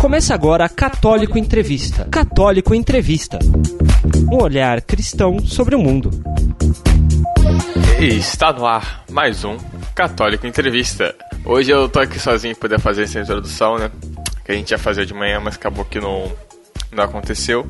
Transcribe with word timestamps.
Começa 0.00 0.32
agora 0.32 0.64
a 0.64 0.68
Católico 0.68 1.36
Entrevista. 1.36 2.06
Católico 2.08 2.72
Entrevista. 2.72 3.38
Um 4.30 4.40
olhar 4.40 4.80
cristão 4.80 5.40
sobre 5.40 5.74
o 5.74 5.78
mundo. 5.78 6.10
E 8.00 8.06
está 8.16 8.52
no 8.52 8.64
ar 8.64 9.04
mais 9.10 9.44
um 9.44 9.56
Católico 9.96 10.46
Entrevista. 10.46 11.14
Hoje 11.44 11.72
eu 11.72 11.88
tô 11.88 11.98
aqui 11.98 12.20
sozinho 12.20 12.54
para 12.54 12.68
poder 12.68 12.80
fazer 12.80 13.02
essa 13.02 13.18
introdução, 13.18 13.76
né? 13.76 13.90
Que 14.44 14.52
a 14.52 14.54
gente 14.54 14.70
ia 14.70 14.78
fazer 14.78 15.04
de 15.04 15.12
manhã, 15.12 15.40
mas 15.40 15.56
acabou 15.56 15.84
que 15.84 15.98
não 15.98 16.32
não 16.90 17.04
aconteceu. 17.04 17.66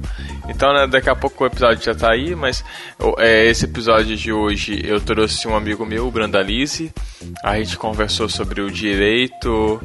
Então, 0.48 0.72
né, 0.72 0.86
daqui 0.86 1.10
a 1.10 1.16
pouco 1.16 1.44
o 1.44 1.46
episódio 1.46 1.84
já 1.84 1.94
tá 1.94 2.12
aí, 2.12 2.34
mas 2.34 2.64
é, 3.18 3.46
esse 3.46 3.64
episódio 3.64 4.16
de 4.16 4.32
hoje 4.32 4.80
eu 4.84 5.00
trouxe 5.00 5.46
um 5.48 5.56
amigo 5.56 5.84
meu, 5.84 6.06
o 6.06 6.10
Brandalize. 6.10 6.92
A 7.42 7.58
gente 7.58 7.76
conversou 7.76 8.28
sobre 8.28 8.60
o 8.60 8.70
direito 8.70 9.80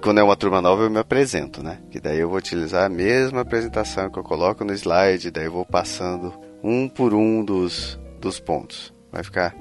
quando 0.00 0.18
é 0.18 0.22
uma 0.22 0.36
turma 0.36 0.62
nova 0.62 0.84
eu 0.84 0.90
me 0.90 0.98
apresento, 0.98 1.62
né? 1.62 1.78
Que 1.90 2.00
daí 2.00 2.18
eu 2.18 2.28
vou 2.28 2.38
utilizar 2.38 2.86
a 2.86 2.88
mesma 2.88 3.42
apresentação 3.42 4.08
que 4.08 4.18
eu 4.18 4.22
coloco 4.22 4.64
no 4.64 4.72
slide, 4.72 5.30
daí 5.30 5.44
eu 5.44 5.52
vou 5.52 5.66
passando 5.66 6.32
um 6.62 6.88
por 6.88 7.12
um 7.12 7.44
dos, 7.44 7.98
dos 8.18 8.40
pontos. 8.40 8.94
Vai 9.12 9.22
ficar 9.22 9.54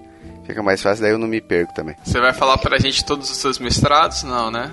fica 0.45 0.63
mais 0.63 0.81
fácil, 0.81 1.03
daí 1.03 1.11
eu 1.11 1.17
não 1.17 1.27
me 1.27 1.41
perco 1.41 1.73
também. 1.73 1.95
Você 2.03 2.21
vai 2.21 2.33
falar 2.33 2.57
pra 2.57 2.79
gente 2.79 3.03
todos 3.03 3.29
os 3.29 3.37
seus 3.37 3.59
mestrados? 3.59 4.23
Não, 4.23 4.49
né? 4.49 4.71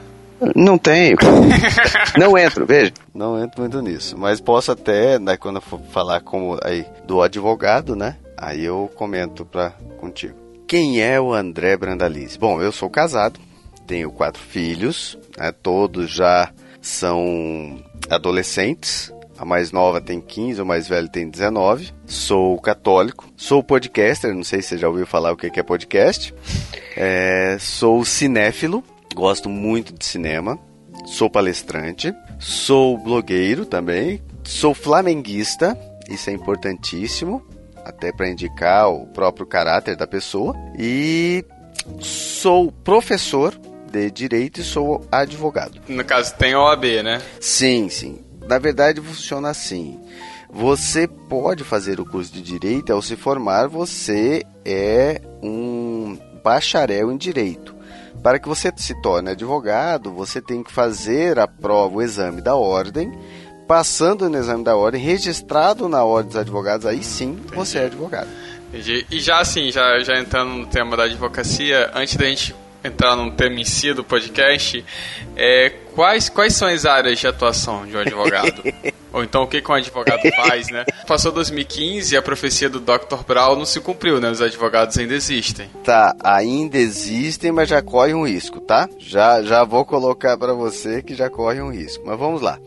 Não 0.55 0.77
tenho. 0.77 1.17
não 2.19 2.37
entro, 2.37 2.67
veja. 2.67 2.93
Não 3.15 3.43
entro 3.43 3.61
muito 3.61 3.81
nisso. 3.81 4.17
Mas 4.19 4.41
posso 4.41 4.73
até, 4.73 5.19
né, 5.19 5.37
quando 5.37 5.57
eu 5.57 5.63
for 5.63 5.81
falar 5.91 6.21
como 6.21 6.59
aí 6.63 6.87
do 7.07 7.23
advogado, 7.23 7.97
né? 7.97 8.17
Aí 8.37 8.65
eu 8.65 8.91
comento 8.95 9.45
pra 9.45 9.71
contigo. 9.99 10.35
Quem 10.67 11.01
é 11.01 11.21
o 11.21 11.33
André 11.33 11.77
Brandalize? 11.77 12.39
Bom, 12.39 12.61
eu 12.61 12.73
sou 12.73 12.91
casado, 12.91 13.41
tenho 13.87 14.11
quatro 14.11 14.43
filhos, 14.43 15.17
né, 15.39 15.53
todos 15.53 16.11
já 16.11 16.51
são 16.81 17.83
adolescentes. 18.11 19.13
A 19.39 19.45
mais 19.45 19.71
nova 19.71 20.01
tem 20.01 20.19
15, 20.19 20.63
o 20.63 20.67
mais 20.67 20.89
velho 20.89 21.11
tem 21.11 21.29
19. 21.29 21.93
Sou 22.07 22.59
católico, 22.59 23.29
sou 23.37 23.63
podcaster, 23.63 24.35
não 24.35 24.43
sei 24.43 24.63
se 24.63 24.69
você 24.71 24.79
já 24.79 24.89
ouviu 24.89 25.07
falar 25.07 25.33
o 25.33 25.37
que 25.37 25.61
é 25.61 25.63
podcast. 25.63 26.35
É, 26.97 27.59
sou 27.61 28.03
cinéfilo, 28.03 28.83
gosto 29.17 29.49
muito 29.49 29.95
de 29.95 30.05
cinema. 30.05 30.59
Sou 31.07 31.31
palestrante, 31.31 32.13
sou 32.39 32.99
blogueiro 32.99 33.65
também, 33.65 34.23
sou 34.45 34.75
flamenguista, 34.75 35.79
isso 36.11 36.29
é 36.31 36.33
importantíssimo, 36.33 37.43
até 37.85 38.13
para 38.13 38.29
indicar 38.29 38.91
o 38.91 39.07
próprio 39.07 39.47
caráter 39.47 39.97
da 39.97 40.07
pessoa. 40.07 40.55
E 40.79 41.45
sou 42.01 42.71
professor 42.71 43.59
de 43.91 44.11
direito 44.11 44.61
e 44.61 44.65
sou 44.65 45.07
advogado. 45.11 45.81
No 45.89 46.05
caso, 46.05 46.35
tem 46.35 46.55
OAB, 46.55 46.85
né? 47.03 47.23
Sim, 47.41 47.89
sim. 47.89 48.21
Na 48.47 48.59
verdade, 48.59 49.01
funciona 49.01 49.49
assim. 49.49 49.99
Você 50.51 51.07
pode 51.07 51.65
fazer 51.65 52.01
o 52.01 52.05
curso 52.05 52.33
de 52.33 52.43
direito, 52.43 52.93
ao 52.93 53.03
se 53.03 53.17
formar, 53.17 53.69
você 53.69 54.43
é 54.65 55.21
um 55.43 56.19
bacharel 56.43 57.13
em 57.13 57.17
direito. 57.17 57.76
Para 58.23 58.39
que 58.39 58.49
você 58.49 58.73
se 58.77 58.95
torne 59.01 59.31
advogado, 59.31 60.13
você 60.13 60.41
tem 60.41 60.63
que 60.63 60.73
fazer 60.73 61.39
a 61.39 61.47
prova, 61.47 61.97
o 61.97 62.03
exame 62.03 62.41
da 62.41 62.55
ordem. 62.55 63.13
Passando 63.67 64.29
no 64.31 64.39
exame 64.39 64.63
da 64.63 64.77
ordem, 64.77 65.01
registrado 65.01 65.89
na 65.89 66.05
ordem 66.05 66.29
dos 66.29 66.37
advogados, 66.37 66.87
aí 66.87 67.03
sim 67.03 67.31
Entendi. 67.31 67.55
você 67.55 67.79
é 67.79 67.85
advogado. 67.87 68.29
Entendi. 68.69 69.05
E 69.11 69.19
já 69.19 69.41
assim, 69.41 69.73
já, 69.73 69.99
já 70.01 70.19
entrando 70.19 70.51
no 70.51 70.67
tema 70.67 70.97
da 70.97 71.05
advocacia, 71.05 71.91
antes 71.93 72.17
da 72.17 72.27
gente 72.27 72.55
entrar 72.85 73.17
no 73.17 73.31
tema 73.33 73.61
em 73.61 73.65
si 73.65 73.93
do 73.93 74.05
podcast, 74.05 74.85
é, 75.37 75.71
quais, 75.95 76.29
quais 76.29 76.55
são 76.55 76.69
as 76.69 76.85
áreas 76.85 77.19
de 77.19 77.27
atuação 77.27 77.85
de 77.87 77.97
um 77.97 78.01
advogado? 78.01 78.63
Ou 79.17 79.25
então 79.25 79.45
o 79.45 79.47
que, 79.47 79.63
que 79.63 79.71
um 79.71 79.75
advogado 79.75 80.21
faz, 80.37 80.69
né? 80.69 80.85
Passou 81.07 81.33
2015 81.33 82.15
e 82.15 82.19
a 82.19 82.23
profecia 82.23 82.69
do 82.69 82.79
Dr. 82.79 83.25
Brown 83.27 83.57
não 83.57 83.65
se 83.65 83.81
cumpriu, 83.81 84.21
né? 84.21 84.31
Os 84.31 84.43
advogados 84.43 84.99
ainda 84.99 85.15
existem. 85.15 85.71
Tá, 85.83 86.15
ainda 86.23 86.77
existem, 86.77 87.51
mas 87.51 87.71
já 87.71 87.81
corre 87.81 88.13
um 88.13 88.27
risco, 88.27 88.61
tá? 88.61 88.87
Já, 88.99 89.43
já 89.43 89.65
vou 89.65 89.87
colocar 89.87 90.37
para 90.37 90.53
você 90.53 91.03
que 91.03 91.15
já 91.15 91.31
corre 91.31 91.63
um 91.63 91.71
risco. 91.71 92.05
Mas 92.07 92.19
vamos 92.19 92.43
lá. 92.43 92.59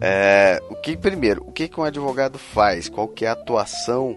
É, 0.00 0.58
o 0.70 0.76
que 0.76 0.96
primeiro, 0.96 1.44
o 1.46 1.52
que, 1.52 1.68
que 1.68 1.78
um 1.78 1.84
advogado 1.84 2.38
faz? 2.38 2.88
Qual 2.88 3.06
que 3.06 3.26
é 3.26 3.28
a 3.28 3.32
atuação 3.32 4.16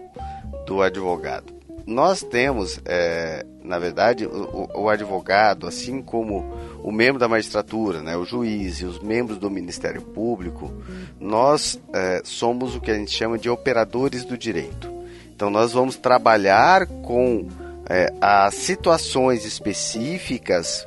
do 0.66 0.80
advogado? 0.80 1.53
Nós 1.86 2.22
temos, 2.22 2.80
é, 2.84 3.44
na 3.62 3.78
verdade, 3.78 4.26
o, 4.26 4.68
o, 4.74 4.88
advogado, 4.88 5.66
assim 5.66 6.00
como 6.00 6.44
o 6.82 6.90
membro 6.90 7.18
da 7.18 7.28
magistratura, 7.28 8.00
né, 8.00 8.16
o 8.16 8.24
juiz 8.24 8.80
e 8.80 8.84
os 8.84 9.00
membros 9.00 9.38
do 9.38 9.50
Ministério 9.50 10.00
Público, 10.00 10.72
nós 11.20 11.78
é, 11.92 12.22
somos 12.24 12.74
o 12.74 12.80
que 12.80 12.90
a 12.90 12.94
gente 12.94 13.10
chama 13.10 13.38
de 13.38 13.50
operadores 13.50 14.24
do 14.24 14.38
direito. 14.38 14.92
Então, 15.34 15.50
nós 15.50 15.72
vamos 15.72 15.96
trabalhar 15.96 16.86
com 16.86 17.48
é, 17.88 18.12
as 18.20 18.54
situações 18.54 19.44
específicas 19.44 20.86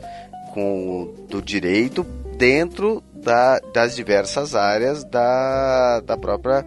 com, 0.53 1.13
do 1.29 1.41
direito 1.41 2.03
dentro 2.37 3.03
da, 3.13 3.59
das 3.73 3.95
diversas 3.95 4.55
áreas 4.55 5.03
da, 5.03 5.99
da 6.01 6.17
própria 6.17 6.65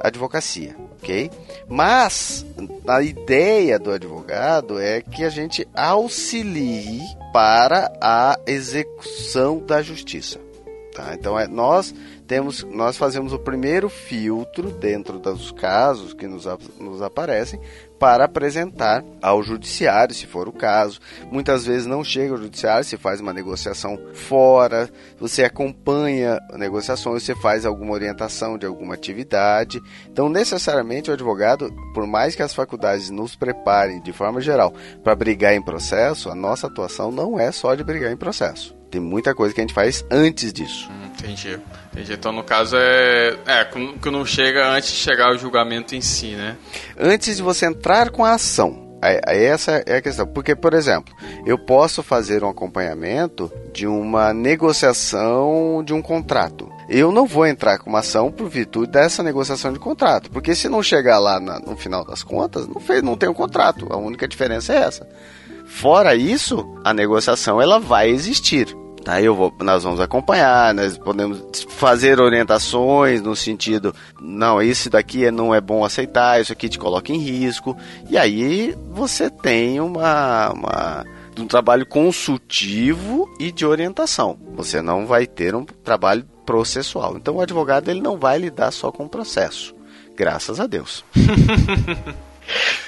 advocacia, 0.00 0.74
ok? 1.02 1.30
Mas 1.68 2.44
a 2.86 3.02
ideia 3.02 3.78
do 3.78 3.90
advogado 3.90 4.78
é 4.78 5.00
que 5.00 5.24
a 5.24 5.30
gente 5.30 5.66
auxilie 5.74 7.00
para 7.32 7.92
a 8.00 8.38
execução 8.46 9.58
da 9.58 9.82
justiça. 9.82 10.38
Tá? 10.94 11.14
Então 11.14 11.38
é, 11.38 11.46
nós 11.46 11.94
temos, 12.26 12.62
nós 12.64 12.96
fazemos 12.96 13.32
o 13.32 13.38
primeiro 13.38 13.88
filtro 13.88 14.70
dentro 14.70 15.18
dos 15.18 15.50
casos 15.52 16.12
que 16.12 16.26
nos, 16.26 16.44
nos 16.78 17.00
aparecem 17.00 17.60
para 17.98 18.24
apresentar 18.24 19.04
ao 19.20 19.42
judiciário, 19.42 20.14
se 20.14 20.26
for 20.26 20.48
o 20.48 20.52
caso. 20.52 21.00
Muitas 21.30 21.66
vezes 21.66 21.86
não 21.86 22.04
chega 22.04 22.32
ao 22.32 22.38
judiciário, 22.38 22.84
se 22.84 22.96
faz 22.96 23.20
uma 23.20 23.32
negociação 23.32 23.98
fora, 24.14 24.88
você 25.18 25.44
acompanha 25.44 26.38
negociações, 26.54 27.22
você 27.22 27.34
faz 27.34 27.66
alguma 27.66 27.92
orientação 27.92 28.56
de 28.56 28.66
alguma 28.66 28.94
atividade. 28.94 29.80
Então, 30.08 30.28
necessariamente, 30.28 31.10
o 31.10 31.14
advogado, 31.14 31.72
por 31.92 32.06
mais 32.06 32.34
que 32.34 32.42
as 32.42 32.54
faculdades 32.54 33.10
nos 33.10 33.34
preparem 33.34 34.00
de 34.00 34.12
forma 34.12 34.40
geral 34.40 34.72
para 35.02 35.14
brigar 35.14 35.54
em 35.54 35.62
processo, 35.62 36.30
a 36.30 36.34
nossa 36.34 36.66
atuação 36.66 37.10
não 37.10 37.38
é 37.38 37.50
só 37.50 37.74
de 37.74 37.82
brigar 37.82 38.12
em 38.12 38.16
processo. 38.16 38.77
Tem 38.90 39.00
muita 39.00 39.34
coisa 39.34 39.54
que 39.54 39.60
a 39.60 39.62
gente 39.62 39.74
faz 39.74 40.04
antes 40.10 40.52
disso. 40.52 40.88
Hum, 40.90 41.06
entendi. 41.06 41.58
entendi. 41.92 42.12
Então, 42.12 42.32
no 42.32 42.42
caso, 42.42 42.76
é, 42.76 43.36
é 43.46 43.64
que 43.64 44.10
não 44.10 44.24
chega 44.24 44.68
antes 44.70 44.90
de 44.90 44.96
chegar 44.96 45.28
ao 45.28 45.38
julgamento 45.38 45.94
em 45.94 46.00
si, 46.00 46.28
né? 46.28 46.56
Antes 46.98 47.36
de 47.36 47.42
você 47.42 47.66
entrar 47.66 48.10
com 48.10 48.24
a 48.24 48.32
ação. 48.32 48.88
Essa 49.00 49.82
é 49.86 49.96
a 49.96 50.02
questão. 50.02 50.26
Porque, 50.26 50.56
por 50.56 50.74
exemplo, 50.74 51.14
eu 51.46 51.56
posso 51.56 52.02
fazer 52.02 52.42
um 52.42 52.48
acompanhamento 52.48 53.50
de 53.72 53.86
uma 53.86 54.32
negociação 54.32 55.82
de 55.84 55.92
um 55.92 56.02
contrato. 56.02 56.68
Eu 56.88 57.12
não 57.12 57.26
vou 57.26 57.46
entrar 57.46 57.78
com 57.78 57.90
uma 57.90 58.00
ação 58.00 58.32
por 58.32 58.48
virtude 58.48 58.90
dessa 58.90 59.22
negociação 59.22 59.72
de 59.72 59.78
contrato. 59.78 60.30
Porque 60.30 60.54
se 60.54 60.68
não 60.68 60.82
chegar 60.82 61.18
lá 61.18 61.38
na, 61.38 61.60
no 61.60 61.76
final 61.76 62.04
das 62.04 62.22
contas, 62.22 62.66
não, 62.66 62.80
fez, 62.80 63.02
não 63.02 63.16
tem 63.16 63.28
um 63.28 63.34
contrato. 63.34 63.86
A 63.90 63.96
única 63.96 64.26
diferença 64.26 64.72
é 64.72 64.78
essa. 64.78 65.06
Fora 65.68 66.16
isso, 66.16 66.66
a 66.82 66.92
negociação 66.94 67.60
ela 67.60 67.78
vai 67.78 68.08
existir. 68.08 68.66
Tá, 69.04 69.22
eu 69.22 69.34
vou, 69.34 69.54
nós 69.60 69.84
vamos 69.84 70.00
acompanhar, 70.00 70.74
nós 70.74 70.98
podemos 70.98 71.42
fazer 71.68 72.20
orientações 72.20 73.22
no 73.22 73.36
sentido, 73.36 73.94
não, 74.20 74.60
isso 74.60 74.90
daqui 74.90 75.24
é, 75.24 75.30
não 75.30 75.54
é 75.54 75.60
bom 75.60 75.84
aceitar, 75.84 76.40
isso 76.40 76.52
aqui 76.52 76.68
te 76.68 76.78
coloca 76.78 77.12
em 77.12 77.18
risco. 77.18 77.76
E 78.10 78.18
aí 78.18 78.76
você 78.90 79.30
tem 79.30 79.80
uma, 79.80 80.50
uma 80.50 81.06
um 81.38 81.46
trabalho 81.46 81.86
consultivo 81.86 83.28
e 83.38 83.52
de 83.52 83.64
orientação. 83.64 84.38
Você 84.56 84.82
não 84.82 85.06
vai 85.06 85.26
ter 85.26 85.54
um 85.54 85.64
trabalho 85.64 86.24
processual. 86.44 87.16
Então 87.16 87.36
o 87.36 87.40
advogado 87.40 87.88
ele 87.88 88.00
não 88.00 88.18
vai 88.18 88.38
lidar 88.38 88.72
só 88.72 88.90
com 88.90 89.04
o 89.04 89.08
processo. 89.08 89.74
Graças 90.16 90.58
a 90.58 90.66
Deus. 90.66 91.04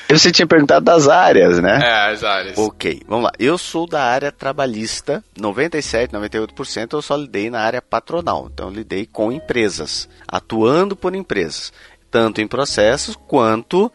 Você 0.08 0.32
tinha 0.32 0.46
perguntado 0.46 0.84
das 0.84 1.08
áreas, 1.08 1.60
né? 1.60 1.78
É, 1.82 2.12
as 2.12 2.24
áreas. 2.24 2.58
Ok, 2.58 3.02
vamos 3.06 3.24
lá. 3.24 3.32
Eu 3.38 3.56
sou 3.56 3.86
da 3.86 4.02
área 4.02 4.32
trabalhista, 4.32 5.22
97, 5.38 6.12
98% 6.12 6.92
eu 6.94 7.02
só 7.02 7.16
lidei 7.16 7.48
na 7.50 7.60
área 7.60 7.80
patronal. 7.80 8.48
Então 8.52 8.70
lidei 8.70 9.06
com 9.06 9.30
empresas, 9.30 10.08
atuando 10.26 10.96
por 10.96 11.14
empresas. 11.14 11.72
Tanto 12.10 12.40
em 12.40 12.48
processos 12.48 13.14
quanto 13.14 13.90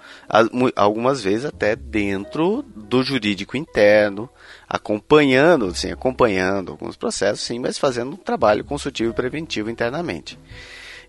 algumas 0.74 1.22
vezes 1.22 1.44
até 1.44 1.76
dentro 1.76 2.64
do 2.74 3.04
jurídico 3.04 3.58
interno, 3.58 4.30
acompanhando, 4.70 5.76
sim, 5.76 5.92
acompanhando 5.92 6.72
alguns 6.72 6.96
processos, 6.96 7.42
sim, 7.42 7.60
mas 7.60 7.78
fazendo 7.78 8.14
um 8.14 8.18
trabalho 8.18 8.64
consultivo 8.64 9.12
e 9.12 9.14
preventivo 9.14 9.70
internamente. 9.70 10.40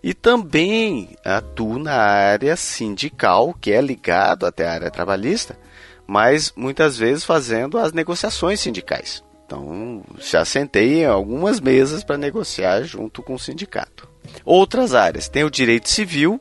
E 0.03 0.13
também 0.13 1.09
atuo 1.23 1.79
na 1.79 1.95
área 1.95 2.55
sindical, 2.55 3.53
que 3.59 3.71
é 3.71 3.81
ligado 3.81 4.45
até 4.45 4.67
a 4.67 4.73
área 4.73 4.91
trabalhista, 4.91 5.57
mas 6.05 6.53
muitas 6.55 6.97
vezes 6.97 7.23
fazendo 7.23 7.77
as 7.77 7.91
negociações 7.93 8.59
sindicais. 8.59 9.23
Então, 9.45 10.03
já 10.19 10.43
sentei 10.43 11.03
em 11.03 11.05
algumas 11.05 11.59
mesas 11.59 12.03
para 12.03 12.17
negociar 12.17 12.83
junto 12.83 13.23
com 13.23 13.35
o 13.35 13.39
sindicato. 13.39 14.07
Outras 14.43 14.93
áreas, 14.93 15.29
tem 15.29 15.43
o 15.43 15.49
direito 15.49 15.89
civil, 15.89 16.39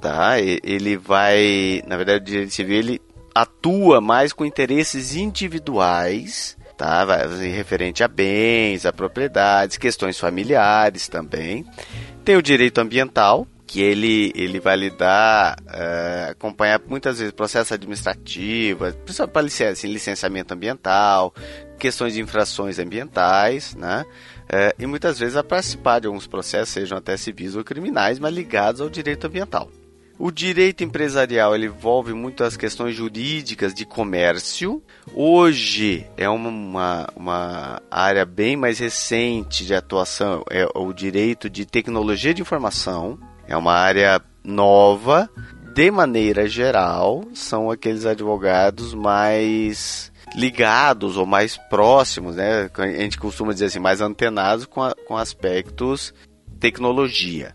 tá? 0.00 0.40
Ele 0.40 0.96
vai, 0.96 1.82
na 1.86 1.96
verdade, 1.96 2.22
o 2.22 2.26
direito 2.26 2.52
civil 2.52 2.76
ele 2.76 3.02
atua 3.34 4.00
mais 4.00 4.32
com 4.32 4.44
interesses 4.44 5.14
individuais, 5.14 6.56
tá? 6.76 7.04
Vai 7.04 7.26
referente 7.48 8.02
a 8.02 8.08
bens, 8.08 8.84
a 8.84 8.92
propriedades, 8.92 9.76
questões 9.76 10.18
familiares 10.18 11.06
também. 11.06 11.64
Tem 12.24 12.36
o 12.36 12.42
direito 12.42 12.78
ambiental, 12.78 13.46
que 13.68 13.82
ele, 13.82 14.32
ele 14.34 14.58
vai 14.58 14.76
lidar, 14.76 15.58
uh, 15.60 16.30
acompanhar 16.30 16.80
muitas 16.86 17.18
vezes 17.18 17.32
processo 17.32 17.74
administrativo, 17.74 18.90
principalmente 19.04 19.58
para 19.58 19.70
assim, 19.70 19.88
licenciamento 19.88 20.54
ambiental, 20.54 21.34
questões 21.78 22.14
de 22.14 22.22
infrações 22.22 22.78
ambientais, 22.78 23.74
né? 23.74 24.06
Uh, 24.44 24.82
e 24.82 24.86
muitas 24.86 25.18
vezes 25.18 25.36
a 25.36 25.44
participar 25.44 26.00
de 26.00 26.06
alguns 26.06 26.26
processos, 26.26 26.70
sejam 26.70 26.96
até 26.96 27.16
civis 27.18 27.54
ou 27.54 27.62
criminais, 27.62 28.18
mas 28.18 28.34
ligados 28.34 28.80
ao 28.80 28.88
direito 28.88 29.26
ambiental. 29.26 29.70
O 30.20 30.32
direito 30.32 30.82
empresarial 30.82 31.56
envolve 31.56 32.12
muito 32.12 32.42
as 32.42 32.56
questões 32.56 32.96
jurídicas 32.96 33.72
de 33.72 33.84
comércio. 33.84 34.82
Hoje 35.14 36.08
é 36.16 36.28
uma, 36.28 37.06
uma 37.14 37.80
área 37.88 38.24
bem 38.24 38.56
mais 38.56 38.80
recente 38.80 39.64
de 39.64 39.72
atuação, 39.72 40.42
é 40.50 40.66
o 40.74 40.92
direito 40.92 41.48
de 41.48 41.64
tecnologia 41.64 42.34
de 42.34 42.42
informação. 42.42 43.16
É 43.46 43.56
uma 43.56 43.74
área 43.74 44.20
nova. 44.42 45.30
De 45.72 45.88
maneira 45.88 46.48
geral, 46.48 47.22
são 47.32 47.70
aqueles 47.70 48.04
advogados 48.04 48.94
mais 48.94 50.10
ligados 50.34 51.16
ou 51.16 51.26
mais 51.26 51.56
próximos, 51.56 52.34
né? 52.34 52.68
A 52.76 52.86
gente 52.88 53.18
costuma 53.18 53.52
dizer 53.52 53.66
assim, 53.66 53.78
mais 53.78 54.00
antenados 54.00 54.66
com, 54.66 54.82
a, 54.82 54.96
com 55.06 55.16
aspectos 55.16 56.12
tecnologia 56.58 57.54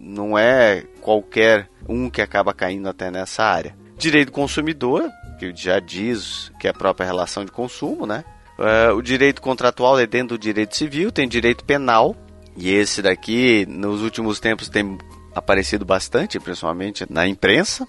não 0.00 0.38
é 0.38 0.84
qualquer 1.00 1.68
um 1.88 2.08
que 2.08 2.22
acaba 2.22 2.54
caindo 2.54 2.88
até 2.88 3.10
nessa 3.10 3.42
área. 3.44 3.76
Direito 3.96 4.26
do 4.26 4.32
consumidor, 4.32 5.08
que 5.38 5.52
já 5.54 5.80
diz 5.80 6.52
que 6.60 6.66
é 6.66 6.70
a 6.70 6.74
própria 6.74 7.06
relação 7.06 7.44
de 7.44 7.50
consumo, 7.50 8.06
né? 8.06 8.24
Uh, 8.58 8.94
o 8.94 9.02
direito 9.02 9.40
contratual 9.40 9.98
é 9.98 10.06
dentro 10.06 10.36
do 10.36 10.40
direito 10.40 10.76
civil, 10.76 11.12
tem 11.12 11.28
direito 11.28 11.64
penal, 11.64 12.16
e 12.56 12.72
esse 12.72 13.00
daqui, 13.00 13.64
nos 13.66 14.02
últimos 14.02 14.40
tempos, 14.40 14.68
tem 14.68 14.98
aparecido 15.34 15.84
bastante, 15.84 16.40
principalmente 16.40 17.06
na 17.08 17.26
imprensa. 17.26 17.86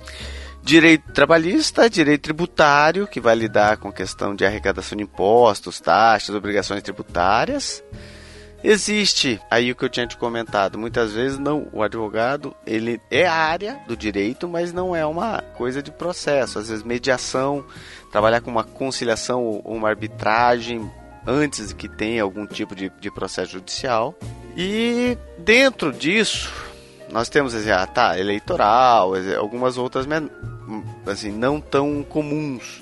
Direito 0.62 1.12
trabalhista, 1.12 1.90
direito 1.90 2.22
tributário, 2.22 3.08
que 3.08 3.20
vai 3.20 3.34
lidar 3.34 3.78
com 3.78 3.88
a 3.88 3.94
questão 3.94 4.36
de 4.36 4.46
arrecadação 4.46 4.96
de 4.96 5.04
impostos, 5.04 5.80
taxas, 5.80 6.36
obrigações 6.36 6.84
tributárias. 6.84 7.84
Existe 8.64 9.40
aí 9.50 9.72
o 9.72 9.76
que 9.76 9.86
eu 9.86 9.90
tinha 9.90 10.06
te 10.06 10.18
comentado. 10.18 10.78
Muitas 10.78 11.14
vezes 11.14 11.38
não, 11.38 11.68
o 11.72 11.82
advogado 11.82 12.54
ele 12.66 13.00
é 13.10 13.26
a 13.26 13.34
área 13.34 13.80
do 13.88 13.96
direito, 13.96 14.50
mas 14.50 14.74
não 14.74 14.96
é 14.96 15.06
uma 15.06 15.42
coisa 15.56 15.82
de 15.82 15.92
processo. 15.92 16.60
Às 16.60 16.70
vezes 16.70 16.84
mediação, 16.84 17.64
trabalhar 18.12 18.42
com 18.42 18.52
uma 18.52 18.64
conciliação 18.64 19.44
ou 19.44 19.62
uma 19.76 19.90
arbitragem 19.90 20.92
antes 21.26 21.72
que 21.72 21.88
tenha 21.88 22.24
algum 22.24 22.46
tipo 22.46 22.76
de, 22.76 22.92
de 23.00 23.10
processo 23.10 23.54
judicial. 23.54 24.14
E 24.58 25.18
dentro 25.38 25.94
disso 25.94 26.52
nós 27.12 27.30
temos 27.30 27.56
assim, 27.56 27.72
ah, 27.72 27.88
tá, 27.88 28.20
eleitoral, 28.20 29.14
algumas 29.38 29.78
outras 29.78 30.06
assim 31.08 31.32
não 31.32 31.62
tão 31.62 32.04
comuns. 32.04 32.82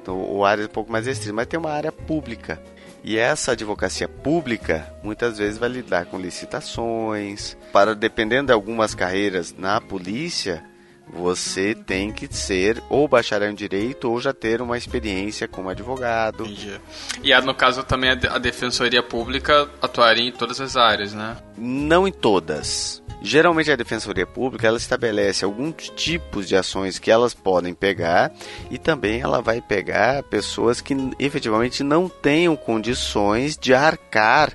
Então, 0.00 0.18
o 0.18 0.44
área 0.44 0.62
é 0.62 0.66
um 0.66 0.68
pouco 0.68 0.90
mais 0.90 1.04
restrita, 1.04 1.32
mas 1.32 1.48
tem 1.48 1.58
uma 1.58 1.72
área 1.72 1.90
pública 1.90 2.62
e 3.06 3.16
essa 3.16 3.52
advocacia 3.52 4.08
pública 4.08 4.92
muitas 5.00 5.38
vezes 5.38 5.58
vai 5.58 5.68
lidar 5.68 6.06
com 6.06 6.18
licitações. 6.18 7.56
Para 7.72 7.94
dependendo 7.94 8.46
de 8.46 8.52
algumas 8.52 8.96
carreiras 8.96 9.54
na 9.56 9.80
polícia, 9.80 10.64
você 11.08 11.72
tem 11.72 12.10
que 12.10 12.26
ser 12.34 12.82
ou 12.90 13.06
bacharel 13.06 13.52
em 13.52 13.54
direito 13.54 14.10
ou 14.10 14.20
já 14.20 14.32
ter 14.32 14.60
uma 14.60 14.76
experiência 14.76 15.46
como 15.46 15.68
advogado. 15.68 16.44
Entendi. 16.44 16.80
E 17.22 17.40
no 17.42 17.54
caso 17.54 17.84
também 17.84 18.10
a 18.10 18.38
defensoria 18.38 19.04
pública 19.04 19.70
atuaria 19.80 20.28
em 20.28 20.32
todas 20.32 20.60
as 20.60 20.76
áreas, 20.76 21.14
né? 21.14 21.36
Não 21.56 22.08
em 22.08 22.12
todas. 22.12 23.00
Geralmente 23.22 23.70
a 23.70 23.76
Defensoria 23.76 24.26
Pública 24.26 24.66
ela 24.66 24.76
estabelece 24.76 25.44
alguns 25.44 25.88
tipos 25.90 26.46
de 26.46 26.54
ações 26.54 26.98
que 26.98 27.10
elas 27.10 27.34
podem 27.34 27.74
pegar 27.74 28.32
e 28.70 28.78
também 28.78 29.20
ela 29.20 29.40
vai 29.40 29.60
pegar 29.60 30.22
pessoas 30.24 30.80
que 30.80 30.94
efetivamente 31.18 31.82
não 31.82 32.08
tenham 32.08 32.54
condições 32.56 33.56
de 33.56 33.74
arcar 33.74 34.52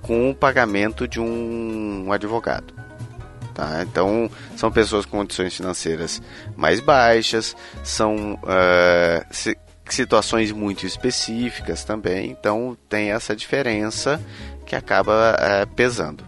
com 0.00 0.30
o 0.30 0.34
pagamento 0.34 1.08
de 1.08 1.20
um 1.20 2.12
advogado. 2.12 2.74
Tá? 3.54 3.82
Então, 3.82 4.28
são 4.56 4.70
pessoas 4.70 5.06
com 5.06 5.18
condições 5.18 5.56
financeiras 5.56 6.20
mais 6.56 6.80
baixas, 6.80 7.56
são 7.84 8.34
uh, 8.34 9.54
situações 9.88 10.50
muito 10.50 10.84
específicas 10.84 11.84
também, 11.84 12.30
então 12.30 12.76
tem 12.88 13.12
essa 13.12 13.34
diferença 13.34 14.20
que 14.66 14.74
acaba 14.74 15.36
uh, 15.36 15.74
pesando. 15.74 16.24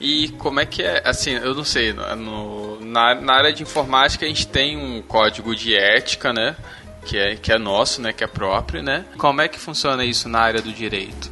E 0.00 0.28
como 0.38 0.60
é 0.60 0.66
que 0.66 0.82
é, 0.82 1.02
assim, 1.04 1.32
eu 1.32 1.54
não 1.54 1.64
sei, 1.64 1.92
no, 1.92 2.80
na, 2.80 3.14
na 3.14 3.34
área 3.34 3.52
de 3.52 3.62
informática 3.62 4.24
a 4.24 4.28
gente 4.28 4.46
tem 4.46 4.76
um 4.76 5.02
código 5.02 5.54
de 5.54 5.74
ética, 5.74 6.32
né? 6.32 6.56
Que 7.04 7.16
é, 7.16 7.36
que 7.36 7.52
é 7.52 7.58
nosso, 7.58 8.02
né? 8.02 8.12
Que 8.12 8.24
é 8.24 8.26
próprio, 8.26 8.82
né? 8.82 9.04
Como 9.16 9.40
é 9.40 9.48
que 9.48 9.58
funciona 9.58 10.04
isso 10.04 10.28
na 10.28 10.40
área 10.40 10.60
do 10.60 10.72
direito? 10.72 11.30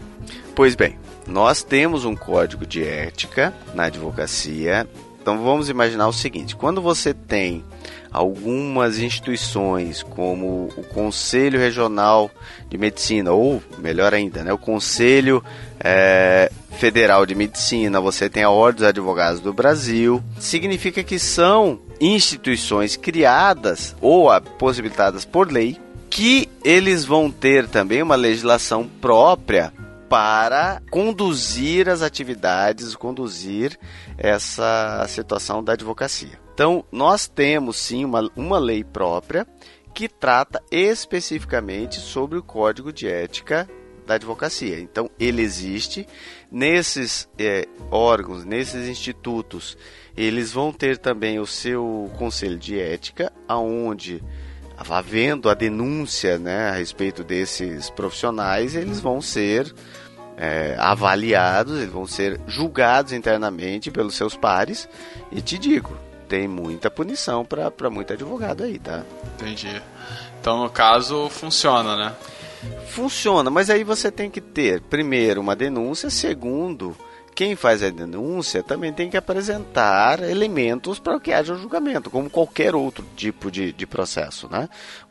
Pois 0.55 0.75
bem, 0.75 0.99
nós 1.27 1.63
temos 1.63 2.05
um 2.05 2.15
código 2.15 2.67
de 2.67 2.83
ética 2.83 3.53
na 3.75 3.85
advocacia. 3.85 4.89
Então 5.21 5.43
vamos 5.43 5.69
imaginar 5.69 6.09
o 6.09 6.13
seguinte: 6.13 6.55
quando 6.57 6.81
você 6.81 7.13
tem 7.13 7.65
algumas 8.13 8.99
instituições, 8.99 10.03
como 10.03 10.71
o 10.77 10.83
Conselho 10.85 11.59
Regional 11.59 12.31
de 12.69 12.79
Medicina, 12.79 13.33
ou 13.33 13.63
melhor 13.79 14.15
ainda, 14.15 14.43
né, 14.43 14.53
o 14.53 14.59
Conselho 14.59 15.45
é, 15.79 16.51
Federal 16.77 17.25
de 17.27 17.35
Medicina, 17.35 18.01
você 18.01 18.29
tem 18.29 18.43
a 18.43 18.51
Ordem 18.51 18.81
dos 18.81 18.89
Advogados 18.89 19.41
do 19.41 19.53
Brasil, 19.53 20.23
significa 20.39 21.03
que 21.03 21.19
são 21.19 21.81
instituições 22.01 22.97
criadas 22.97 23.97
ou 24.01 24.29
possibilitadas 24.59 25.25
por 25.25 25.51
lei 25.51 25.81
que 26.11 26.49
eles 26.65 27.05
vão 27.05 27.31
ter 27.31 27.67
também 27.69 28.03
uma 28.03 28.15
legislação 28.15 28.89
própria 29.01 29.73
para 30.09 30.81
conduzir 30.91 31.89
as 31.89 32.01
atividades, 32.01 32.95
conduzir 32.95 33.79
essa 34.17 35.05
situação 35.09 35.63
da 35.63 35.73
advocacia. 35.73 36.39
Então, 36.55 36.85
nós 36.93 37.27
temos 37.27 37.77
sim 37.77 38.05
uma, 38.05 38.31
uma 38.37 38.59
lei 38.59 38.85
própria 38.85 39.47
que 39.93 40.09
trata 40.09 40.63
especificamente 40.71 42.01
sobre 42.01 42.39
o 42.39 42.43
código 42.43 42.93
de 42.93 43.09
ética 43.09 43.69
da 44.07 44.15
advocacia. 44.15 44.79
Então, 44.79 45.11
ele 45.19 45.43
existe 45.43 46.07
nesses 46.51 47.29
é, 47.39 47.67
órgãos, 47.91 48.45
nesses 48.45 48.89
institutos, 48.89 49.77
eles 50.17 50.53
vão 50.53 50.73
ter 50.73 50.97
também 50.97 51.39
o 51.39 51.47
seu 51.47 52.11
conselho 52.17 52.59
de 52.59 52.79
ética, 52.81 53.33
aonde 53.47 54.23
havendo 54.79 55.49
a 55.49 55.55
denúncia 55.55 56.39
né, 56.39 56.69
a 56.69 56.73
respeito 56.73 57.25
desses 57.25 57.91
profissionais, 57.91 58.75
eles 58.75 59.01
vão 59.01 59.21
ser 59.21 59.75
é, 60.37 60.77
avaliados, 60.79 61.79
eles 61.79 61.91
vão 61.91 62.07
ser 62.07 62.39
julgados 62.47 63.13
internamente 63.13 63.91
pelos 63.91 64.15
seus 64.15 64.37
pares. 64.37 64.89
E 65.33 65.41
te 65.41 65.59
digo, 65.59 65.97
tem 66.29 66.47
muita 66.47 66.91
punição 66.91 67.45
para 67.45 67.91
muito 67.91 68.13
advogado 68.13 68.65
aí, 68.65 68.79
tá? 68.79 69.03
Entendi. 69.35 69.83
Então, 70.41 70.63
no 70.63 70.71
caso, 70.71 71.29
funciona, 71.31 71.97
né? 71.97 72.15
Funciona, 72.89 73.51
mas 73.51 73.71
aí 73.71 73.85
você 73.85 74.11
tem 74.11 74.31
que 74.31 74.41
ter, 74.41 74.81
primeiro, 74.83 75.41
uma 75.41 75.55
denúncia, 75.55 76.09
segundo, 76.11 76.97
quem 77.35 77.55
faz 77.55 77.83
a 77.83 77.91
denúncia 77.91 78.63
também 78.63 78.93
tem 78.93 79.11
que 79.11 79.17
apresentar 79.17 80.23
elementos 80.23 80.99
para 80.99 81.21
que 81.21 81.33
haja 81.33 81.53
um 81.53 81.59
julgamento, 81.59 82.11
como 82.11 82.31
qualquer 82.31 82.75
outro 82.75 83.05
tipo 83.15 83.51
de, 83.51 83.73
de 83.73 83.87
processo, 83.87 84.49
né? 84.51 84.69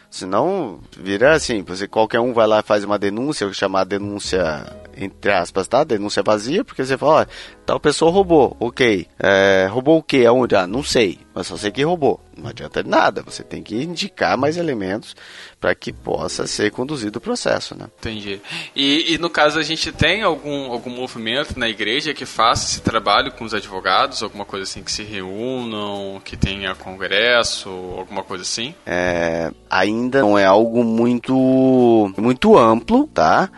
Senão 0.10 0.80
vira 0.98 1.34
assim, 1.36 1.62
você 1.62 1.88
qualquer 1.88 2.22
um 2.22 2.32
vai 2.32 2.48
lá 2.48 2.62
e 2.62 2.64
faz 2.64 2.84
uma 2.84 2.98
denúncia, 2.98 3.52
chamar 3.52 3.84
denúncia 3.84 4.66
entre 4.96 5.32
aspas, 5.32 5.68
tá? 5.68 5.84
Denúncia 5.84 6.24
vazia, 6.24 6.64
porque 6.64 6.86
você 6.86 6.98
fala, 6.98 7.22
ó, 7.22 7.26
tal 7.66 7.80
pessoa 7.80 8.12
roubou, 8.12 8.56
ok. 8.60 9.08
É, 9.20 9.68
roubou 9.70 9.98
o 9.98 10.04
que? 10.04 10.26
Aonde? 10.26 10.56
Ah, 10.56 10.68
não 10.68 10.84
sei, 10.84 11.20
mas 11.34 11.48
só 11.48 11.58
sei 11.58 11.72
que 11.72 11.84
roubou. 11.84 12.22
Não 12.38 12.50
adianta 12.50 12.84
de 12.84 12.90
nada, 12.90 13.24
você 13.24 13.44
tem 13.44 13.64
que 13.64 13.76
indicar 13.82 14.38
mais 14.38 14.58
elementos 14.58 15.16
para 15.60 15.74
que 15.74 15.92
possa 15.94 16.46
ser 16.46 16.70
conduzido 16.70 17.18
o 17.18 17.22
processo, 17.22 17.76
né? 17.78 17.88
Entendi. 18.00 18.42
E, 18.76 19.14
e, 19.14 19.18
no 19.18 19.30
caso 19.30 19.58
a 19.58 19.64
gente 19.64 19.92
tem 19.92 20.22
algum, 20.22 20.72
algum 20.72 20.90
movimento 20.90 21.58
na 21.58 21.70
igreja 21.70 22.14
que 22.14 22.26
faça 22.26 22.66
esse 22.66 22.82
trabalho 22.82 23.32
com 23.32 23.46
os 23.46 23.54
advogados, 23.54 24.22
alguma 24.22 24.46
coisa 24.46 24.64
assim 24.64 24.84
que 24.84 24.92
se 24.92 25.04
reúnam, 25.04 26.22
que 26.24 26.36
tenha 26.36 26.76
congresso, 26.76 27.70
alguma 27.70 28.24
coisa 28.24 28.44
assim? 28.44 28.76
É, 28.86 29.52
ainda 29.70 30.20
não 30.20 30.38
é 30.38 30.46
algo 30.46 30.84
muito 30.84 32.14
muito 32.18 32.58
amplo, 32.58 33.08
tá? 33.08 33.50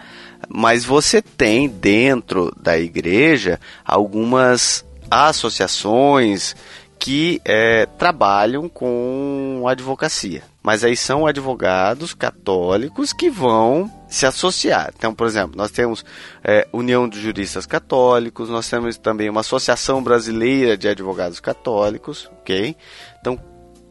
Mas 0.50 0.86
você 0.86 1.22
tem 1.22 1.68
dentro 1.68 2.54
da 2.62 2.78
igreja 2.78 3.60
algumas 3.86 4.86
associações 5.10 6.56
que 7.00 7.42
é, 7.46 7.86
trabalham 7.86 8.68
com 8.68 9.64
advocacia. 9.68 10.44
Mas 10.64 10.84
aí 10.84 10.98
são 10.98 11.26
advogados 11.26 12.14
católicos 12.14 13.14
que 13.14 13.30
vão 13.30 13.90
se 14.10 14.26
associar. 14.26 14.92
Então, 14.98 15.14
por 15.14 15.28
exemplo, 15.28 15.56
nós 15.56 15.72
temos 15.72 16.04
é, 16.44 16.68
União 16.74 17.08
de 17.08 17.22
Juristas 17.22 17.66
Católicos, 17.66 18.50
nós 18.50 18.70
temos 18.70 18.98
também 18.98 19.30
uma 19.30 19.42
Associação 19.42 20.04
Brasileira 20.04 20.78
de 20.78 20.88
Advogados 20.88 21.40
Católicos, 21.40 22.30
ok? 22.42 22.76
Então, 23.22 23.40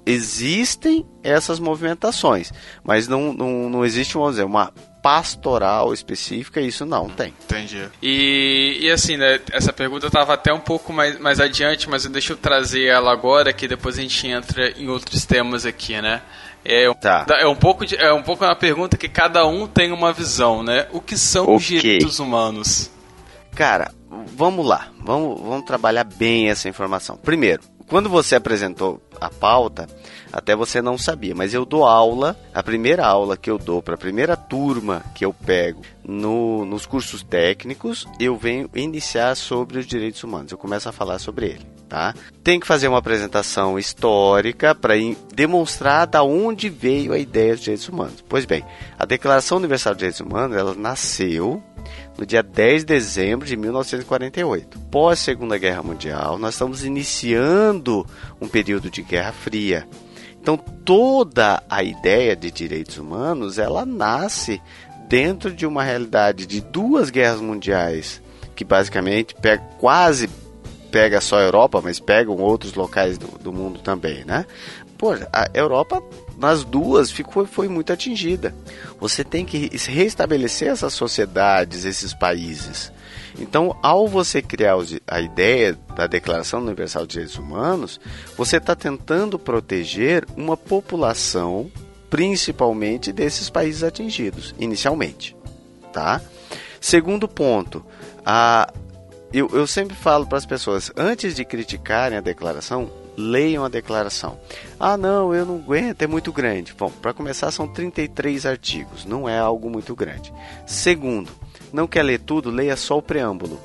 existem 0.04 1.06
essas 1.22 1.58
movimentações, 1.58 2.52
mas 2.84 3.08
não, 3.08 3.32
não, 3.32 3.70
não 3.70 3.84
existe, 3.84 4.14
vamos 4.14 4.32
dizer, 4.32 4.44
uma 4.44 4.72
pastoral 5.06 5.94
específica, 5.94 6.60
isso 6.60 6.84
não 6.84 7.08
tem. 7.08 7.32
Entendi. 7.44 7.88
E, 8.02 8.78
e 8.80 8.90
assim, 8.90 9.16
né, 9.16 9.38
essa 9.52 9.72
pergunta 9.72 10.08
estava 10.08 10.34
até 10.34 10.52
um 10.52 10.58
pouco 10.58 10.92
mais, 10.92 11.16
mais 11.20 11.38
adiante, 11.38 11.88
mas 11.88 12.04
deixa 12.06 12.32
eu 12.32 12.36
trazer 12.36 12.86
ela 12.86 13.12
agora, 13.12 13.52
que 13.52 13.68
depois 13.68 14.00
a 14.00 14.02
gente 14.02 14.26
entra 14.26 14.68
em 14.70 14.88
outros 14.88 15.24
temas 15.24 15.64
aqui, 15.64 16.02
né? 16.02 16.22
É, 16.64 16.92
tá. 16.94 17.24
é 17.38 17.46
um 17.46 17.54
pouco 17.54 17.86
de, 17.86 17.94
é 17.94 18.12
um 18.12 18.22
pouco 18.24 18.44
uma 18.44 18.56
pergunta 18.56 18.96
que 18.96 19.08
cada 19.08 19.46
um 19.46 19.68
tem 19.68 19.92
uma 19.92 20.12
visão, 20.12 20.64
né? 20.64 20.88
O 20.90 21.00
que 21.00 21.16
são 21.16 21.44
okay. 21.44 21.56
os 21.56 21.62
direitos 21.62 22.18
humanos? 22.18 22.90
Cara, 23.54 23.92
vamos 24.34 24.66
lá, 24.66 24.88
vamos, 25.00 25.40
vamos 25.40 25.64
trabalhar 25.64 26.02
bem 26.02 26.50
essa 26.50 26.68
informação. 26.68 27.16
Primeiro, 27.16 27.62
quando 27.88 28.08
você 28.08 28.34
apresentou 28.34 29.00
a 29.20 29.30
pauta, 29.30 29.86
até 30.32 30.56
você 30.56 30.82
não 30.82 30.98
sabia, 30.98 31.34
mas 31.34 31.54
eu 31.54 31.64
dou 31.64 31.84
aula, 31.84 32.36
a 32.52 32.62
primeira 32.62 33.06
aula 33.06 33.36
que 33.36 33.50
eu 33.50 33.58
dou 33.58 33.82
para 33.82 33.94
a 33.94 33.98
primeira 33.98 34.36
turma 34.36 35.04
que 35.14 35.24
eu 35.24 35.32
pego 35.32 35.82
no, 36.04 36.64
nos 36.64 36.84
cursos 36.84 37.22
técnicos, 37.22 38.06
eu 38.18 38.36
venho 38.36 38.68
iniciar 38.74 39.34
sobre 39.36 39.78
os 39.78 39.86
direitos 39.86 40.22
humanos. 40.24 40.52
Eu 40.52 40.58
começo 40.58 40.88
a 40.88 40.92
falar 40.92 41.18
sobre 41.18 41.46
ele, 41.46 41.66
tá? 41.88 42.14
Tem 42.42 42.60
que 42.60 42.66
fazer 42.66 42.88
uma 42.88 42.98
apresentação 42.98 43.78
histórica 43.78 44.74
para 44.74 44.94
demonstrar 45.34 46.06
da 46.06 46.22
onde 46.22 46.68
veio 46.68 47.12
a 47.12 47.18
ideia 47.18 47.54
dos 47.54 47.62
direitos 47.62 47.88
humanos. 47.88 48.24
Pois 48.28 48.44
bem, 48.44 48.64
a 48.98 49.04
Declaração 49.04 49.58
Universal 49.58 49.94
dos 49.94 49.98
Direitos 49.98 50.20
Humanos, 50.20 50.56
ela 50.56 50.74
nasceu 50.74 51.62
no 52.18 52.26
dia 52.26 52.42
10 52.42 52.82
de 52.82 52.86
dezembro 52.86 53.46
de 53.46 53.56
1948. 53.56 54.78
Pós 54.90 55.18
Segunda 55.18 55.58
Guerra 55.58 55.82
Mundial, 55.82 56.38
nós 56.38 56.54
estamos 56.54 56.84
iniciando 56.84 58.06
um 58.40 58.48
período 58.48 58.90
de 58.90 59.02
Guerra 59.02 59.32
Fria. 59.32 59.86
Então 60.40 60.56
toda 60.56 61.62
a 61.68 61.82
ideia 61.82 62.36
de 62.36 62.50
direitos 62.50 62.98
humanos, 62.98 63.58
ela 63.58 63.84
nasce 63.84 64.60
dentro 65.08 65.52
de 65.52 65.66
uma 65.66 65.82
realidade 65.82 66.46
de 66.46 66.60
duas 66.60 67.10
guerras 67.10 67.40
mundiais, 67.40 68.22
que 68.54 68.64
basicamente 68.64 69.34
pega 69.34 69.62
quase 69.78 70.28
pega 70.90 71.20
só 71.20 71.38
a 71.38 71.42
Europa, 71.42 71.80
mas 71.82 72.00
pegam 72.00 72.36
outros 72.36 72.74
locais 72.74 73.18
do, 73.18 73.26
do 73.38 73.52
mundo 73.52 73.80
também, 73.80 74.24
né? 74.24 74.46
Pô, 74.98 75.12
a 75.32 75.48
Europa 75.52 76.02
nas 76.38 76.64
duas 76.64 77.10
ficou, 77.10 77.46
foi 77.46 77.68
muito 77.68 77.92
atingida. 77.92 78.54
Você 78.98 79.22
tem 79.22 79.44
que 79.44 79.70
restabelecer 79.88 80.68
essas 80.68 80.94
sociedades, 80.94 81.84
esses 81.84 82.14
países. 82.14 82.92
Então, 83.38 83.76
ao 83.82 84.08
você 84.08 84.40
criar 84.40 84.76
a 85.06 85.20
ideia 85.20 85.78
da 85.94 86.06
Declaração 86.06 86.60
Universal 86.60 87.06
de 87.06 87.12
Direitos 87.12 87.36
Humanos, 87.36 88.00
você 88.36 88.56
está 88.56 88.74
tentando 88.74 89.38
proteger 89.38 90.24
uma 90.34 90.56
população, 90.56 91.70
principalmente 92.08 93.12
desses 93.12 93.50
países 93.50 93.82
atingidos, 93.82 94.54
inicialmente. 94.58 95.36
Tá? 95.92 96.22
Segundo 96.80 97.28
ponto, 97.28 97.84
a, 98.24 98.72
eu, 99.38 99.50
eu 99.52 99.66
sempre 99.66 99.94
falo 99.94 100.26
para 100.26 100.38
as 100.38 100.46
pessoas, 100.46 100.90
antes 100.96 101.34
de 101.34 101.44
criticarem 101.44 102.16
a 102.16 102.22
declaração, 102.22 102.90
leiam 103.16 103.64
a 103.64 103.68
declaração. 103.68 104.38
Ah, 104.80 104.96
não, 104.96 105.34
eu 105.34 105.44
não 105.44 105.56
aguento, 105.56 106.02
é 106.02 106.06
muito 106.06 106.32
grande. 106.32 106.74
Bom, 106.74 106.90
para 106.90 107.12
começar, 107.12 107.50
são 107.50 107.68
33 107.68 108.46
artigos, 108.46 109.04
não 109.04 109.28
é 109.28 109.38
algo 109.38 109.68
muito 109.68 109.94
grande. 109.94 110.32
Segundo, 110.66 111.30
não 111.72 111.86
quer 111.86 112.02
ler 112.02 112.20
tudo, 112.20 112.50
leia 112.50 112.76
só 112.76 112.98
o 112.98 113.02
preâmbulo. 113.02 113.60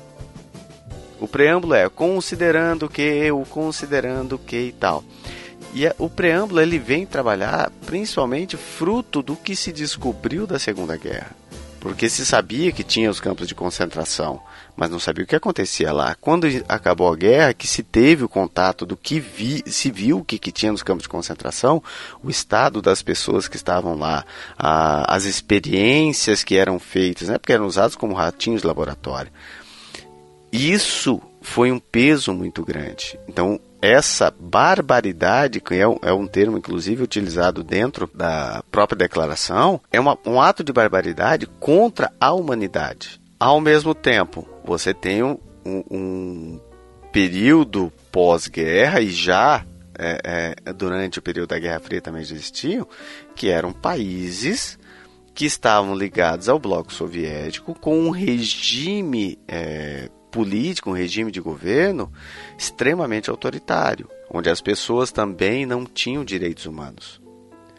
O 1.20 1.28
preâmbulo 1.28 1.74
é 1.74 1.88
considerando 1.88 2.88
que, 2.88 3.30
o 3.30 3.44
considerando 3.44 4.38
que 4.38 4.58
e 4.58 4.72
tal. 4.72 5.04
E 5.72 5.86
é, 5.86 5.94
o 5.98 6.10
preâmbulo 6.10 6.60
ele 6.60 6.78
vem 6.78 7.06
trabalhar 7.06 7.70
principalmente 7.86 8.56
fruto 8.56 9.22
do 9.22 9.36
que 9.36 9.56
se 9.56 9.72
descobriu 9.72 10.46
da 10.46 10.58
Segunda 10.58 10.96
Guerra. 10.96 11.41
Porque 11.82 12.08
se 12.08 12.24
sabia 12.24 12.70
que 12.70 12.84
tinha 12.84 13.10
os 13.10 13.18
campos 13.18 13.48
de 13.48 13.56
concentração, 13.56 14.40
mas 14.76 14.88
não 14.88 15.00
sabia 15.00 15.24
o 15.24 15.26
que 15.26 15.34
acontecia 15.34 15.92
lá. 15.92 16.14
Quando 16.14 16.46
acabou 16.68 17.12
a 17.12 17.16
guerra, 17.16 17.52
que 17.52 17.66
se 17.66 17.82
teve 17.82 18.22
o 18.22 18.28
contato 18.28 18.86
do 18.86 18.96
que 18.96 19.18
vi, 19.18 19.64
se 19.66 19.90
viu 19.90 20.18
o 20.18 20.24
que, 20.24 20.38
que 20.38 20.52
tinha 20.52 20.70
nos 20.70 20.84
campos 20.84 21.02
de 21.02 21.08
concentração, 21.08 21.82
o 22.22 22.30
estado 22.30 22.80
das 22.80 23.02
pessoas 23.02 23.48
que 23.48 23.56
estavam 23.56 23.98
lá, 23.98 24.24
a, 24.56 25.12
as 25.12 25.24
experiências 25.24 26.44
que 26.44 26.56
eram 26.56 26.78
feitas, 26.78 27.28
né, 27.28 27.36
porque 27.36 27.52
eram 27.52 27.66
usados 27.66 27.96
como 27.96 28.14
ratinhos 28.14 28.60
de 28.60 28.66
laboratório. 28.68 29.32
Isso 30.52 31.20
foi 31.40 31.72
um 31.72 31.80
peso 31.80 32.32
muito 32.32 32.64
grande. 32.64 33.18
Então, 33.26 33.58
essa 33.82 34.32
barbaridade, 34.38 35.60
que 35.60 35.74
é 35.74 35.88
um, 35.88 35.98
é 36.00 36.12
um, 36.12 36.28
termo 36.28 36.56
inclusive 36.56 37.02
utilizado 37.02 37.64
dentro 37.64 38.08
da 38.14 38.62
própria 38.70 38.96
declaração, 38.96 39.80
é 39.90 39.98
uma, 39.98 40.16
um 40.24 40.40
ato 40.40 40.62
de 40.62 40.72
barbaridade 40.72 41.46
contra 41.58 42.12
a 42.20 42.32
humanidade. 42.32 43.20
Ao 43.40 43.60
mesmo 43.60 43.92
tempo, 43.92 44.48
você 44.64 44.94
tem 44.94 45.24
um, 45.24 45.36
um 45.66 46.60
período 47.10 47.92
pós-guerra 48.12 49.00
e 49.00 49.10
já 49.10 49.66
é, 49.98 50.54
é, 50.64 50.72
durante 50.72 51.18
o 51.18 51.22
período 51.22 51.48
da 51.48 51.58
Guerra 51.58 51.80
Fria 51.80 52.00
também 52.00 52.22
existiam, 52.22 52.86
que 53.34 53.48
eram 53.48 53.72
países 53.72 54.78
que 55.34 55.44
estavam 55.44 55.94
ligados 55.94 56.48
ao 56.48 56.58
bloco 56.58 56.92
soviético 56.92 57.74
com 57.74 57.98
um 57.98 58.10
regime 58.10 59.38
é, 59.48 60.08
político, 60.32 60.90
um 60.90 60.94
regime 60.94 61.30
de 61.30 61.40
governo 61.40 62.10
extremamente 62.58 63.30
autoritário, 63.30 64.08
onde 64.30 64.50
as 64.50 64.60
pessoas 64.60 65.12
também 65.12 65.66
não 65.66 65.84
tinham 65.84 66.24
direitos 66.24 66.66
humanos. 66.66 67.20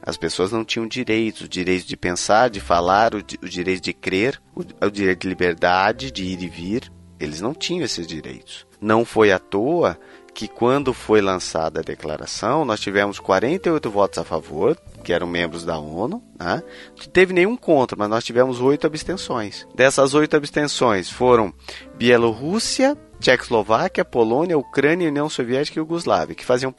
As 0.06 0.16
pessoas 0.16 0.52
não 0.52 0.64
tinham 0.64 0.88
direitos, 0.88 1.42
o 1.42 1.50
direito 1.50 1.88
de 1.88 1.98
pensar, 1.98 2.50
de 2.50 2.60
falar, 2.60 3.16
o, 3.16 3.22
direito 3.24 3.84
de 3.84 3.94
crer, 3.94 4.40
o 4.54 4.90
direito 4.90 5.22
de 5.22 5.30
liberdade, 5.30 6.12
de 6.12 6.24
ir 6.24 6.44
e 6.44 6.48
vir. 6.48 6.92
Eles 7.20 7.42
não 7.42 7.54
tinham 7.54 7.86
esses 7.86 8.06
direitos. 8.06 8.68
Não 8.82 9.06
foi 9.06 9.32
à 9.32 9.40
toa 9.40 9.98
que 10.34 10.48
quando 10.48 10.94
foi 10.94 11.22
lançada 11.22 11.80
a 11.80 11.84
declaração, 11.84 12.66
nós 12.66 12.80
tivemos 12.80 13.20
48 13.20 13.90
votos 13.90 14.18
a 14.18 14.24
favor, 14.24 14.78
que 15.04 15.14
eram 15.14 15.28
membros 15.28 15.64
da 15.64 15.78
ONU, 15.78 16.24
né? 16.40 16.64
não 16.98 17.06
teve 17.12 17.34
nenhum 17.34 17.56
contra, 17.56 17.96
mas 17.98 18.10
nós 18.10 18.24
tivemos 18.24 18.60
oito 18.60 18.88
abstenções. 18.88 19.68
Dessas 19.76 20.14
oito 20.14 20.36
abstenções 20.36 21.10
foram 21.10 21.54
Bielorrússia, 21.96 22.98
Tchecoslováquia, 23.20 24.04
Polônia, 24.04 24.58
Ucrânia, 24.58 25.08
União 25.08 25.30
Soviética 25.30 25.80
e 25.80 25.82
Iugoslávia, 25.82 26.36
que 26.36 26.44
faziam 26.44 26.74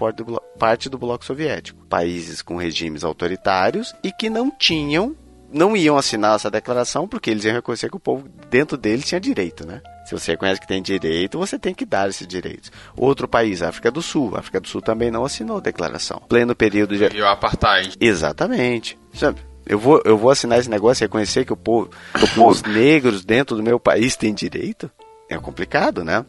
parte 0.59 0.89
do 0.91 0.99
bloco 0.99 1.25
soviético. 1.25 1.87
Países 1.87 2.43
com 2.43 2.57
regimes 2.57 3.05
autoritários 3.05 3.95
e 4.03 4.13
que 4.13 4.29
não 4.29 4.51
tinham, 4.51 5.17
não 5.51 5.77
iam 5.77 5.97
assinar 5.97 6.37
essa 6.37 6.51
declaração 6.51 7.07
porque 7.07 7.31
eles 7.31 7.45
iam 7.45 7.55
reconhecer 7.55 7.89
que 7.89 7.97
o 7.97 8.01
povo 8.01 8.29
dentro 8.51 8.77
deles 8.77 9.07
tinha 9.07 9.21
direito, 9.21 9.67
né? 9.67 9.81
Se 10.05 10.13
você 10.13 10.33
reconhece 10.33 10.61
que 10.61 10.67
tem 10.67 10.83
direito, 10.83 11.39
você 11.39 11.59
tem 11.59 11.75
que 11.75 11.87
dar 11.87 12.09
esses 12.09 12.27
direitos. 12.27 12.71
Outro 12.97 13.27
país, 13.27 13.63
África 13.63 13.91
do 13.91 14.03
Sul. 14.03 14.33
A 14.37 14.41
África 14.41 14.61
do 14.61 14.69
Sul 14.69 14.83
também 14.83 15.11
não 15.11 15.25
assinou 15.25 15.57
a 15.57 15.61
declaração. 15.61 16.23
Pleno 16.29 16.55
período 16.55 16.97
de. 16.97 17.17
E 17.17 17.23
o 17.23 17.27
apartheid. 17.27 17.97
Exatamente. 18.01 18.99
Sabe? 19.15 19.41
Eu 19.67 19.79
vou, 19.79 20.03
eu 20.05 20.19
vou 20.19 20.31
assinar 20.31 20.59
esse 20.59 20.69
negócio 20.69 21.03
e 21.03 21.07
reconhecer 21.07 21.45
que 21.45 21.53
o 21.53 21.57
povo, 21.57 21.89
que 22.13 22.41
os 22.41 22.63
negros 22.69 23.25
dentro 23.25 23.57
do 23.57 23.63
meu 23.63 23.81
país 23.81 24.15
têm 24.15 24.35
direito? 24.35 24.91
É 25.27 25.39
complicado, 25.39 26.05
né? 26.05 26.25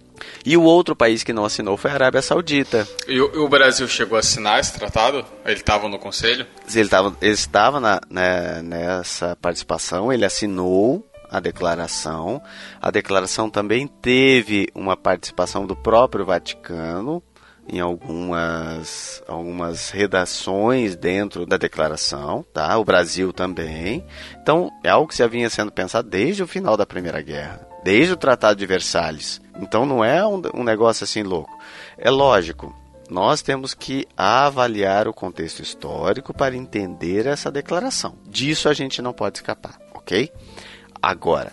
E 0.46 0.56
o 0.56 0.64
outro 0.64 0.96
país 0.96 1.22
que 1.22 1.34
não 1.34 1.44
assinou 1.44 1.76
foi 1.76 1.92
a 1.92 1.96
Arábia 1.96 2.22
Saudita. 2.22 2.88
E 3.08 3.20
o, 3.20 3.44
o 3.44 3.50
Brasil 3.50 3.88
chegou 3.90 4.16
a 4.16 4.20
assinar 4.20 4.60
esse 4.60 4.74
tratado? 4.74 5.26
Ele 5.46 5.56
estava 5.56 5.90
no 5.90 6.00
conselho? 6.00 6.48
Ele, 6.74 6.88
tava, 6.88 7.16
ele 7.22 7.34
estava 7.34 7.80
na, 7.82 8.00
né, 8.10 8.62
nessa 8.62 9.36
participação, 9.42 10.14
ele 10.14 10.24
assinou 10.24 11.06
a 11.36 11.40
declaração. 11.40 12.42
A 12.82 12.90
declaração 12.90 13.50
também 13.50 13.88
teve 13.88 14.68
uma 14.74 14.96
participação 14.96 15.66
do 15.66 15.76
próprio 15.76 16.26
Vaticano 16.26 17.22
em 17.68 17.80
algumas, 17.80 19.24
algumas 19.28 19.90
redações 19.90 20.96
dentro 20.96 21.46
da 21.46 21.58
declaração, 21.58 22.46
tá? 22.54 22.78
O 22.78 22.86
Brasil 22.86 23.34
também. 23.34 24.06
Então, 24.42 24.72
é 24.84 24.90
algo 24.90 25.08
que 25.08 25.18
já 25.18 25.28
vinha 25.28 25.50
sendo 25.50 25.72
pensado 25.72 26.08
desde 26.08 26.44
o 26.44 26.48
final 26.48 26.78
da 26.78 26.86
Primeira 26.86 27.22
Guerra, 27.22 27.68
desde 27.84 28.14
o 28.14 28.18
Tratado 28.18 28.58
de 28.60 28.66
Versalhes. 28.66 29.42
Então, 29.60 29.86
não 29.86 30.06
é 30.06 30.26
um, 30.26 30.42
um 30.54 30.64
negócio 30.64 31.04
assim 31.04 31.24
louco. 31.24 31.52
É 31.98 32.10
lógico, 32.10 32.74
nós 33.10 33.42
temos 33.42 33.74
que 33.74 34.08
avaliar 34.16 35.08
o 35.08 35.14
contexto 35.14 35.62
histórico 35.62 36.34
para 36.34 36.56
entender 36.56 37.26
essa 37.26 37.52
declaração. 37.52 38.16
Disso 38.28 38.70
a 38.70 38.74
gente 38.74 39.02
não 39.02 39.14
pode 39.14 39.40
escapar, 39.40 39.80
ok? 39.94 40.32
Agora, 41.06 41.52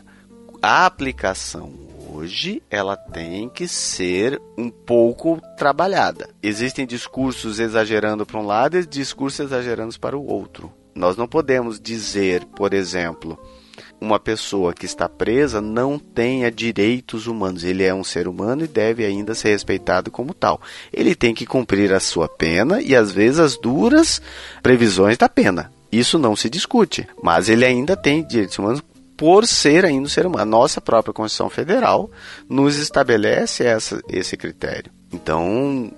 a 0.62 0.87
aplicação 0.87 1.75
hoje 2.11 2.62
ela 2.71 2.97
tem 2.97 3.50
que 3.50 3.68
ser 3.68 4.40
um 4.56 4.71
pouco 4.71 5.42
trabalhada. 5.59 6.30
Existem 6.42 6.87
discursos 6.87 7.59
exagerando 7.59 8.25
para 8.25 8.40
um 8.40 8.47
lado 8.47 8.78
e 8.78 8.87
discursos 8.87 9.40
exagerando 9.40 10.00
para 10.00 10.16
o 10.16 10.25
outro. 10.25 10.73
Nós 10.94 11.18
não 11.18 11.28
podemos 11.28 11.78
dizer, 11.78 12.47
por 12.47 12.73
exemplo, 12.73 13.38
uma 14.00 14.18
pessoa 14.18 14.73
que 14.73 14.87
está 14.87 15.06
presa 15.06 15.61
não 15.61 15.99
tenha 15.99 16.50
direitos 16.50 17.26
humanos. 17.26 17.62
Ele 17.62 17.82
é 17.82 17.92
um 17.92 18.02
ser 18.02 18.26
humano 18.26 18.64
e 18.64 18.66
deve 18.66 19.04
ainda 19.04 19.35
ser 19.35 19.50
respeitado 19.50 20.11
como 20.11 20.32
tal. 20.32 20.62
Ele 20.90 21.14
tem 21.14 21.35
que 21.35 21.44
cumprir 21.44 21.92
a 21.92 22.00
sua 22.00 22.26
pena 22.26 22.80
e 22.80 22.97
às 22.97 23.12
vezes 23.12 23.38
as 23.38 23.59
duras 23.59 24.23
previsões 24.62 25.18
da 25.18 25.28
pena. 25.28 25.71
Isso 25.92 26.18
não 26.18 26.35
se 26.35 26.49
discute, 26.49 27.06
mas 27.23 27.50
ele 27.50 27.66
ainda 27.66 27.94
tem 27.94 28.26
direitos 28.26 28.59
humanos 28.59 28.82
por 29.23 29.47
ser 29.47 29.85
ainda 29.85 30.02
um 30.02 30.09
ser 30.09 30.26
humano. 30.26 30.43
A 30.43 30.45
nossa 30.45 30.81
própria 30.81 31.14
Constituição 31.14 31.49
Federal 31.49 32.11
nos 32.49 32.76
estabelece 32.76 33.64
essa, 33.64 34.02
esse 34.09 34.37
critério. 34.37 34.91
Então, 35.12 35.93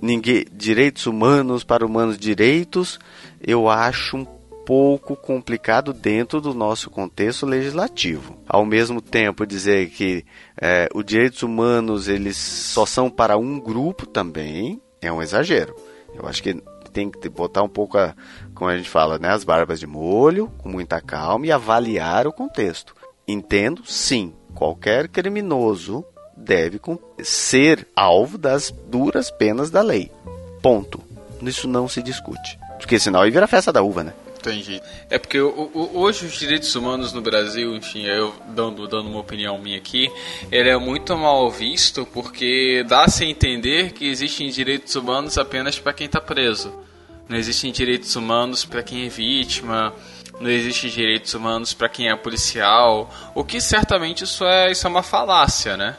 ninguém, 0.00 0.46
direitos 0.50 1.06
humanos 1.06 1.62
para 1.62 1.84
humanos 1.84 2.16
direitos, 2.16 2.98
eu 3.38 3.68
acho 3.68 4.16
um 4.16 4.24
pouco 4.64 5.14
complicado 5.14 5.92
dentro 5.92 6.40
do 6.40 6.54
nosso 6.54 6.88
contexto 6.88 7.44
legislativo. 7.44 8.38
Ao 8.48 8.64
mesmo 8.64 9.02
tempo, 9.02 9.44
dizer 9.44 9.90
que 9.90 10.24
é, 10.58 10.88
os 10.94 11.04
direitos 11.04 11.42
humanos 11.42 12.08
eles 12.08 12.38
só 12.38 12.86
são 12.86 13.10
para 13.10 13.36
um 13.36 13.60
grupo 13.60 14.06
também 14.06 14.80
é 15.02 15.12
um 15.12 15.20
exagero. 15.20 15.76
Eu 16.14 16.26
acho 16.26 16.42
que 16.42 16.62
tem 16.90 17.10
que 17.10 17.28
botar 17.28 17.62
um 17.62 17.68
pouco, 17.68 17.96
a, 17.98 18.14
como 18.60 18.70
a 18.70 18.76
gente 18.76 18.90
fala, 18.90 19.18
né, 19.18 19.30
as 19.30 19.42
barbas 19.42 19.80
de 19.80 19.86
molho, 19.86 20.52
com 20.58 20.68
muita 20.68 21.00
calma 21.00 21.46
e 21.46 21.50
avaliar 21.50 22.26
o 22.26 22.32
contexto. 22.32 22.94
Entendo, 23.26 23.82
sim, 23.86 24.34
qualquer 24.54 25.08
criminoso 25.08 26.04
deve 26.36 26.78
ser 27.22 27.88
alvo 27.96 28.36
das 28.36 28.70
duras 28.70 29.30
penas 29.30 29.70
da 29.70 29.80
lei. 29.80 30.12
Ponto. 30.60 31.00
Isso 31.40 31.66
não 31.66 31.88
se 31.88 32.02
discute. 32.02 32.58
Porque 32.76 32.98
senão 32.98 33.22
aí 33.22 33.30
vira 33.30 33.46
festa 33.46 33.72
da 33.72 33.80
uva, 33.80 34.04
né? 34.04 34.12
Entendi. 34.38 34.78
É 35.08 35.18
porque 35.18 35.40
hoje 35.40 36.26
os 36.26 36.38
direitos 36.38 36.74
humanos 36.74 37.14
no 37.14 37.22
Brasil, 37.22 37.74
enfim, 37.74 38.04
eu 38.04 38.34
dando, 38.48 38.86
dando 38.86 39.08
uma 39.08 39.20
opinião 39.20 39.56
minha 39.56 39.78
aqui, 39.78 40.12
ele 40.52 40.68
é 40.68 40.76
muito 40.76 41.16
mal 41.16 41.50
visto 41.50 42.04
porque 42.12 42.84
dá-se 42.86 43.24
a 43.24 43.26
entender 43.26 43.92
que 43.92 44.06
existem 44.06 44.50
direitos 44.50 44.94
humanos 44.94 45.38
apenas 45.38 45.78
para 45.78 45.94
quem 45.94 46.04
está 46.04 46.20
preso. 46.20 46.89
Não 47.30 47.36
existem 47.36 47.70
direitos 47.70 48.16
humanos 48.16 48.64
para 48.64 48.82
quem 48.82 49.06
é 49.06 49.08
vítima, 49.08 49.94
não 50.40 50.50
existem 50.50 50.90
direitos 50.90 51.32
humanos 51.32 51.72
para 51.72 51.88
quem 51.88 52.08
é 52.08 52.16
policial, 52.16 53.08
o 53.36 53.44
que 53.44 53.60
certamente 53.60 54.24
isso 54.24 54.44
é, 54.44 54.72
isso 54.72 54.84
é 54.84 54.90
uma 54.90 55.02
falácia, 55.02 55.76
né? 55.76 55.96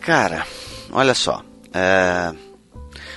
Cara, 0.00 0.44
olha 0.90 1.14
só. 1.14 1.44
É 1.72 2.34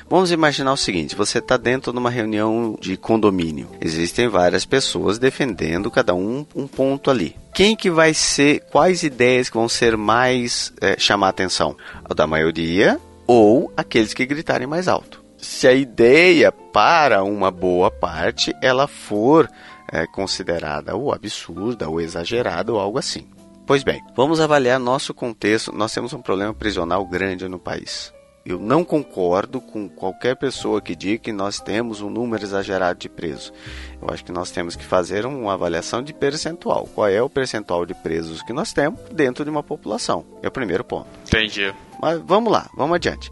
Vamos 0.10 0.32
imaginar 0.32 0.74
o 0.74 0.78
seguinte: 0.78 1.16
você 1.16 1.38
está 1.38 1.56
dentro 1.56 1.92
de 1.92 2.00
uma 2.00 2.10
reunião 2.10 2.76
de 2.82 2.98
condomínio. 2.98 3.70
Existem 3.80 4.28
várias 4.28 4.66
pessoas 4.66 5.20
defendendo 5.20 5.92
cada 5.92 6.16
um 6.16 6.46
um 6.56 6.68
ponto 6.68 7.12
ali. 7.12 7.36
Quem 7.54 7.76
que 7.76 7.92
vai 7.92 8.14
ser? 8.14 8.62
Quais 8.72 9.04
ideias 9.04 9.50
que 9.50 9.58
vão 9.58 9.70
ser 9.70 9.96
mais 9.96 10.74
é, 10.82 10.96
chamar 10.98 11.30
atenção? 11.30 11.78
A 12.04 12.14
da 12.14 12.26
maioria 12.26 13.00
ou 13.28 13.72
aqueles 13.78 14.14
que 14.14 14.26
gritarem 14.26 14.66
mais 14.66 14.88
alto? 14.88 15.19
Se 15.42 15.68
a 15.68 15.74
ideia 15.74 16.52
para 16.52 17.24
uma 17.24 17.50
boa 17.50 17.90
parte 17.90 18.54
ela 18.62 18.88
for 18.88 19.50
é, 19.92 20.06
considerada 20.06 20.96
ou 20.96 21.14
absurda 21.14 21.90
ou 21.90 22.00
exagerada 22.00 22.72
ou 22.72 22.80
algo 22.80 23.00
assim. 23.00 23.28
Pois 23.66 23.84
bem, 23.84 24.04
vamos 24.16 24.40
avaliar 24.40 24.80
nosso 24.80 25.14
contexto. 25.14 25.72
Nós 25.72 25.94
temos 25.94 26.14
um 26.14 26.22
problema 26.22 26.54
prisional 26.54 27.06
grande 27.06 27.48
no 27.48 27.60
país. 27.60 28.14
Eu 28.46 28.58
não 28.58 28.84
concordo 28.84 29.62
com 29.62 29.88
qualquer 29.88 30.36
pessoa 30.36 30.82
que 30.82 30.96
diga 30.96 31.24
que 31.24 31.32
nós 31.32 31.60
temos 31.60 32.02
um 32.02 32.10
número 32.10 32.44
exagerado 32.44 32.98
de 32.98 33.08
presos. 33.08 33.54
Eu 34.02 34.10
acho 34.10 34.26
que 34.26 34.32
nós 34.32 34.50
temos 34.50 34.76
que 34.76 34.84
fazer 34.84 35.26
uma 35.26 35.54
avaliação 35.54 36.02
de 36.02 36.14
percentual. 36.14 36.90
Qual 36.96 37.08
é 37.08 37.22
o 37.22 37.30
percentual 37.30 37.86
de 37.86 37.94
presos 37.94 38.42
que 38.42 38.54
nós 38.54 38.74
temos 38.74 39.00
dentro 39.12 39.44
de 39.44 39.52
uma 39.52 39.62
população? 39.62 40.26
É 40.42 40.48
o 40.48 40.52
primeiro 40.52 40.84
ponto. 40.84 41.08
Entendi. 41.28 41.72
Mas 42.02 42.20
vamos 42.26 42.52
lá, 42.52 42.70
vamos 42.76 42.96
adiante. 42.96 43.32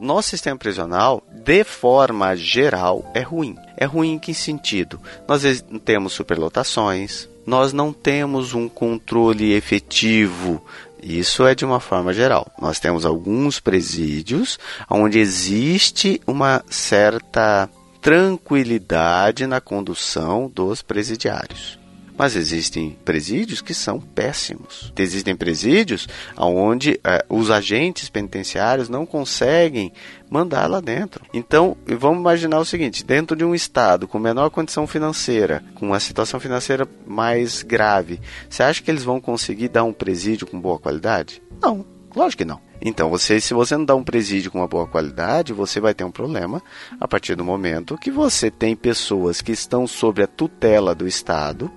Nosso 0.00 0.30
sistema 0.30 0.56
prisional, 0.56 1.22
de 1.30 1.64
forma 1.64 2.36
geral, 2.36 3.10
é 3.14 3.20
ruim. 3.20 3.56
É 3.76 3.84
ruim 3.84 4.12
em 4.12 4.18
que 4.18 4.34
sentido? 4.34 5.00
Nós 5.26 5.42
temos 5.84 6.12
superlotações, 6.12 7.28
nós 7.46 7.72
não 7.72 7.92
temos 7.92 8.54
um 8.54 8.68
controle 8.68 9.52
efetivo 9.52 10.62
isso 11.02 11.46
é 11.46 11.54
de 11.54 11.64
uma 11.64 11.80
forma 11.80 12.12
geral. 12.12 12.50
Nós 12.60 12.80
temos 12.80 13.06
alguns 13.06 13.60
presídios 13.60 14.58
onde 14.90 15.18
existe 15.18 16.20
uma 16.26 16.64
certa 16.68 17.68
tranquilidade 18.00 19.46
na 19.46 19.60
condução 19.60 20.50
dos 20.52 20.82
presidiários. 20.82 21.78
Mas 22.18 22.34
existem 22.34 22.98
presídios 23.04 23.62
que 23.62 23.72
são 23.72 24.00
péssimos. 24.00 24.92
Existem 24.98 25.36
presídios 25.36 26.08
onde 26.36 26.98
eh, 27.04 27.24
os 27.28 27.48
agentes 27.48 28.10
penitenciários 28.10 28.88
não 28.88 29.06
conseguem 29.06 29.92
mandar 30.28 30.68
lá 30.68 30.80
dentro. 30.80 31.24
Então, 31.32 31.76
vamos 31.86 32.18
imaginar 32.18 32.58
o 32.58 32.64
seguinte: 32.64 33.04
dentro 33.04 33.36
de 33.36 33.44
um 33.44 33.54
estado 33.54 34.08
com 34.08 34.18
menor 34.18 34.50
condição 34.50 34.84
financeira, 34.84 35.62
com 35.76 35.86
uma 35.86 36.00
situação 36.00 36.40
financeira 36.40 36.88
mais 37.06 37.62
grave, 37.62 38.20
você 38.50 38.64
acha 38.64 38.82
que 38.82 38.90
eles 38.90 39.04
vão 39.04 39.20
conseguir 39.20 39.68
dar 39.68 39.84
um 39.84 39.92
presídio 39.92 40.46
com 40.46 40.60
boa 40.60 40.78
qualidade? 40.78 41.40
Não, 41.62 41.86
lógico 42.16 42.38
que 42.38 42.44
não. 42.44 42.60
Então, 42.80 43.10
você, 43.10 43.40
se 43.40 43.54
você 43.54 43.76
não 43.76 43.84
dá 43.84 43.94
um 43.94 44.04
presídio 44.04 44.50
com 44.50 44.58
uma 44.58 44.68
boa 44.68 44.86
qualidade, 44.86 45.52
você 45.52 45.80
vai 45.80 45.94
ter 45.94 46.04
um 46.04 46.10
problema 46.10 46.60
a 47.00 47.06
partir 47.06 47.34
do 47.34 47.44
momento 47.44 47.98
que 47.98 48.10
você 48.10 48.50
tem 48.50 48.74
pessoas 48.74 49.40
que 49.40 49.52
estão 49.52 49.86
sob 49.86 50.22
a 50.22 50.26
tutela 50.26 50.94
do 50.94 51.06
Estado 51.06 51.70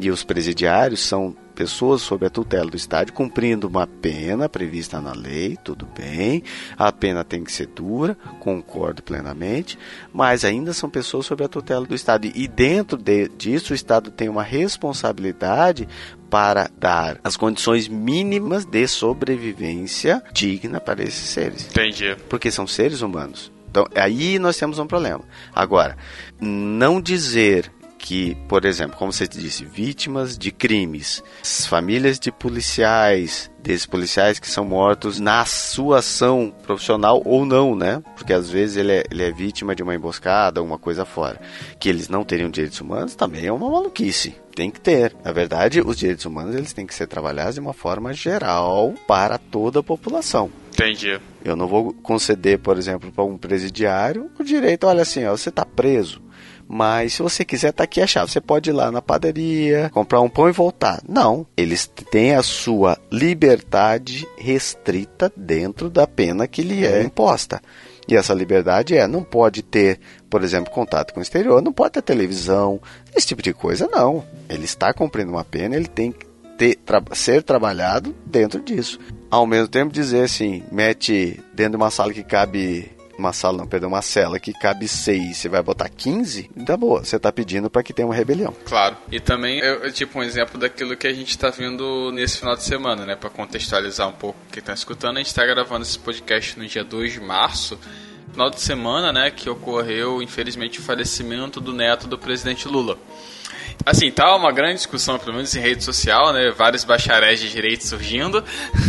e 0.00 0.10
os 0.10 0.24
presidiários 0.24 1.00
são 1.00 1.34
pessoas 1.54 2.02
sob 2.02 2.24
a 2.24 2.30
tutela 2.30 2.70
do 2.70 2.76
Estado 2.76 3.12
cumprindo 3.12 3.66
uma 3.66 3.84
pena 3.84 4.48
prevista 4.48 5.00
na 5.00 5.12
lei, 5.12 5.58
tudo 5.64 5.88
bem. 5.98 6.44
A 6.76 6.92
pena 6.92 7.24
tem 7.24 7.42
que 7.42 7.50
ser 7.50 7.66
dura, 7.66 8.16
concordo 8.38 9.02
plenamente, 9.02 9.76
mas 10.12 10.44
ainda 10.44 10.72
são 10.72 10.88
pessoas 10.88 11.26
sob 11.26 11.42
a 11.42 11.48
tutela 11.48 11.84
do 11.84 11.96
Estado. 11.96 12.30
E 12.32 12.46
dentro 12.46 12.96
de, 12.96 13.28
disso, 13.28 13.72
o 13.72 13.76
Estado 13.76 14.08
tem 14.12 14.28
uma 14.28 14.44
responsabilidade 14.44 15.88
para 16.30 16.70
dar 16.78 17.18
as 17.24 17.36
condições 17.36 17.88
mínimas 17.88 18.64
de 18.64 18.86
sobrevivência 18.86 20.22
digna 20.32 20.78
para 20.78 21.02
esses 21.02 21.28
seres. 21.28 21.66
Entendi. 21.68 22.14
Porque 22.28 22.52
são 22.52 22.68
seres 22.68 23.00
humanos. 23.00 23.50
Então, 23.68 23.86
aí 23.96 24.38
nós 24.38 24.56
temos 24.56 24.78
um 24.78 24.86
problema. 24.86 25.24
Agora, 25.52 25.96
não 26.40 27.00
dizer 27.00 27.70
que, 27.98 28.36
por 28.46 28.64
exemplo, 28.64 28.96
como 28.96 29.12
você 29.12 29.26
disse, 29.26 29.64
vítimas 29.64 30.38
de 30.38 30.50
crimes, 30.52 31.22
famílias 31.68 32.18
de 32.18 32.30
policiais, 32.30 33.50
desses 33.60 33.84
policiais 33.84 34.38
que 34.38 34.48
são 34.48 34.64
mortos 34.64 35.18
na 35.18 35.44
sua 35.44 35.98
ação 35.98 36.54
profissional 36.62 37.20
ou 37.24 37.44
não, 37.44 37.74
né? 37.74 38.02
Porque 38.16 38.32
às 38.32 38.48
vezes 38.48 38.76
ele 38.76 38.92
é, 38.92 39.04
ele 39.10 39.22
é 39.24 39.32
vítima 39.32 39.74
de 39.74 39.82
uma 39.82 39.94
emboscada, 39.94 40.60
alguma 40.60 40.78
coisa 40.78 41.04
fora. 41.04 41.40
Que 41.78 41.88
eles 41.88 42.08
não 42.08 42.24
teriam 42.24 42.48
direitos 42.48 42.80
humanos 42.80 43.16
também 43.16 43.46
é 43.46 43.52
uma 43.52 43.68
maluquice. 43.68 44.34
Tem 44.54 44.70
que 44.70 44.80
ter. 44.80 45.14
Na 45.24 45.32
verdade, 45.32 45.80
os 45.80 45.98
direitos 45.98 46.24
humanos 46.24 46.54
eles 46.54 46.72
têm 46.72 46.86
que 46.86 46.94
ser 46.94 47.06
trabalhados 47.06 47.54
de 47.54 47.60
uma 47.60 47.72
forma 47.72 48.12
geral 48.12 48.94
para 49.06 49.38
toda 49.38 49.80
a 49.80 49.82
população. 49.82 50.50
Entendi. 50.72 51.20
Eu 51.44 51.56
não 51.56 51.66
vou 51.66 51.92
conceder, 51.92 52.58
por 52.58 52.78
exemplo, 52.78 53.10
para 53.10 53.24
um 53.24 53.36
presidiário 53.36 54.30
o 54.38 54.44
direito, 54.44 54.86
olha 54.86 55.02
assim, 55.02 55.24
ó, 55.24 55.36
você 55.36 55.48
está 55.48 55.64
preso 55.64 56.27
mas 56.68 57.14
se 57.14 57.22
você 57.22 57.46
quiser, 57.46 57.72
tá 57.72 57.84
aqui 57.84 57.98
a 58.02 58.06
chave. 58.06 58.30
Você 58.30 58.42
pode 58.42 58.68
ir 58.68 58.74
lá 58.74 58.92
na 58.92 59.00
padaria, 59.00 59.88
comprar 59.90 60.20
um 60.20 60.28
pão 60.28 60.50
e 60.50 60.52
voltar. 60.52 61.00
Não. 61.08 61.46
Eles 61.56 61.90
têm 62.10 62.34
a 62.34 62.42
sua 62.42 62.98
liberdade 63.10 64.28
restrita 64.36 65.32
dentro 65.34 65.88
da 65.88 66.06
pena 66.06 66.46
que 66.46 66.60
lhe 66.60 66.84
é 66.84 67.02
imposta. 67.02 67.62
E 68.06 68.14
essa 68.14 68.34
liberdade 68.34 68.96
é, 68.96 69.06
não 69.06 69.22
pode 69.22 69.62
ter, 69.62 69.98
por 70.28 70.44
exemplo, 70.44 70.70
contato 70.70 71.12
com 71.12 71.20
o 71.20 71.22
exterior, 71.22 71.62
não 71.62 71.72
pode 71.72 71.92
ter 71.92 72.02
televisão, 72.02 72.80
esse 73.14 73.26
tipo 73.26 73.42
de 73.42 73.52
coisa, 73.52 73.88
não. 73.90 74.24
Ele 74.48 74.64
está 74.64 74.92
cumprindo 74.92 75.30
uma 75.30 75.44
pena, 75.44 75.76
ele 75.76 75.88
tem 75.88 76.12
que 76.12 76.26
ter, 76.56 76.76
tra 76.76 77.02
ser 77.12 77.42
trabalhado 77.42 78.14
dentro 78.24 78.60
disso. 78.60 78.98
Ao 79.30 79.46
mesmo 79.46 79.68
tempo 79.68 79.92
dizer 79.92 80.24
assim, 80.24 80.62
mete 80.72 81.38
dentro 81.54 81.72
de 81.72 81.76
uma 81.76 81.90
sala 81.90 82.12
que 82.12 82.22
cabe 82.22 82.90
uma 83.18 83.32
sala, 83.32 83.58
não, 83.58 83.66
perdão, 83.66 83.88
uma 83.88 84.00
cela 84.00 84.38
que 84.38 84.52
cabe 84.52 84.86
seis, 84.86 85.38
você 85.38 85.48
vai 85.48 85.60
botar 85.60 85.88
15, 85.88 86.50
tá 86.64 86.76
boa, 86.76 87.04
você 87.04 87.18
tá 87.18 87.32
pedindo 87.32 87.68
para 87.68 87.82
que 87.82 87.92
tenha 87.92 88.06
uma 88.06 88.14
rebelião. 88.14 88.54
Claro. 88.64 88.96
E 89.10 89.18
também, 89.18 89.58
eu, 89.58 89.92
tipo, 89.92 90.18
um 90.18 90.22
exemplo 90.22 90.58
daquilo 90.58 90.96
que 90.96 91.06
a 91.06 91.12
gente 91.12 91.36
tá 91.36 91.50
vendo 91.50 92.12
nesse 92.12 92.38
final 92.38 92.54
de 92.54 92.62
semana, 92.62 93.04
né, 93.04 93.16
para 93.16 93.28
contextualizar 93.28 94.08
um 94.08 94.12
pouco 94.12 94.38
quem 94.52 94.62
tá 94.62 94.72
escutando, 94.72 95.16
a 95.16 95.18
gente 95.18 95.34
tá 95.34 95.44
gravando 95.44 95.82
esse 95.82 95.98
podcast 95.98 96.58
no 96.58 96.66
dia 96.66 96.84
2 96.84 97.14
de 97.14 97.20
março, 97.20 97.78
final 98.30 98.50
de 98.50 98.60
semana, 98.60 99.12
né, 99.12 99.30
que 99.30 99.50
ocorreu, 99.50 100.22
infelizmente, 100.22 100.78
o 100.78 100.82
falecimento 100.82 101.60
do 101.60 101.72
neto 101.72 102.06
do 102.06 102.16
presidente 102.16 102.68
Lula. 102.68 102.96
Assim, 103.84 104.10
tá 104.10 104.34
uma 104.36 104.52
grande 104.52 104.74
discussão, 104.74 105.18
pelo 105.18 105.34
menos 105.34 105.54
em 105.54 105.60
rede 105.60 105.82
social, 105.82 106.32
né? 106.32 106.50
Vários 106.50 106.84
bacharéis 106.84 107.40
de 107.40 107.50
direito 107.50 107.86
surgindo. 107.86 108.44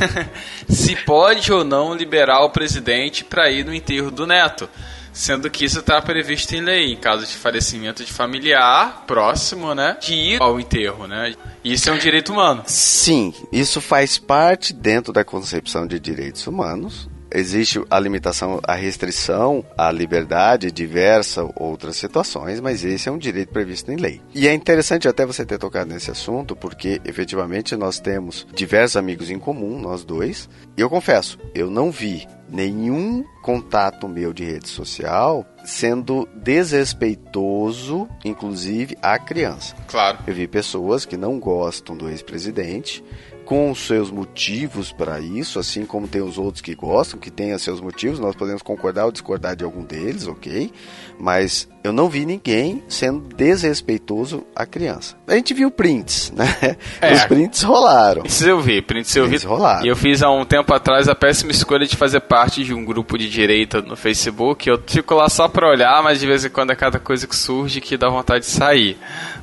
se 0.68 0.96
pode 0.96 1.52
ou 1.52 1.64
não 1.64 1.96
liberar 1.96 2.42
o 2.42 2.50
presidente 2.50 3.24
para 3.24 3.50
ir 3.50 3.66
no 3.66 3.74
enterro 3.74 4.12
do 4.12 4.28
neto. 4.28 4.70
Sendo 5.12 5.50
que 5.50 5.66
isso 5.66 5.80
está 5.80 6.02
previsto 6.02 6.54
em 6.56 6.62
lei, 6.62 6.94
em 6.94 6.96
caso 6.96 7.26
de 7.26 7.36
falecimento 7.36 8.06
de 8.06 8.14
familiar 8.14 9.04
próximo, 9.08 9.74
né? 9.74 9.98
De 10.00 10.14
ir 10.14 10.42
ao 10.42 10.60
enterro, 10.60 11.08
né? 11.08 11.34
Isso 11.64 11.90
é 11.90 11.94
um 11.94 11.98
direito 11.98 12.32
humano. 12.32 12.64
Sim, 12.68 13.34
isso 13.52 13.82
faz 13.82 14.18
parte 14.18 14.72
dentro 14.72 15.12
da 15.12 15.26
concepção 15.26 15.88
de 15.88 16.00
direitos 16.00 16.46
humanos 16.46 17.10
existe 17.32 17.82
a 17.90 18.00
limitação, 18.00 18.60
a 18.64 18.76
restrição 18.76 19.64
à 19.78 19.92
liberdade, 19.92 20.72
diversas 20.72 21.48
outras 21.56 21.96
situações, 21.96 22.60
mas 22.60 22.84
esse 22.84 23.10
é 23.10 23.12
um 23.12 23.18
direito 23.18 23.52
previsto 23.52 23.92
em 23.92 23.96
lei. 23.96 24.22
E 24.34 24.48
é 24.48 24.54
interessante 24.54 25.08
até 25.08 25.26
você 25.26 25.46
ter 25.46 25.58
tocado 25.58 25.92
nesse 25.92 26.12
assunto, 26.12 26.56
porque 26.56 27.02
efetivamente 27.06 27.76
nós 27.76 28.00
temos 28.00 28.48
diversos 28.54 28.98
amigos 28.98 29.30
em 29.30 29.40
comum, 29.40 29.80
nós 29.80 30.04
dois, 30.04 30.50
e 30.78 30.82
eu 30.82 30.90
confesso, 30.90 31.38
eu 31.54 31.70
não 31.70 31.92
vi 31.92 32.28
nenhum 32.52 33.24
contato 33.42 34.08
meu 34.08 34.34
de 34.34 34.44
rede 34.44 34.68
social 34.68 35.46
sendo 35.64 36.28
desrespeitoso, 36.36 38.08
inclusive 38.26 38.98
à 39.02 39.20
criança. 39.20 39.76
Claro. 39.88 40.18
Eu 40.26 40.34
vi 40.34 40.48
pessoas 40.48 41.06
que 41.06 41.18
não 41.18 41.40
gostam 41.40 41.96
do 41.96 42.10
ex-presidente, 42.10 43.04
com 43.50 43.72
os 43.72 43.80
seus 43.80 44.12
motivos 44.12 44.92
para 44.92 45.20
isso, 45.20 45.58
assim 45.58 45.84
como 45.84 46.08
tem 46.08 46.22
os 46.22 46.38
outros 46.38 46.62
que 46.62 46.76
gostam, 46.76 47.20
que 47.20 47.32
têm 47.32 47.58
seus 47.58 47.82
motivos, 47.82 48.20
nós 48.20 48.36
podemos 48.36 48.62
concordar 48.62 49.06
ou 49.06 49.12
discordar 49.12 49.56
de 49.56 49.64
algum 49.64 49.84
deles, 49.84 50.28
ok? 50.28 50.72
Mas 51.20 51.68
eu 51.84 51.92
não 51.92 52.08
vi 52.08 52.28
ninguém 52.28 52.84
sendo 52.88 53.22
desrespeitoso 53.36 54.46
à 54.56 54.68
criança. 54.68 55.18
A 55.28 55.34
gente 55.34 55.56
viu 55.56 55.72
prints, 55.72 56.32
né? 56.32 56.46
É, 57.02 57.14
os 57.14 57.24
prints 57.26 57.64
rolaram. 57.64 58.22
Prints 58.22 58.42
eu 58.42 58.62
vi, 58.62 58.82
prints 58.84 59.16
eu 59.16 59.26
prints 59.26 59.42
vi. 59.42 59.48
Rolaram. 59.48 59.86
E 59.86 59.88
eu 59.88 59.96
fiz 59.96 60.22
há 60.22 60.30
um 60.30 60.46
tempo 60.46 60.72
atrás 60.72 61.08
a 61.08 61.16
péssima 61.16 61.52
escolha 61.52 61.88
de 61.88 61.96
fazer 61.96 62.20
parte 62.20 62.64
de 62.64 62.74
um 62.74 62.86
grupo 62.86 63.18
de 63.18 63.28
direita 63.28 63.82
no 63.82 63.96
Facebook. 63.96 64.70
Eu 64.70 64.80
fico 64.86 65.16
lá 65.16 65.28
só 65.28 65.48
para 65.48 65.68
olhar, 65.68 66.04
mas 66.04 66.20
de 66.20 66.28
vez 66.28 66.46
em 66.46 66.50
quando 66.50 66.72
é 66.72 66.76
cada 66.76 67.00
coisa 67.00 67.26
que 67.26 67.36
surge 67.36 67.82
que 67.82 67.98
dá 67.98 68.10
vontade 68.10 68.46
de 68.46 68.52
sair. 68.52 68.98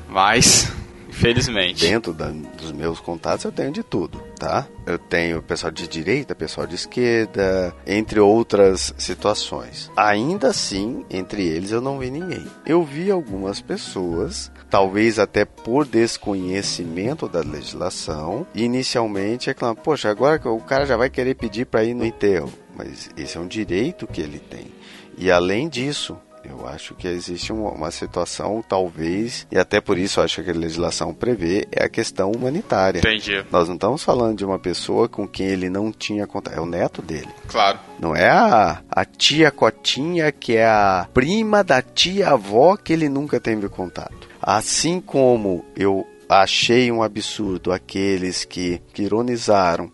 Mas 0.07 0.71
Felizmente. 1.17 1.85
Dentro 1.85 2.13
da, 2.13 2.29
dos 2.29 2.71
meus 2.71 2.99
contatos 2.99 3.43
eu 3.43 3.51
tenho 3.51 3.71
de 3.71 3.81
tudo, 3.81 4.19
tá? 4.37 4.67
Eu 4.85 4.99
tenho 4.99 5.41
pessoal 5.41 5.71
de 5.71 5.87
direita, 5.87 6.35
pessoal 6.35 6.67
de 6.67 6.75
esquerda, 6.75 7.75
entre 7.87 8.19
outras 8.19 8.93
situações. 8.97 9.91
Ainda 9.97 10.49
assim, 10.49 11.03
entre 11.09 11.43
eles 11.43 11.71
eu 11.71 11.81
não 11.81 11.97
vi 11.97 12.11
ninguém. 12.11 12.45
Eu 12.65 12.83
vi 12.83 13.09
algumas 13.09 13.59
pessoas, 13.59 14.51
talvez 14.69 15.17
até 15.17 15.43
por 15.43 15.87
desconhecimento 15.87 17.27
da 17.27 17.39
legislação, 17.39 18.45
inicialmente 18.53 19.47
reclamando, 19.47 19.81
poxa, 19.81 20.09
agora 20.09 20.39
o 20.49 20.61
cara 20.61 20.85
já 20.85 20.95
vai 20.95 21.09
querer 21.09 21.33
pedir 21.33 21.65
para 21.65 21.83
ir 21.83 21.95
no 21.95 22.05
enterro. 22.05 22.53
Mas 22.75 23.09
esse 23.17 23.37
é 23.37 23.39
um 23.39 23.47
direito 23.47 24.05
que 24.05 24.21
ele 24.21 24.37
tem. 24.37 24.67
E 25.17 25.31
além 25.31 25.67
disso, 25.67 26.15
eu 26.43 26.67
acho 26.67 26.95
que 26.95 27.07
existe 27.07 27.51
uma, 27.51 27.91
situação, 27.91 28.63
talvez, 28.67 29.47
e 29.51 29.57
até 29.57 29.81
por 29.81 29.97
isso 29.97 30.19
eu 30.19 30.23
acho 30.23 30.43
que 30.43 30.49
a 30.49 30.53
legislação 30.53 31.13
prevê, 31.13 31.67
é 31.71 31.83
a 31.83 31.89
questão 31.89 32.31
humanitária. 32.31 32.99
Entendi. 32.99 33.43
Nós 33.51 33.67
não 33.67 33.75
estamos 33.75 34.03
falando 34.03 34.37
de 34.37 34.45
uma 34.45 34.59
pessoa 34.59 35.09
com 35.09 35.27
quem 35.27 35.47
ele 35.47 35.69
não 35.69 35.91
tinha 35.91 36.27
contato, 36.27 36.57
é 36.57 36.61
o 36.61 36.65
neto 36.65 37.01
dele. 37.01 37.29
Claro. 37.47 37.79
Não 37.99 38.15
é 38.15 38.29
a, 38.29 38.81
a 38.89 39.05
tia 39.05 39.51
Cotinha, 39.51 40.31
que 40.31 40.55
é 40.55 40.65
a 40.65 41.07
prima 41.13 41.63
da 41.63 41.81
tia-avó 41.81 42.77
que 42.77 42.93
ele 42.93 43.09
nunca 43.09 43.39
teve 43.39 43.67
contato. 43.69 44.27
Assim 44.41 45.01
como 45.01 45.65
eu 45.75 46.05
achei 46.29 46.91
um 46.91 47.01
absurdo 47.01 47.71
aqueles 47.71 48.45
que, 48.45 48.81
que 48.93 49.03
ironizaram 49.03 49.91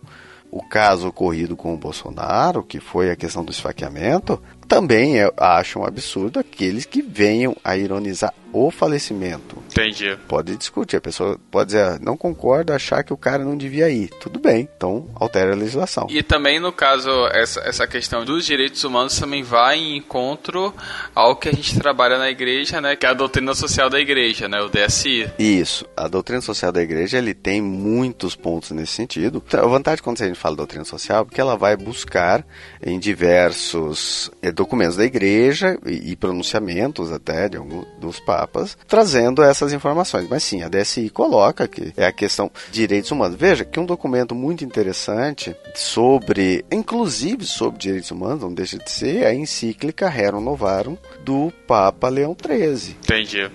o 0.54 0.62
caso 0.62 1.08
ocorrido 1.08 1.56
com 1.56 1.74
o 1.74 1.76
Bolsonaro, 1.76 2.62
que 2.62 2.78
foi 2.78 3.10
a 3.10 3.16
questão 3.16 3.44
do 3.44 3.50
esfaqueamento, 3.50 4.40
também 4.64 5.16
eu 5.16 5.32
acho 5.36 5.78
um 5.78 5.84
absurdo 5.84 6.38
aqueles 6.38 6.84
que 6.84 7.02
venham 7.02 7.56
a 7.62 7.76
ironizar 7.76 8.34
o 8.54 8.70
falecimento. 8.70 9.62
Entendi. 9.70 10.16
Pode 10.28 10.56
discutir, 10.56 10.96
a 10.96 11.00
pessoa 11.00 11.38
pode 11.50 11.66
dizer, 11.66 11.82
ah, 11.82 11.98
não 12.00 12.16
concorda, 12.16 12.74
achar 12.74 13.02
que 13.02 13.12
o 13.12 13.16
cara 13.16 13.44
não 13.44 13.56
devia 13.56 13.90
ir. 13.90 14.08
Tudo 14.20 14.38
bem, 14.38 14.68
então 14.76 15.08
altera 15.16 15.52
a 15.52 15.56
legislação. 15.56 16.06
E 16.08 16.22
também, 16.22 16.60
no 16.60 16.72
caso, 16.72 17.10
essa, 17.32 17.60
essa 17.60 17.86
questão 17.86 18.24
dos 18.24 18.46
direitos 18.46 18.84
humanos 18.84 19.18
também 19.18 19.42
vai 19.42 19.78
em 19.78 19.96
encontro 19.96 20.72
ao 21.14 21.34
que 21.34 21.48
a 21.48 21.52
gente 21.52 21.78
trabalha 21.78 22.16
na 22.16 22.30
igreja, 22.30 22.80
né? 22.80 22.94
Que 22.94 23.06
é 23.06 23.08
a 23.08 23.14
doutrina 23.14 23.54
social 23.54 23.90
da 23.90 23.98
igreja, 23.98 24.48
né? 24.48 24.60
O 24.60 24.68
DSI. 24.68 25.30
Isso. 25.38 25.84
A 25.96 26.06
doutrina 26.06 26.40
social 26.40 26.70
da 26.70 26.82
igreja, 26.82 27.18
ele 27.18 27.34
tem 27.34 27.60
muitos 27.60 28.36
pontos 28.36 28.70
nesse 28.70 28.92
sentido. 28.92 29.42
A 29.52 29.66
vantagem 29.66 30.02
quando 30.02 30.22
a 30.22 30.26
gente 30.26 30.38
fala 30.38 30.54
doutrina 30.54 30.84
social 30.84 31.22
é 31.22 31.24
porque 31.24 31.40
ela 31.40 31.56
vai 31.56 31.76
buscar 31.76 32.46
em 32.82 32.98
diversos 32.98 34.30
eh, 34.42 34.52
documentos 34.52 34.96
da 34.96 35.04
igreja 35.04 35.78
e, 35.84 36.12
e 36.12 36.16
pronunciamentos 36.16 37.10
até 37.10 37.48
de 37.48 37.56
alguns 37.56 37.86
dos 37.98 38.20
papas, 38.20 38.43
trazendo 38.86 39.42
essas 39.42 39.72
informações. 39.72 40.28
Mas 40.28 40.42
sim, 40.42 40.62
a 40.62 40.68
DSI 40.68 41.10
coloca 41.10 41.66
que 41.68 41.92
é 41.96 42.06
a 42.06 42.12
questão 42.12 42.50
de 42.70 42.80
direitos 42.80 43.10
humanos. 43.10 43.36
Veja 43.38 43.64
que 43.64 43.80
um 43.80 43.86
documento 43.86 44.34
muito 44.34 44.64
interessante 44.64 45.54
sobre, 45.74 46.64
inclusive 46.70 47.44
sobre 47.44 47.78
direitos 47.78 48.10
humanos, 48.10 48.42
não 48.42 48.52
deixa 48.52 48.78
de 48.78 48.90
ser 48.90 49.26
a 49.26 49.34
encíclica 49.34 50.08
Rerum 50.08 50.40
Novarum 50.40 50.96
do 51.24 51.52
Papa 51.66 52.08
Leão 52.08 52.36
XIII. 52.36 52.96
Entendi. 53.02 53.40
É, 53.40 53.50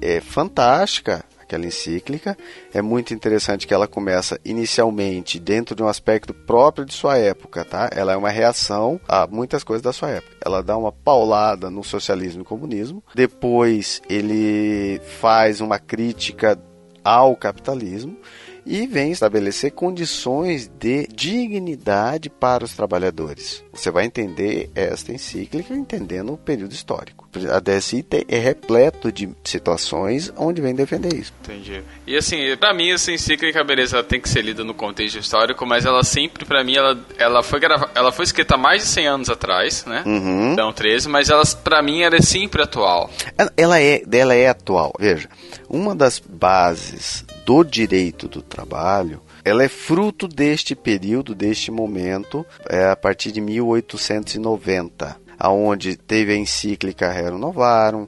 é, 0.00 0.16
é 0.16 0.20
fantástica 0.20 1.24
aquela 1.52 1.66
encíclica. 1.66 2.36
É 2.72 2.80
muito 2.80 3.12
interessante 3.12 3.66
que 3.66 3.74
ela 3.74 3.86
começa 3.86 4.40
inicialmente 4.44 5.38
dentro 5.38 5.74
de 5.74 5.82
um 5.82 5.88
aspecto 5.88 6.32
próprio 6.32 6.84
de 6.84 6.94
sua 6.94 7.18
época, 7.18 7.64
tá? 7.64 7.90
Ela 7.92 8.14
é 8.14 8.16
uma 8.16 8.30
reação 8.30 8.98
a 9.06 9.26
muitas 9.26 9.62
coisas 9.62 9.82
da 9.82 9.92
sua 9.92 10.10
época. 10.10 10.36
Ela 10.44 10.62
dá 10.62 10.76
uma 10.76 10.90
paulada 10.90 11.70
no 11.70 11.84
socialismo 11.84 12.42
e 12.42 12.44
comunismo. 12.44 13.02
Depois 13.14 14.00
ele 14.08 15.00
faz 15.20 15.60
uma 15.60 15.78
crítica 15.78 16.58
ao 17.04 17.36
capitalismo 17.36 18.16
e 18.64 18.86
vem 18.86 19.12
estabelecer 19.12 19.72
condições 19.72 20.70
de 20.78 21.06
dignidade 21.08 22.30
para 22.30 22.64
os 22.64 22.74
trabalhadores. 22.74 23.64
Você 23.72 23.90
vai 23.90 24.04
entender 24.04 24.70
esta 24.74 25.12
encíclica 25.12 25.74
entendendo 25.74 26.32
o 26.32 26.38
período 26.38 26.72
histórico. 26.72 27.28
A 27.50 27.60
DSI 27.60 28.04
é 28.28 28.38
repleto 28.38 29.10
de 29.10 29.30
situações 29.42 30.32
onde 30.36 30.60
vem 30.60 30.74
defender 30.74 31.14
isso. 31.14 31.32
Entendi. 31.42 31.82
E 32.06 32.16
assim, 32.16 32.56
para 32.58 32.74
mim 32.74 32.90
essa 32.90 33.10
encíclica, 33.10 33.64
beleza, 33.64 33.96
ela 33.96 34.04
tem 34.04 34.20
que 34.20 34.28
ser 34.28 34.42
lida 34.42 34.62
no 34.62 34.74
contexto 34.74 35.18
histórico, 35.18 35.64
mas 35.64 35.86
ela 35.86 36.04
sempre, 36.04 36.44
para 36.44 36.62
mim, 36.62 36.76
ela, 36.76 36.98
ela, 37.18 37.42
foi 37.42 37.58
grava... 37.58 37.90
ela 37.94 38.12
foi 38.12 38.24
escrita 38.24 38.54
há 38.54 38.58
mais 38.58 38.82
de 38.82 38.88
100 38.88 39.06
anos 39.06 39.30
atrás, 39.30 39.84
né? 39.86 40.02
Uhum. 40.04 40.52
Então, 40.52 40.72
13, 40.72 41.08
mas 41.08 41.30
ela, 41.30 41.42
para 41.64 41.82
mim, 41.82 42.02
ela 42.02 42.16
é 42.16 42.22
sempre 42.22 42.62
atual. 42.62 43.10
Ela 43.56 43.80
é, 43.80 44.02
ela 44.12 44.34
é 44.34 44.48
atual. 44.48 44.92
Veja, 44.98 45.28
uma 45.68 45.94
das 45.94 46.18
bases 46.18 47.24
do 47.44 47.62
direito 47.64 48.28
do 48.28 48.42
trabalho 48.42 49.20
ela 49.44 49.64
é 49.64 49.68
fruto 49.68 50.28
deste 50.28 50.76
período, 50.76 51.34
deste 51.34 51.70
momento, 51.70 52.46
é, 52.68 52.88
a 52.88 52.94
partir 52.94 53.32
de 53.32 53.40
1890 53.40 55.20
aonde 55.42 55.96
teve 55.96 56.32
a 56.32 56.36
encíclica 56.36 57.10
Rerum 57.10 57.36
Novarum, 57.36 58.06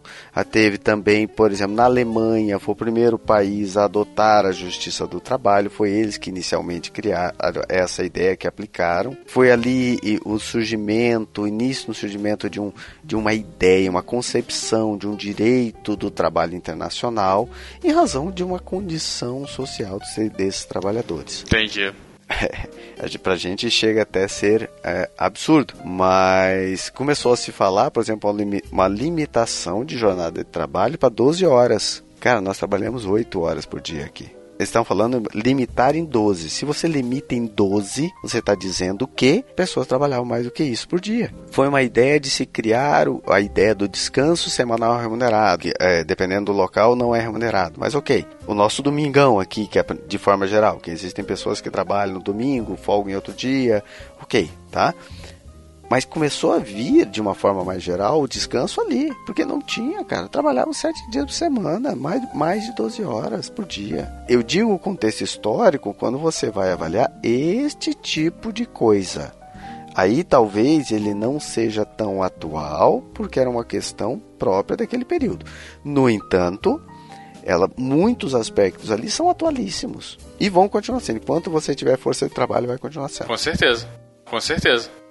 teve 0.52 0.78
também, 0.78 1.26
por 1.26 1.50
exemplo, 1.50 1.74
na 1.74 1.82
Alemanha, 1.82 2.60
foi 2.60 2.74
o 2.74 2.76
primeiro 2.76 3.18
país 3.18 3.76
a 3.76 3.86
adotar 3.86 4.46
a 4.46 4.52
justiça 4.52 5.04
do 5.04 5.18
trabalho, 5.18 5.68
foi 5.68 5.90
eles 5.90 6.16
que 6.16 6.30
inicialmente 6.30 6.92
criaram 6.92 7.34
essa 7.68 8.04
ideia 8.04 8.36
que 8.36 8.46
aplicaram. 8.46 9.16
Foi 9.26 9.50
ali 9.50 9.98
o 10.24 10.38
surgimento, 10.38 11.42
o 11.42 11.48
início 11.48 11.88
do 11.88 11.94
surgimento 11.94 12.48
de, 12.48 12.60
um, 12.60 12.72
de 13.02 13.16
uma 13.16 13.34
ideia, 13.34 13.90
uma 13.90 14.02
concepção 14.02 14.96
de 14.96 15.08
um 15.08 15.16
direito 15.16 15.96
do 15.96 16.12
trabalho 16.12 16.54
internacional 16.54 17.48
em 17.82 17.90
razão 17.90 18.30
de 18.30 18.44
uma 18.44 18.60
condição 18.60 19.44
social 19.44 19.98
desses 20.36 20.64
trabalhadores. 20.64 21.42
Entendi. 21.42 21.92
Pra 23.22 23.36
gente 23.36 23.70
chega 23.70 24.02
até 24.02 24.24
a 24.24 24.28
ser 24.28 24.70
é, 24.82 25.10
absurdo, 25.18 25.74
mas 25.84 26.88
começou 26.90 27.32
a 27.32 27.36
se 27.36 27.52
falar, 27.52 27.90
por 27.90 28.02
exemplo, 28.02 28.34
uma 28.72 28.88
limitação 28.88 29.84
de 29.84 29.96
jornada 29.98 30.42
de 30.42 30.50
trabalho 30.50 30.98
para 30.98 31.08
12 31.08 31.44
horas. 31.44 32.02
Cara, 32.20 32.40
nós 32.40 32.58
trabalhamos 32.58 33.04
8 33.04 33.40
horas 33.40 33.66
por 33.66 33.80
dia 33.80 34.04
aqui. 34.04 34.30
Eles 34.58 34.68
estão 34.68 34.84
falando 34.84 35.22
limitar 35.34 35.96
em 35.96 36.04
12. 36.04 36.48
Se 36.48 36.64
você 36.64 36.86
limita 36.86 37.34
em 37.34 37.46
12, 37.46 38.12
você 38.22 38.38
está 38.38 38.54
dizendo 38.54 39.06
que 39.06 39.44
pessoas 39.56 39.86
trabalhavam 39.86 40.24
mais 40.24 40.44
do 40.44 40.50
que 40.50 40.62
isso 40.62 40.88
por 40.88 41.00
dia. 41.00 41.32
Foi 41.50 41.66
uma 41.68 41.82
ideia 41.82 42.20
de 42.20 42.30
se 42.30 42.46
criar 42.46 43.06
a 43.28 43.40
ideia 43.40 43.74
do 43.74 43.88
descanso 43.88 44.48
semanal 44.50 44.98
remunerado, 44.98 45.62
que, 45.62 45.72
é, 45.80 46.04
dependendo 46.04 46.46
do 46.46 46.52
local, 46.52 46.94
não 46.94 47.14
é 47.14 47.20
remunerado. 47.20 47.74
Mas 47.78 47.94
ok, 47.94 48.24
o 48.46 48.54
nosso 48.54 48.82
domingão 48.82 49.40
aqui, 49.40 49.66
que 49.66 49.78
é 49.78 49.84
de 50.06 50.18
forma 50.18 50.46
geral, 50.46 50.78
que 50.78 50.90
existem 50.90 51.24
pessoas 51.24 51.60
que 51.60 51.70
trabalham 51.70 52.14
no 52.14 52.20
domingo, 52.20 52.76
folgam 52.76 53.12
em 53.12 53.16
outro 53.16 53.32
dia, 53.32 53.82
ok, 54.22 54.48
tá? 54.70 54.94
Mas 55.88 56.04
começou 56.04 56.52
a 56.52 56.58
vir, 56.58 57.06
de 57.06 57.20
uma 57.20 57.34
forma 57.34 57.64
mais 57.64 57.82
geral, 57.82 58.22
o 58.22 58.28
descanso 58.28 58.80
ali. 58.80 59.12
Porque 59.26 59.44
não 59.44 59.60
tinha, 59.60 60.04
cara. 60.04 60.28
Trabalhavam 60.28 60.72
sete 60.72 60.98
dias 61.10 61.24
por 61.24 61.32
semana, 61.32 61.94
mais, 61.94 62.34
mais 62.34 62.64
de 62.64 62.74
12 62.74 63.02
horas 63.04 63.50
por 63.50 63.64
dia. 63.64 64.10
Eu 64.28 64.42
digo 64.42 64.72
o 64.72 64.78
contexto 64.78 65.22
histórico 65.22 65.94
quando 65.94 66.18
você 66.18 66.50
vai 66.50 66.72
avaliar 66.72 67.12
este 67.22 67.94
tipo 67.94 68.52
de 68.52 68.64
coisa. 68.64 69.32
Aí 69.94 70.24
talvez 70.24 70.90
ele 70.90 71.14
não 71.14 71.38
seja 71.38 71.84
tão 71.84 72.22
atual, 72.22 73.00
porque 73.14 73.38
era 73.38 73.48
uma 73.48 73.64
questão 73.64 74.20
própria 74.38 74.76
daquele 74.76 75.04
período. 75.04 75.46
No 75.84 76.10
entanto, 76.10 76.82
ela, 77.44 77.70
muitos 77.76 78.34
aspectos 78.34 78.90
ali 78.90 79.08
são 79.08 79.30
atualíssimos. 79.30 80.18
E 80.40 80.48
vão 80.48 80.68
continuar 80.68 80.98
sendo. 81.00 81.18
Enquanto 81.18 81.50
você 81.50 81.74
tiver 81.74 81.96
força 81.96 82.26
de 82.26 82.34
trabalho, 82.34 82.66
vai 82.66 82.78
continuar 82.78 83.08
sendo. 83.08 83.28
Com 83.28 83.36
certeza. 83.36 83.86
Com 84.24 84.40
certeza 84.40 85.03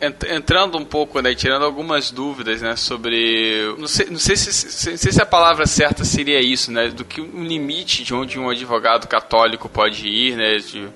entrando 0.00 0.78
um 0.78 0.84
pouco, 0.84 1.20
né, 1.20 1.34
tirando 1.34 1.64
algumas 1.64 2.10
dúvidas, 2.10 2.62
né, 2.62 2.76
sobre, 2.76 3.74
não 3.78 3.88
sei, 3.88 4.06
não 4.06 4.18
sei 4.18 4.36
se, 4.36 4.52
se, 4.52 4.96
sei 4.96 5.12
se 5.12 5.20
a 5.22 5.26
palavra 5.26 5.66
certa 5.66 6.04
seria 6.04 6.40
isso, 6.40 6.70
né, 6.70 6.88
do 6.88 7.04
que 7.04 7.20
um 7.20 7.42
limite 7.42 8.04
de 8.04 8.14
onde 8.14 8.38
um 8.38 8.48
advogado 8.48 9.08
católico 9.08 9.68
pode 9.68 10.08
ir, 10.08 10.36
né, 10.36 10.56
de, 10.56 10.88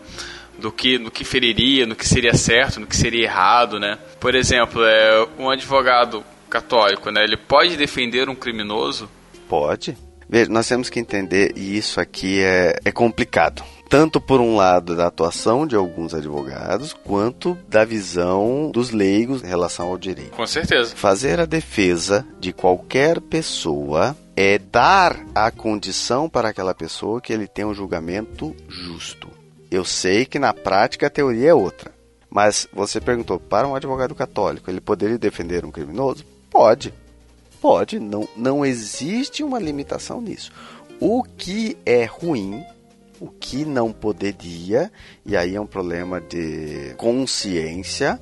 do 0.59 0.71
que, 0.71 0.99
no 0.99 1.11
que 1.11 1.25
feriria, 1.25 1.87
no 1.87 1.97
que 1.97 2.07
seria 2.07 2.35
certo, 2.35 2.79
no 2.79 2.87
que 2.87 2.97
seria 2.97 3.25
errado, 3.25 3.81
né. 3.81 3.99
Por 4.21 4.35
exemplo, 4.35 4.85
é, 4.85 5.27
um 5.39 5.51
advogado 5.51 6.25
católico, 6.49 7.11
né, 7.11 7.25
ele 7.25 7.37
pode 7.37 7.77
defender 7.77 8.29
um 8.29 8.35
criminoso? 8.35 9.11
Pode. 9.49 9.97
Veja, 10.29 10.51
nós 10.51 10.69
temos 10.69 10.89
que 10.89 11.01
entender, 11.01 11.53
e 11.57 11.77
isso 11.77 12.01
aqui 12.01 12.41
é, 12.41 12.79
é 12.85 12.93
complicado 12.93 13.63
tanto 13.93 14.19
por 14.23 14.41
um 14.41 14.57
lado 14.57 14.97
da 14.97 15.09
atuação 15.09 15.67
de 15.67 15.77
alguns 15.77 16.15
advogados, 16.15 16.95
quanto 16.95 17.59
da 17.69 17.85
visão 17.85 18.71
dos 18.71 18.91
leigos 18.91 19.45
em 19.45 19.47
relação 19.47 19.89
ao 19.89 19.99
direito. 19.99 20.31
Com 20.31 20.47
certeza. 20.47 20.97
Fazer 20.97 21.39
a 21.39 21.45
defesa 21.45 22.27
de 22.41 22.55
qualquer 22.55 23.21
pessoa 23.21 24.17
é 24.35 24.59
dar 24.59 25.23
a 25.35 25.51
condição 25.51 26.27
para 26.27 26.49
aquela 26.49 26.75
pessoa 26.75 27.21
que 27.21 27.35
ele 27.35 27.47
tenha 27.47 27.69
um 27.69 27.75
julgamento 27.75 28.57
justo. 28.67 29.29
Eu 29.71 29.85
sei 29.85 30.25
que 30.25 30.39
na 30.39 30.55
prática 30.55 31.09
a 31.09 31.11
teoria 31.11 31.51
é 31.51 31.55
outra. 31.55 31.93
Mas 32.31 32.67
você 32.73 32.99
perguntou 32.99 33.39
para 33.39 33.69
um 33.69 33.75
advogado 33.75 34.15
católico, 34.15 34.71
ele 34.71 34.81
poderia 34.81 35.19
defender 35.19 35.67
um 35.67 35.71
criminoso? 35.71 36.25
Pode. 36.51 36.95
Pode, 37.61 38.01
não, 38.01 38.27
não 38.35 38.65
existe 38.65 39.45
uma 39.45 39.59
limitação 39.59 40.19
nisso. 40.19 40.51
O 40.99 41.23
que 41.23 41.77
é 41.85 42.07
ruim 42.07 42.65
o 43.23 43.29
que 43.39 43.65
não 43.65 43.93
poderia, 43.93 44.91
e 45.25 45.37
aí 45.37 45.55
é 45.55 45.61
um 45.61 45.67
problema 45.67 46.21
de 46.21 46.93
consciência, 46.97 48.21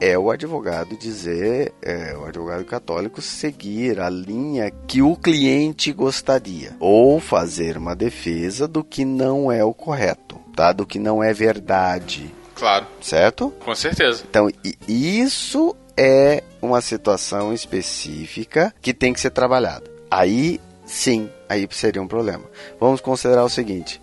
é 0.00 0.18
o 0.18 0.32
advogado 0.32 0.96
dizer, 0.96 1.72
é, 1.80 2.16
o 2.16 2.24
advogado 2.24 2.64
católico 2.64 3.22
seguir 3.22 4.00
a 4.00 4.10
linha 4.10 4.68
que 4.88 5.00
o 5.00 5.14
cliente 5.14 5.92
gostaria, 5.92 6.74
ou 6.80 7.20
fazer 7.20 7.76
uma 7.76 7.94
defesa 7.94 8.66
do 8.66 8.82
que 8.82 9.04
não 9.04 9.52
é 9.52 9.64
o 9.64 9.72
correto, 9.72 10.40
tá? 10.56 10.72
Do 10.72 10.84
que 10.84 10.98
não 10.98 11.22
é 11.22 11.32
verdade. 11.32 12.34
Claro. 12.56 12.86
Certo? 13.00 13.52
Com 13.64 13.74
certeza. 13.76 14.24
Então, 14.28 14.48
isso 14.88 15.76
é 15.96 16.42
uma 16.60 16.80
situação 16.80 17.52
específica 17.52 18.74
que 18.82 18.92
tem 18.92 19.12
que 19.12 19.20
ser 19.20 19.30
trabalhada. 19.30 19.88
Aí, 20.10 20.60
sim, 20.84 21.30
aí 21.52 21.68
seria 21.70 22.02
um 22.02 22.08
problema. 22.08 22.44
Vamos 22.80 23.00
considerar 23.00 23.44
o 23.44 23.48
seguinte: 23.48 24.00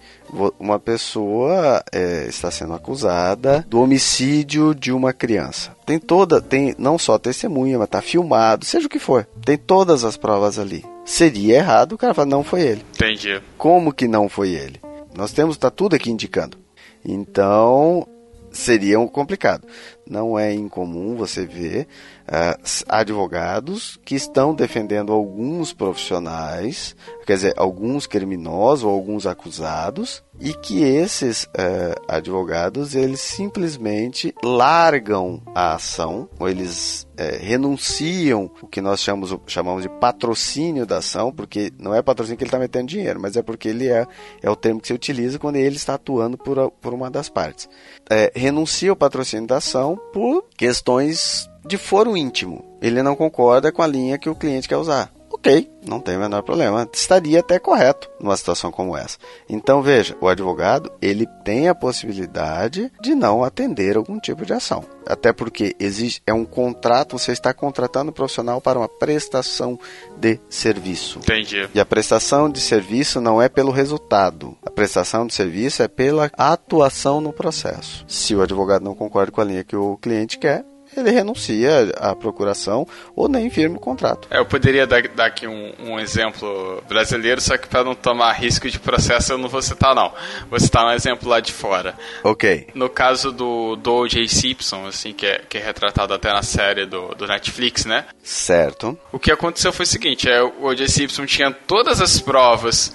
uma 0.59 0.79
pessoa 0.79 1.83
é, 1.91 2.25
está 2.27 2.49
sendo 2.51 2.73
acusada 2.73 3.65
do 3.67 3.81
homicídio 3.81 4.73
de 4.73 4.91
uma 4.91 5.11
criança. 5.11 5.75
Tem 5.85 5.99
toda, 5.99 6.41
tem 6.41 6.75
não 6.77 6.97
só 6.97 7.17
testemunha, 7.17 7.77
mas 7.77 7.87
está 7.87 8.01
filmado, 8.01 8.65
seja 8.65 8.87
o 8.87 8.89
que 8.89 8.99
for. 8.99 9.27
Tem 9.43 9.57
todas 9.57 10.03
as 10.03 10.15
provas 10.17 10.59
ali. 10.59 10.85
Seria 11.03 11.57
errado 11.57 11.93
o 11.93 11.97
cara 11.97 12.13
falar, 12.13 12.27
não 12.27 12.43
foi 12.43 12.61
ele. 12.61 12.85
Entendi. 12.93 13.41
Como 13.57 13.93
que 13.93 14.07
não 14.07 14.29
foi 14.29 14.49
ele? 14.49 14.79
Nós 15.15 15.31
temos, 15.31 15.57
tá 15.57 15.71
tudo 15.71 15.95
aqui 15.95 16.11
indicando. 16.11 16.57
Então, 17.03 18.07
seria 18.51 18.99
um 18.99 19.07
complicado. 19.07 19.67
Não 20.09 20.39
é 20.39 20.51
incomum 20.51 21.15
você 21.15 21.45
ver 21.45 21.87
uh, 22.27 22.83
advogados 22.87 23.99
que 24.03 24.15
estão 24.15 24.55
defendendo 24.55 25.13
alguns 25.13 25.71
profissionais, 25.71 26.95
quer 27.27 27.35
dizer, 27.35 27.53
alguns 27.55 28.07
criminosos 28.07 28.85
ou 28.85 28.91
alguns 28.91 29.27
acusados, 29.27 30.23
e 30.39 30.53
que 30.53 30.81
esses 30.81 31.43
uh, 31.43 32.01
advogados 32.07 32.95
eles 32.95 33.19
simplesmente 33.19 34.33
largam 34.41 35.41
a 35.53 35.75
ação, 35.75 36.29
ou 36.39 36.47
eles 36.47 37.05
uh, 37.13 37.43
renunciam 37.43 38.49
o 38.61 38.67
que 38.67 38.81
nós 38.81 39.01
chamamos, 39.01 39.35
chamamos 39.45 39.83
de 39.83 39.89
patrocínio 39.89 40.85
da 40.85 40.97
ação, 40.97 41.31
porque 41.31 41.71
não 41.77 41.93
é 41.93 42.01
patrocínio 42.01 42.37
que 42.37 42.43
ele 42.43 42.49
está 42.49 42.59
metendo 42.59 42.87
dinheiro, 42.87 43.19
mas 43.19 43.35
é 43.35 43.41
porque 43.41 43.67
ele 43.67 43.89
é, 43.89 44.07
é 44.41 44.49
o 44.49 44.55
termo 44.55 44.79
que 44.79 44.87
se 44.87 44.93
utiliza 44.93 45.37
quando 45.37 45.57
ele 45.57 45.75
está 45.75 45.95
atuando 45.95 46.37
por, 46.37 46.71
por 46.71 46.93
uma 46.93 47.11
das 47.11 47.29
partes. 47.29 47.69
É, 48.09 48.31
renuncia 48.33 48.93
o 48.93 48.95
patrocínio 48.95 49.45
da 49.45 49.57
ação 49.57 49.98
por 50.13 50.45
questões 50.57 51.49
de 51.65 51.77
foro 51.77 52.15
íntimo. 52.15 52.77
Ele 52.81 53.03
não 53.03 53.15
concorda 53.15 53.71
com 53.71 53.81
a 53.81 53.87
linha 53.87 54.17
que 54.17 54.29
o 54.29 54.35
cliente 54.35 54.67
quer 54.67 54.77
usar. 54.77 55.11
Ok, 55.39 55.71
não 55.87 56.01
tem 56.01 56.17
o 56.17 56.19
menor 56.19 56.43
problema. 56.43 56.87
Estaria 56.93 57.39
até 57.39 57.57
correto 57.57 58.09
numa 58.19 58.35
situação 58.35 58.71
como 58.71 58.97
essa. 58.97 59.17
Então 59.47 59.81
veja, 59.81 60.15
o 60.19 60.27
advogado 60.27 60.91
ele 61.01 61.25
tem 61.45 61.69
a 61.69 61.75
possibilidade 61.75 62.91
de 63.01 63.15
não 63.15 63.41
atender 63.41 63.95
algum 63.95 64.19
tipo 64.19 64.45
de 64.45 64.51
ação. 64.51 64.83
Até 65.07 65.31
porque 65.31 65.73
existe 65.79 66.21
é 66.27 66.33
um 66.33 66.43
contrato, 66.43 67.17
você 67.17 67.31
está 67.31 67.53
contratando 67.53 68.11
um 68.11 68.13
profissional 68.13 68.59
para 68.59 68.77
uma 68.77 68.89
prestação 68.89 69.79
de 70.17 70.39
serviço. 70.49 71.19
Entendi. 71.19 71.69
E 71.73 71.79
a 71.79 71.85
prestação 71.85 72.49
de 72.49 72.59
serviço 72.59 73.21
não 73.21 73.41
é 73.41 73.47
pelo 73.47 73.71
resultado. 73.71 74.57
A 74.65 74.69
prestação 74.69 75.25
de 75.25 75.33
serviço 75.33 75.81
é 75.81 75.87
pela 75.87 76.29
atuação 76.37 77.21
no 77.21 77.31
processo. 77.31 78.03
Se 78.09 78.35
o 78.35 78.41
advogado 78.41 78.83
não 78.83 78.93
concorda 78.93 79.31
com 79.31 79.39
a 79.39 79.45
linha 79.45 79.63
que 79.63 79.75
o 79.75 79.95
cliente 79.97 80.37
quer, 80.37 80.65
ele 80.99 81.11
renuncia 81.11 81.91
à 81.97 82.15
procuração 82.15 82.87
ou 83.15 83.27
nem 83.27 83.49
firma 83.49 83.77
o 83.77 83.79
contrato. 83.79 84.27
É, 84.29 84.39
eu 84.39 84.45
poderia 84.45 84.85
dar, 84.85 85.07
dar 85.09 85.25
aqui 85.25 85.47
um, 85.47 85.73
um, 85.79 85.99
exemplo 85.99 86.83
brasileiro, 86.87 87.41
só 87.41 87.57
que 87.57 87.67
para 87.67 87.83
não 87.83 87.95
tomar 87.95 88.33
risco 88.33 88.69
de 88.69 88.79
processo 88.79 89.33
eu 89.33 89.37
não 89.37 89.49
vou 89.49 89.61
citar 89.61 89.95
não. 89.95 90.11
Vou 90.49 90.59
citar 90.59 90.85
um 90.85 90.91
exemplo 90.91 91.29
lá 91.29 91.39
de 91.39 91.51
fora. 91.51 91.95
Ok. 92.23 92.67
No 92.73 92.89
caso 92.89 93.31
do, 93.31 93.75
do 93.75 93.93
O.J. 93.93 94.27
Simpson, 94.27 94.87
assim, 94.87 95.13
que 95.13 95.25
é, 95.25 95.41
que 95.47 95.57
é 95.57 95.61
retratado 95.61 96.13
até 96.13 96.31
na 96.31 96.43
série 96.43 96.85
do, 96.85 97.09
do 97.15 97.27
Netflix, 97.27 97.85
né? 97.85 98.05
Certo. 98.23 98.97
O 99.11 99.19
que 99.19 99.31
aconteceu 99.31 99.71
foi 99.71 99.83
o 99.83 99.87
seguinte, 99.87 100.29
é, 100.29 100.41
o 100.41 100.67
O.J. 100.67 100.87
Simpson 100.87 101.25
tinha 101.25 101.51
todas 101.51 102.01
as 102.01 102.19
provas 102.19 102.93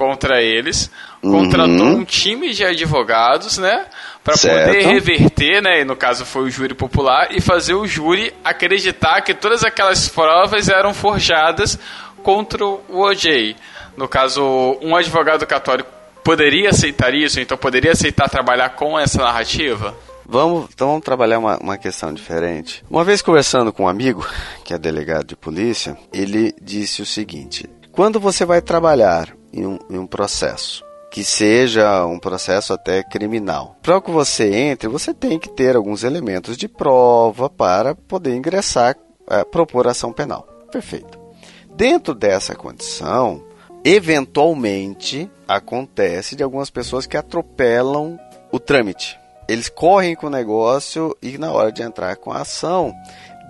contra 0.00 0.40
eles, 0.40 0.90
contratou 1.20 1.86
uhum. 1.86 1.98
um 1.98 2.04
time 2.04 2.54
de 2.54 2.64
advogados, 2.64 3.58
né? 3.58 3.84
Para 4.22 4.36
poder 4.36 4.86
reverter, 4.86 5.62
né? 5.62 5.80
E 5.80 5.84
no 5.84 5.96
caso 5.96 6.26
foi 6.26 6.42
o 6.42 6.50
júri 6.50 6.74
popular, 6.74 7.28
e 7.30 7.40
fazer 7.40 7.74
o 7.74 7.86
júri 7.86 8.32
acreditar 8.44 9.22
que 9.22 9.32
todas 9.34 9.64
aquelas 9.64 10.08
provas 10.08 10.68
eram 10.68 10.92
forjadas 10.92 11.78
contra 12.22 12.64
o 12.64 12.82
OJ. 12.90 13.56
No 13.96 14.06
caso, 14.06 14.78
um 14.82 14.94
advogado 14.94 15.46
católico 15.46 15.90
poderia 16.22 16.70
aceitar 16.70 17.14
isso, 17.14 17.40
então 17.40 17.56
poderia 17.56 17.92
aceitar 17.92 18.28
trabalhar 18.28 18.70
com 18.70 18.98
essa 18.98 19.22
narrativa? 19.22 19.96
Vamos, 20.26 20.68
então 20.72 20.88
vamos 20.88 21.04
trabalhar 21.04 21.38
uma, 21.38 21.58
uma 21.58 21.76
questão 21.76 22.12
diferente. 22.14 22.84
Uma 22.88 23.02
vez 23.02 23.20
conversando 23.20 23.72
com 23.72 23.84
um 23.84 23.88
amigo, 23.88 24.24
que 24.64 24.72
é 24.72 24.78
delegado 24.78 25.26
de 25.26 25.34
polícia, 25.36 25.96
ele 26.12 26.54
disse 26.62 27.02
o 27.02 27.06
seguinte: 27.06 27.68
quando 27.90 28.20
você 28.20 28.44
vai 28.44 28.60
trabalhar 28.60 29.28
em 29.52 29.66
um, 29.66 29.78
em 29.90 29.98
um 29.98 30.06
processo 30.06 30.84
que 31.10 31.24
seja 31.24 32.06
um 32.06 32.18
processo 32.18 32.72
até 32.72 33.02
criminal. 33.02 33.76
Para 33.82 34.00
que 34.00 34.10
você 34.10 34.54
entre, 34.54 34.88
você 34.88 35.12
tem 35.12 35.38
que 35.38 35.48
ter 35.48 35.74
alguns 35.74 36.04
elementos 36.04 36.56
de 36.56 36.68
prova 36.68 37.50
para 37.50 37.94
poder 37.94 38.36
ingressar, 38.36 38.96
é, 39.28 39.44
propor 39.44 39.88
ação 39.88 40.12
penal. 40.12 40.46
Perfeito. 40.70 41.18
Dentro 41.74 42.14
dessa 42.14 42.54
condição, 42.54 43.44
eventualmente 43.84 45.30
acontece 45.48 46.36
de 46.36 46.42
algumas 46.42 46.70
pessoas 46.70 47.06
que 47.06 47.16
atropelam 47.16 48.18
o 48.52 48.60
trâmite. 48.60 49.18
Eles 49.48 49.68
correm 49.68 50.14
com 50.14 50.28
o 50.28 50.30
negócio 50.30 51.16
e 51.20 51.36
na 51.36 51.50
hora 51.50 51.72
de 51.72 51.82
entrar 51.82 52.14
com 52.16 52.30
a 52.30 52.42
ação, 52.42 52.94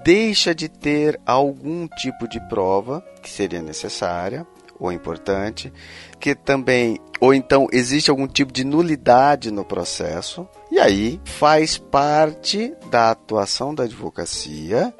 deixa 0.02 0.54
de 0.54 0.66
ter 0.66 1.20
algum 1.26 1.86
tipo 1.88 2.26
de 2.26 2.40
prova 2.48 3.04
que 3.22 3.28
seria 3.28 3.60
necessária 3.60 4.46
ou 4.80 4.90
importante, 4.90 5.70
que 6.18 6.34
também, 6.34 6.98
ou 7.20 7.34
então 7.34 7.68
existe 7.70 8.10
algum 8.10 8.26
tipo 8.26 8.52
de 8.52 8.64
nulidade 8.64 9.50
no 9.50 9.64
processo, 9.64 10.48
e 10.72 10.80
aí 10.80 11.20
faz 11.24 11.76
parte 11.76 12.74
da 12.90 13.10
atuação 13.10 13.74
da 13.74 13.84
advocacia. 13.84 14.92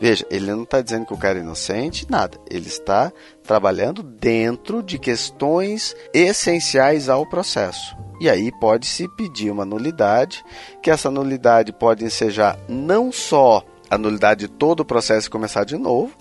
Veja, 0.00 0.24
ele 0.30 0.50
não 0.50 0.62
está 0.62 0.80
dizendo 0.80 1.06
que 1.06 1.14
o 1.14 1.18
cara 1.18 1.38
é 1.38 1.42
inocente, 1.42 2.06
nada. 2.08 2.38
Ele 2.48 2.68
está 2.68 3.12
trabalhando 3.42 4.02
dentro 4.02 4.80
de 4.80 4.96
questões 4.96 5.94
essenciais 6.14 7.08
ao 7.08 7.26
processo. 7.26 7.96
E 8.20 8.28
aí 8.28 8.52
pode-se 8.60 9.08
pedir 9.16 9.50
uma 9.50 9.64
nulidade, 9.64 10.44
que 10.82 10.90
essa 10.90 11.10
nulidade 11.10 11.72
pode 11.72 12.04
ensejar 12.04 12.58
não 12.68 13.10
só 13.10 13.64
a 13.90 13.96
nulidade 13.96 14.46
de 14.46 14.52
todo 14.52 14.80
o 14.80 14.84
processo 14.84 15.28
e 15.28 15.30
começar 15.30 15.64
de 15.64 15.76
novo, 15.76 16.12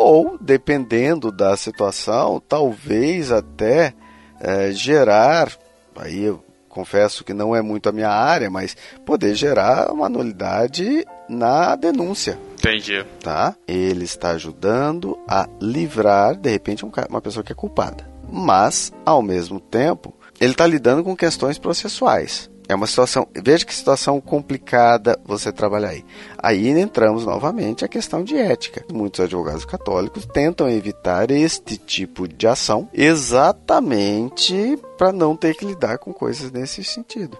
ou, 0.00 0.38
dependendo 0.40 1.30
da 1.30 1.54
situação, 1.58 2.42
talvez 2.48 3.30
até 3.30 3.92
é, 4.40 4.72
gerar, 4.72 5.52
aí 5.94 6.22
eu 6.22 6.42
confesso 6.70 7.22
que 7.22 7.34
não 7.34 7.54
é 7.54 7.60
muito 7.60 7.86
a 7.86 7.92
minha 7.92 8.08
área, 8.08 8.48
mas 8.48 8.74
poder 9.04 9.34
gerar 9.34 9.92
uma 9.92 10.08
nulidade 10.08 11.04
na 11.28 11.76
denúncia. 11.76 12.38
Entendi. 12.54 13.04
Tá? 13.22 13.54
Ele 13.68 14.04
está 14.04 14.30
ajudando 14.30 15.18
a 15.28 15.46
livrar, 15.60 16.34
de 16.34 16.48
repente, 16.48 16.82
uma 16.82 17.20
pessoa 17.20 17.44
que 17.44 17.52
é 17.52 17.54
culpada. 17.54 18.08
Mas, 18.32 18.90
ao 19.04 19.20
mesmo 19.20 19.60
tempo, 19.60 20.14
ele 20.40 20.52
está 20.52 20.66
lidando 20.66 21.04
com 21.04 21.14
questões 21.14 21.58
processuais. 21.58 22.49
É 22.70 22.74
uma 22.76 22.86
situação, 22.86 23.26
veja 23.34 23.64
que 23.64 23.74
situação 23.74 24.20
complicada 24.20 25.18
você 25.24 25.50
trabalhar 25.50 25.88
aí. 25.88 26.04
Aí 26.38 26.68
entramos 26.68 27.26
novamente 27.26 27.84
a 27.84 27.88
questão 27.88 28.22
de 28.22 28.36
ética. 28.36 28.84
Muitos 28.92 29.18
advogados 29.18 29.64
católicos 29.64 30.24
tentam 30.24 30.70
evitar 30.70 31.32
este 31.32 31.76
tipo 31.76 32.28
de 32.28 32.46
ação 32.46 32.88
exatamente 32.94 34.78
para 34.96 35.10
não 35.12 35.34
ter 35.34 35.56
que 35.56 35.64
lidar 35.64 35.98
com 35.98 36.12
coisas 36.12 36.52
nesse 36.52 36.84
sentido. 36.84 37.36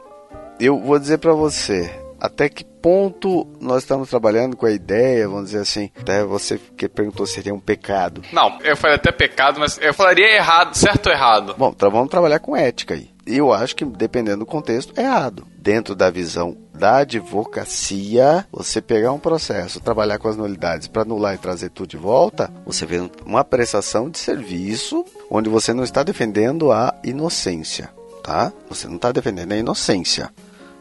Eu 0.59 0.81
vou 0.81 0.99
dizer 0.99 1.19
para 1.19 1.33
você, 1.33 1.89
até 2.19 2.49
que 2.49 2.65
ponto 2.65 3.47
nós 3.61 3.85
estamos 3.85 4.11
trabalhando 4.11 4.57
com 4.57 4.67
a 4.67 4.73
ideia, 4.73 5.29
vamos 5.29 5.51
dizer 5.51 5.61
assim, 5.61 5.93
até 5.97 6.25
você 6.25 6.59
que 6.77 6.89
perguntou 6.89 7.25
se 7.25 7.35
seria 7.35 7.55
um 7.55 7.61
pecado. 7.61 8.21
Não, 8.33 8.59
eu 8.65 8.77
falei 8.77 8.97
até 8.97 9.13
pecado, 9.13 9.61
mas 9.61 9.79
eu 9.81 9.95
falaria 9.95 10.35
errado, 10.35 10.75
certo 10.75 11.07
ou 11.07 11.13
errado? 11.13 11.55
Bom, 11.57 11.69
então 11.69 11.89
vamos 11.89 12.11
trabalhar 12.11 12.41
com 12.41 12.57
ética 12.57 12.95
aí 12.95 13.10
eu 13.27 13.53
acho 13.53 13.77
que, 13.77 13.85
dependendo 13.85 14.41
do 14.41 14.47
contexto, 14.47 14.93
é 14.97 15.03
errado. 15.03 15.47
Dentro 15.57 15.95
da 15.95 16.11
visão 16.11 16.57
da 16.75 16.99
advocacia, 16.99 18.47
você 18.51 18.81
pegar 18.81 19.13
um 19.13 19.19
processo, 19.19 19.81
trabalhar 19.81 20.19
com 20.19 20.29
as 20.29 20.37
nulidades 20.37 20.89
para 20.89 21.03
anular 21.03 21.35
e 21.35 21.39
trazer 21.39 21.69
tudo 21.71 21.91
de 21.91 21.97
volta, 21.99 22.51
você 22.65 22.87
vê 22.87 23.11
uma 23.27 23.45
prestação 23.45 24.09
de 24.09 24.19
serviço 24.19 25.05
onde 25.31 25.51
você 25.51 25.75
não 25.75 25.85
está 25.85 26.03
defendendo 26.03 26.73
a 26.73 26.95
inocência, 27.05 27.91
tá? 28.25 28.53
Você 28.69 28.89
não 28.89 28.97
está 28.97 29.13
defendendo 29.13 29.53
a 29.53 29.57
inocência. 29.57 30.31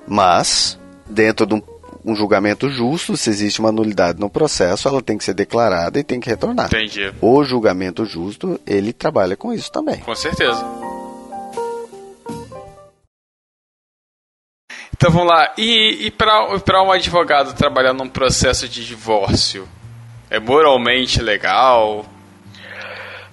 Mas, 0.08 0.80
dentro 1.10 1.46
de 1.46 1.56
um, 1.56 1.62
um 2.06 2.16
julgamento 2.16 2.70
justo, 2.70 3.18
se 3.18 3.30
existe 3.30 3.60
uma 3.60 3.72
nulidade 3.72 4.20
no 4.20 4.30
processo, 4.30 4.88
ela 4.88 5.02
tem 5.02 5.18
que 5.18 5.24
ser 5.26 5.34
declarada 5.34 6.00
e 6.00 6.04
tem 6.04 6.20
que 6.20 6.30
retornar. 6.30 6.68
Entendi. 6.68 7.14
O 7.22 7.44
julgamento 7.44 8.06
justo, 8.06 8.60
ele 8.66 8.94
trabalha 8.94 9.36
com 9.36 9.54
isso 9.54 9.70
também. 9.70 10.00
Com 10.00 10.16
certeza. 10.16 10.66
Então 15.00 15.12
vamos 15.12 15.30
lá. 15.30 15.54
E, 15.58 16.08
e 16.08 16.12
para 16.12 16.84
um 16.84 16.92
advogado 16.92 17.54
trabalhar 17.54 17.94
num 17.94 18.10
processo 18.10 18.68
de 18.68 18.86
divórcio, 18.86 19.66
é 20.30 20.42
moralmente 20.42 21.22
legal? 21.22 22.06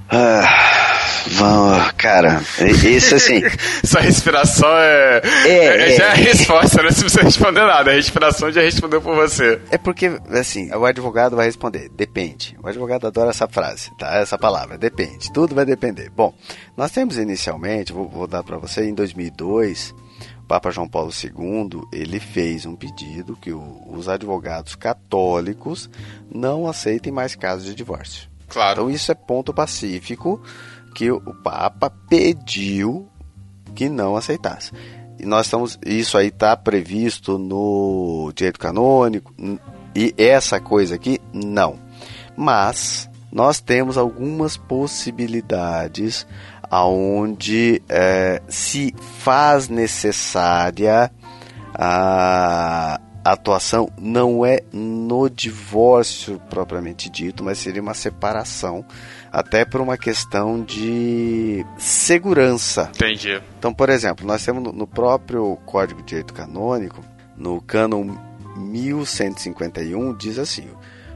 Ah, 0.09 1.03
vamos, 1.27 1.91
cara, 1.99 2.41
isso 2.61 3.17
assim. 3.17 3.43
Sua 3.85 4.01
respiração 4.01 4.69
é, 4.79 5.21
é, 5.25 5.49
é, 5.49 5.93
é, 5.93 5.97
já 5.97 6.05
é 6.05 6.11
a 6.11 6.15
resposta, 6.15 6.77
não 6.85 6.89
precisa 6.89 7.23
responder 7.23 7.67
nada. 7.67 7.91
A 7.91 7.95
respiração 7.95 8.53
já 8.53 8.61
respondeu 8.61 9.03
por 9.03 9.17
você. 9.17 9.61
É 9.69 9.77
porque, 9.77 10.21
assim, 10.31 10.73
o 10.73 10.85
advogado 10.85 11.35
vai 11.35 11.47
responder, 11.47 11.89
depende. 11.89 12.57
O 12.63 12.69
advogado 12.69 13.09
adora 13.09 13.31
essa 13.31 13.49
frase, 13.49 13.91
tá? 13.99 14.15
Essa 14.15 14.39
palavra, 14.39 14.79
depende. 14.79 15.33
Tudo 15.33 15.53
vai 15.53 15.65
depender. 15.65 16.11
Bom, 16.11 16.33
nós 16.77 16.93
temos 16.93 17.19
inicialmente, 17.19 17.93
vou, 17.93 18.09
vou 18.09 18.29
dar 18.29 18.45
para 18.45 18.57
você, 18.57 18.85
em 18.85 18.95
2002 18.95 20.06
Papa 20.47 20.71
João 20.71 20.89
Paulo 20.89 21.11
II 21.11 21.83
ele 21.93 22.21
fez 22.21 22.67
um 22.67 22.77
pedido 22.77 23.37
que 23.37 23.53
o, 23.53 23.83
os 23.89 24.09
advogados 24.09 24.75
católicos 24.75 25.91
não 26.33 26.67
aceitem 26.67 27.13
mais 27.13 27.35
casos 27.35 27.65
de 27.65 27.75
divórcio. 27.75 28.29
Claro. 28.49 28.83
Então 28.83 28.91
isso 28.91 29.11
é 29.11 29.15
ponto 29.15 29.53
pacífico 29.53 30.41
que 30.95 31.11
o, 31.11 31.17
o 31.17 31.35
Papa 31.35 31.91
pediu 32.09 33.09
que 33.75 33.89
não 33.89 34.17
aceitasse. 34.17 34.73
E 35.19 35.27
nós 35.27 35.47
estamos, 35.47 35.79
isso 35.85 36.17
aí 36.17 36.29
está 36.29 36.57
previsto 36.57 37.39
no 37.39 38.33
direito 38.35 38.59
canônico 38.59 39.35
e 39.95 40.15
essa 40.17 40.61
coisa 40.61 40.95
aqui 40.95 41.21
não. 41.33 41.79
Mas 42.37 43.09
nós 43.33 43.61
temos 43.61 43.99
algumas 43.99 44.57
possibilidades 44.57 46.27
aonde 46.71 47.83
é, 47.89 48.43
se 48.49 48.95
faz 49.19 49.69
necessária 49.69 51.11
a 51.75 53.01
atuação 53.25 53.91
não 53.99 54.47
é 54.47 54.61
no 54.73 55.29
divórcio 55.29 56.41
propriamente 56.49 57.11
dito, 57.11 57.43
mas 57.43 57.59
seria 57.59 57.83
uma 57.83 57.95
separação, 57.95 58.85
até 59.33 59.65
por 59.65 59.81
uma 59.81 59.97
questão 59.97 60.63
de 60.63 61.65
segurança. 61.77 62.91
Entendi. 62.95 63.41
Então, 63.59 63.75
por 63.75 63.91
exemplo, 63.91 64.27
nós 64.27 64.45
temos 64.45 64.73
no 64.73 64.87
próprio 64.87 65.57
Código 65.67 66.01
de 66.01 66.09
Direito 66.09 66.33
Canônico, 66.33 67.03
no 67.37 67.61
cânon 67.61 68.17
1151, 68.57 70.17
diz 70.17 70.39
assim: 70.39 70.69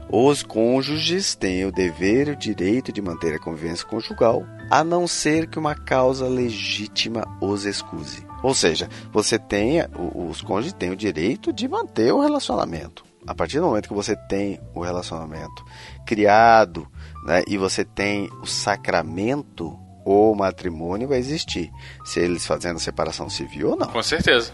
os 0.09 0.43
cônjuges 0.43 1.35
têm 1.35 1.65
o 1.65 1.71
dever 1.71 2.27
e 2.27 2.31
o 2.31 2.35
direito 2.35 2.91
de 2.91 3.01
manter 3.01 3.33
a 3.33 3.39
convivência 3.39 3.85
conjugal, 3.87 4.45
a 4.71 4.85
não 4.85 5.05
ser 5.05 5.47
que 5.47 5.59
uma 5.59 5.75
causa 5.75 6.25
legítima 6.29 7.27
os 7.41 7.65
excuse. 7.65 8.25
Ou 8.41 8.53
seja, 8.53 8.89
você 9.11 9.37
tem, 9.37 9.81
os 10.15 10.41
cônjuges 10.41 10.71
têm 10.71 10.91
o 10.91 10.95
direito 10.95 11.51
de 11.51 11.67
manter 11.67 12.13
o 12.13 12.21
relacionamento. 12.21 13.03
A 13.27 13.35
partir 13.35 13.59
do 13.59 13.65
momento 13.67 13.89
que 13.89 13.93
você 13.93 14.15
tem 14.15 14.59
o 14.73 14.81
relacionamento 14.81 15.63
criado 16.07 16.87
né, 17.25 17.43
e 17.47 17.57
você 17.57 17.83
tem 17.83 18.29
o 18.41 18.47
sacramento, 18.47 19.77
o 20.05 20.33
matrimônio 20.33 21.07
vai 21.07 21.19
existir. 21.19 21.71
Se 22.03 22.19
eles 22.19 22.45
fazendo 22.45 22.79
separação 22.79 23.29
civil 23.29 23.71
ou 23.71 23.77
não. 23.77 23.87
Com 23.87 24.01
certeza. 24.01 24.51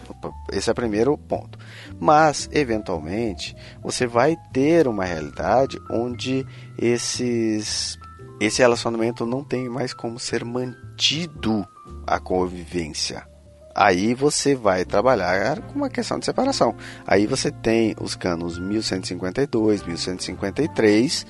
Esse 0.52 0.68
é 0.68 0.72
o 0.72 0.74
primeiro 0.74 1.16
ponto. 1.16 1.58
Mas, 1.98 2.48
eventualmente, 2.52 3.56
você 3.82 4.06
vai 4.06 4.36
ter 4.52 4.86
uma 4.86 5.04
realidade 5.04 5.78
onde 5.90 6.46
esses, 6.78 7.97
esse 8.40 8.60
relacionamento 8.60 9.26
não 9.26 9.42
tem 9.42 9.68
mais 9.68 9.92
como 9.92 10.18
ser 10.18 10.44
mantido 10.44 11.66
a 12.06 12.18
convivência. 12.18 13.26
Aí 13.74 14.12
você 14.12 14.56
vai 14.56 14.84
trabalhar 14.84 15.60
com 15.60 15.76
uma 15.76 15.88
questão 15.88 16.18
de 16.18 16.24
separação. 16.24 16.74
Aí 17.06 17.26
você 17.26 17.50
tem 17.50 17.94
os 18.00 18.16
canos 18.16 18.58
1152, 18.58 19.84
1153 19.84 21.24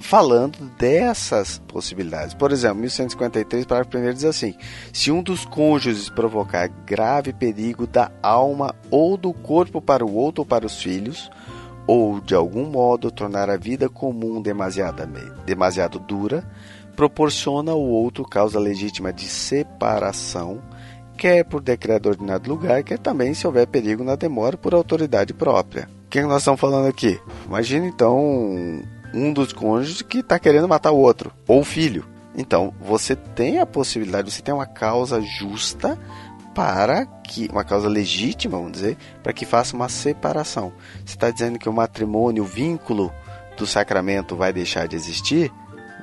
falando 0.00 0.58
dessas 0.78 1.58
possibilidades. 1.68 2.34
Por 2.34 2.50
exemplo, 2.50 2.78
1153, 2.78 3.66
parágrafo 3.66 3.98
1 3.98 4.14
diz 4.14 4.24
assim: 4.24 4.54
se 4.92 5.10
um 5.10 5.22
dos 5.22 5.44
cônjuges 5.44 6.08
provocar 6.08 6.68
grave 6.68 7.32
perigo 7.32 7.86
da 7.86 8.10
alma 8.22 8.74
ou 8.90 9.16
do 9.16 9.32
corpo 9.32 9.80
para 9.80 10.04
o 10.04 10.14
outro 10.14 10.40
ou 10.40 10.46
para 10.46 10.64
os 10.64 10.82
filhos, 10.82 11.30
ou 11.86 12.20
de 12.20 12.34
algum 12.34 12.66
modo 12.66 13.10
tornar 13.10 13.50
a 13.50 13.56
vida 13.56 13.88
comum 13.88 14.40
demasiado 14.42 15.98
dura, 15.98 16.44
proporciona 16.94 17.72
ao 17.72 17.80
outro 17.80 18.24
causa 18.24 18.58
legítima 18.58 19.12
de 19.12 19.24
separação, 19.24 20.60
quer 21.16 21.44
por 21.44 21.60
decreto 21.60 22.08
ordenado 22.08 22.48
lugar, 22.48 22.82
quer 22.82 22.98
também 22.98 23.34
se 23.34 23.46
houver 23.46 23.66
perigo 23.66 24.04
na 24.04 24.16
demora 24.16 24.56
por 24.56 24.74
autoridade 24.74 25.32
própria. 25.32 25.88
O 26.06 26.08
que 26.10 26.20
nós 26.22 26.42
estamos 26.42 26.60
falando 26.60 26.88
aqui? 26.88 27.20
Imagina 27.46 27.86
então 27.86 28.82
um 29.14 29.32
dos 29.32 29.52
cônjuges 29.52 30.02
que 30.02 30.18
está 30.18 30.38
querendo 30.38 30.68
matar 30.68 30.92
o 30.92 30.98
outro, 30.98 31.32
ou 31.46 31.60
o 31.60 31.64
filho. 31.64 32.04
Então, 32.36 32.72
você 32.80 33.16
tem 33.16 33.58
a 33.58 33.66
possibilidade, 33.66 34.30
você 34.30 34.40
tem 34.40 34.54
uma 34.54 34.66
causa 34.66 35.20
justa 35.20 35.98
para 36.60 37.06
que, 37.06 37.48
uma 37.50 37.64
causa 37.64 37.88
legítima, 37.88 38.58
vamos 38.58 38.72
dizer, 38.72 38.98
para 39.22 39.32
que 39.32 39.46
faça 39.46 39.74
uma 39.74 39.88
separação. 39.88 40.74
Você 41.06 41.14
está 41.14 41.30
dizendo 41.30 41.58
que 41.58 41.70
o 41.70 41.72
matrimônio, 41.72 42.42
o 42.42 42.46
vínculo 42.46 43.10
do 43.56 43.66
sacramento 43.66 44.36
vai 44.36 44.52
deixar 44.52 44.86
de 44.86 44.94
existir? 44.94 45.50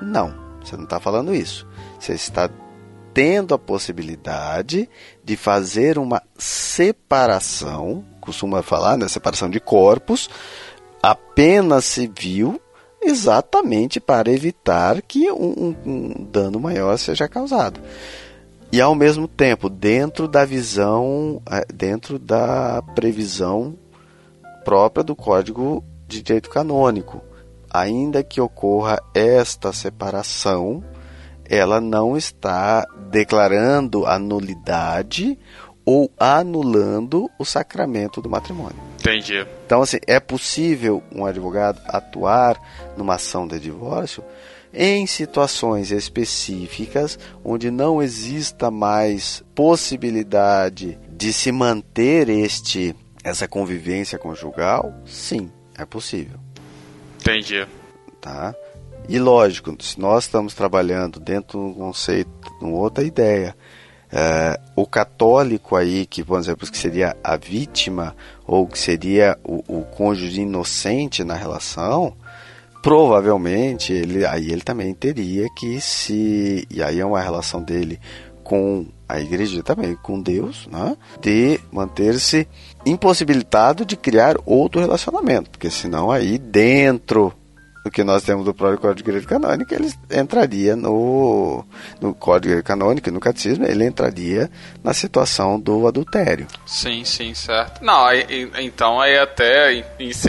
Não, 0.02 0.34
você 0.60 0.76
não 0.76 0.86
está 0.86 1.00
falando 1.00 1.36
isso. 1.36 1.68
Você 2.00 2.14
está 2.14 2.50
tendo 3.14 3.54
a 3.54 3.60
possibilidade 3.60 4.90
de 5.24 5.38
fazer 5.38 6.00
uma 6.00 6.24
separação, 6.36 8.04
costuma 8.20 8.64
falar, 8.64 8.98
né, 8.98 9.08
separação 9.08 9.52
de 9.52 9.60
corpos, 9.60 10.28
apenas 11.04 11.86
civil, 11.86 12.60
exatamente 13.00 14.00
para 14.00 14.32
evitar 14.32 15.04
que 15.04 15.32
um, 15.32 15.76
um, 15.86 16.28
dano 16.32 16.60
maior 16.60 16.98
seja 16.98 17.28
causado. 17.28 17.80
E 18.72 18.82
ao 18.82 18.94
mesmo 18.94 19.28
tempo, 19.28 19.70
dentro 19.70 20.28
da 20.28 20.44
visão, 20.44 21.42
é, 21.50 21.66
dentro 21.74 22.20
da 22.20 22.82
previsão 22.94 23.76
própria 24.66 25.04
do 25.04 25.16
Código 25.16 25.84
de 26.06 26.22
Direito 26.22 26.50
Canônico, 26.50 27.22
ainda 27.70 28.24
que 28.24 28.42
ocorra 28.42 29.02
esta 29.14 29.72
separação, 29.72 30.84
ela 31.50 31.80
não 31.80 32.18
está 32.18 32.86
declarando 33.10 34.06
a 34.06 34.20
nulidade 34.20 35.40
ou 35.86 36.12
anulando 36.20 37.30
o 37.40 37.46
sacramento 37.46 38.22
do 38.22 38.30
matrimônio. 38.30 38.76
Entendi. 39.00 39.48
Então, 39.66 39.82
assim, 39.82 40.00
é 40.06 40.20
possível 40.20 41.02
um 41.16 41.26
advogado 41.26 41.80
atuar 41.86 42.62
numa 42.98 43.16
ação 43.16 43.48
de 43.48 43.58
divórcio 43.58 44.22
em 44.80 45.08
situações 45.08 45.92
específicas 45.92 47.18
onde 47.44 47.72
não 47.72 48.00
exista 48.00 48.70
mais 48.70 49.44
possibilidade 49.56 51.00
de 51.10 51.34
se 51.34 51.52
manter 51.52 52.30
este 52.30 52.96
essa 53.24 53.48
convivência 53.48 54.20
conjugal? 54.20 54.94
Sim, 55.04 55.52
é 55.76 55.84
possível. 55.84 56.40
Entendi. 57.20 57.68
Tá? 58.22 58.56
E 59.10 59.18
lógico, 59.18 59.76
se 59.82 60.00
nós 60.00 60.26
estamos 60.26 60.54
trabalhando 60.54 61.20
dentro 61.20 61.60
de 61.60 61.66
um 61.66 61.74
conceito, 61.74 62.30
de 62.60 62.66
uma 62.66 62.78
outra 62.78 63.04
ideia, 63.04 63.56
é, 64.12 64.60
o 64.76 64.86
católico 64.86 65.76
aí, 65.76 66.06
que, 66.06 66.24
por 66.24 66.40
exemplo, 66.40 66.70
que 66.70 66.78
seria 66.78 67.18
a 67.24 67.36
vítima 67.36 68.16
ou 68.46 68.68
que 68.68 68.78
seria 68.78 69.38
o, 69.44 69.64
o 69.68 69.84
cônjuge 69.86 70.42
inocente 70.42 71.24
na 71.24 71.36
relação, 71.36 72.16
provavelmente 72.88 73.92
ele 73.92 74.26
aí 74.26 74.50
ele 74.50 74.62
também 74.62 74.94
teria 74.94 75.46
que 75.54 75.82
se 75.82 76.66
e 76.72 76.82
aí 76.82 77.02
é 77.02 77.06
uma 77.06 77.20
relação 77.20 77.62
dele 77.62 78.00
com 78.46 78.86
a 79.10 79.20
igreja 79.20 79.62
também 79.62 79.94
com 80.02 80.22
Deus, 80.22 80.70
né? 80.72 80.96
De 81.20 81.60
manter-se 81.70 82.48
impossibilitado 82.86 83.86
de 83.86 83.98
criar 83.98 84.38
outro 84.46 84.80
relacionamento, 84.80 85.50
porque 85.50 85.70
senão 85.70 86.10
aí 86.10 86.38
dentro 86.38 87.34
do 87.88 87.92
que 87.92 88.04
nós 88.04 88.22
temos 88.24 88.46
do 88.46 88.54
próprio 88.54 88.80
Código 88.80 88.98
de 88.98 89.04
Direito 89.04 89.28
Canônico, 89.28 89.74
ele 89.74 89.92
entraria 90.12 90.76
no, 90.76 91.66
no 92.02 92.14
Código 92.14 92.62
Canônico, 92.62 93.10
no 93.10 93.20
Catecismo, 93.20 93.66
ele 93.66 93.86
entraria 93.86 94.50
na 94.84 94.94
situação 94.94 95.60
do 95.60 95.88
adultério. 95.88 96.48
Sim, 96.66 97.04
sim, 97.06 97.34
certo. 97.34 97.84
Não, 97.84 98.06
aí, 98.06 98.52
então 98.60 99.00
aí 99.00 99.18
até 99.18 99.84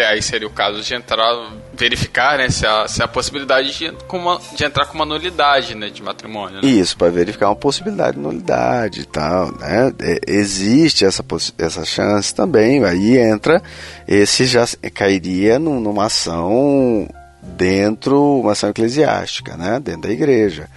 aí 0.09 0.23
seria 0.23 0.47
o 0.47 0.51
caso 0.51 0.81
de 0.83 0.95
entrar, 0.95 1.53
verificar, 1.75 2.39
né, 2.39 2.49
se 2.49 2.65
a, 2.65 2.87
se 2.87 3.03
a 3.03 3.09
possibilidade 3.09 3.77
de, 3.77 3.93
uma, 4.11 4.41
de 4.55 4.65
entrar 4.65 4.87
com 4.87 4.95
uma 4.95 5.05
nulidade, 5.05 5.75
né, 5.75 5.91
de 5.91 6.03
matrimônio. 6.03 6.63
Né? 6.63 6.69
Isso, 6.69 6.97
para 6.97 7.11
verificar 7.11 7.49
uma 7.49 7.57
possibilidade 7.57 8.17
de 8.17 8.23
nulidade 8.23 9.01
e 9.01 9.05
tal, 9.05 9.53
né, 9.59 9.93
é, 10.01 10.21
existe 10.29 11.05
essa, 11.05 11.25
essa 11.59 11.85
chance 11.85 12.33
também, 12.35 12.85
aí 12.85 13.19
entra, 13.19 13.61
esse 14.07 14.47
já 14.47 14.65
cairia 14.95 15.59
numa 15.59 16.07
ação 16.07 17.09
dentro 17.57 18.41
uma 18.41 18.53
ação 18.53 18.71
eclesiástica, 18.71 19.57
né, 19.57 19.81
dentro 19.81 20.03
da 20.03 20.11
igreja. 20.11 20.69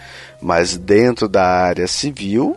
Mas 0.41 0.77
dentro 0.77 1.27
da 1.27 1.45
área 1.45 1.87
civil, 1.87 2.55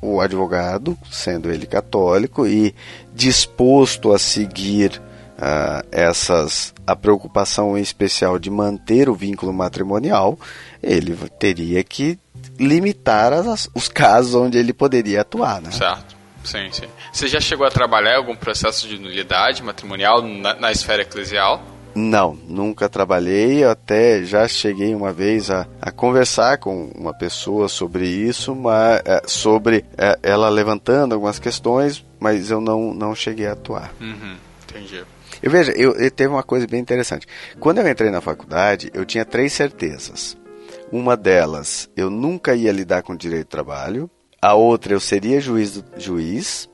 o 0.00 0.20
advogado, 0.20 0.96
sendo 1.10 1.50
ele 1.50 1.66
católico 1.66 2.46
e 2.46 2.74
disposto 3.14 4.12
a 4.12 4.18
seguir 4.18 5.00
uh, 5.36 5.86
essas 5.90 6.72
a 6.86 6.96
preocupação 6.96 7.76
em 7.76 7.82
especial 7.82 8.38
de 8.38 8.50
manter 8.50 9.08
o 9.08 9.14
vínculo 9.14 9.52
matrimonial, 9.52 10.38
ele 10.82 11.16
teria 11.38 11.82
que 11.84 12.18
limitar 12.58 13.32
as, 13.32 13.68
os 13.74 13.88
casos 13.88 14.34
onde 14.34 14.58
ele 14.58 14.72
poderia 14.72 15.20
atuar, 15.20 15.60
né? 15.60 15.70
Certo. 15.70 16.20
Sim, 16.42 16.68
sim. 16.72 16.86
Você 17.12 17.28
já 17.28 17.40
chegou 17.40 17.66
a 17.66 17.70
trabalhar 17.70 18.16
algum 18.16 18.34
processo 18.34 18.88
de 18.88 18.98
nulidade 18.98 19.62
matrimonial 19.62 20.22
na, 20.22 20.54
na 20.54 20.72
esfera 20.72 21.02
eclesial? 21.02 21.62
Não, 21.94 22.38
nunca 22.48 22.88
trabalhei. 22.88 23.64
Eu 23.64 23.70
até 23.70 24.22
já 24.22 24.46
cheguei 24.46 24.94
uma 24.94 25.12
vez 25.12 25.50
a, 25.50 25.66
a 25.80 25.90
conversar 25.90 26.58
com 26.58 26.90
uma 26.94 27.12
pessoa 27.12 27.68
sobre 27.68 28.06
isso, 28.06 28.54
mas 28.54 29.02
é, 29.04 29.22
sobre 29.26 29.84
é, 29.96 30.18
ela 30.22 30.48
levantando 30.48 31.14
algumas 31.14 31.38
questões, 31.38 32.04
mas 32.18 32.50
eu 32.50 32.60
não, 32.60 32.94
não 32.94 33.14
cheguei 33.14 33.46
a 33.46 33.52
atuar. 33.52 33.92
Uhum, 34.00 34.36
entendi. 34.64 35.04
Eu 35.42 35.50
veja, 35.50 35.72
eu, 35.72 35.92
eu 35.92 36.10
teve 36.10 36.28
uma 36.28 36.42
coisa 36.42 36.66
bem 36.66 36.80
interessante. 36.80 37.26
Quando 37.58 37.78
eu 37.78 37.88
entrei 37.88 38.10
na 38.10 38.20
faculdade, 38.20 38.90
eu 38.92 39.04
tinha 39.04 39.24
três 39.24 39.52
certezas. 39.52 40.36
Uma 40.92 41.16
delas, 41.16 41.88
eu 41.96 42.10
nunca 42.10 42.54
ia 42.54 42.72
lidar 42.72 43.02
com 43.02 43.16
direito 43.16 43.46
do 43.46 43.50
trabalho. 43.50 44.10
A 44.42 44.54
outra, 44.54 44.92
eu 44.92 45.00
seria 45.00 45.40
juiz, 45.40 45.82
juiz 45.96 46.68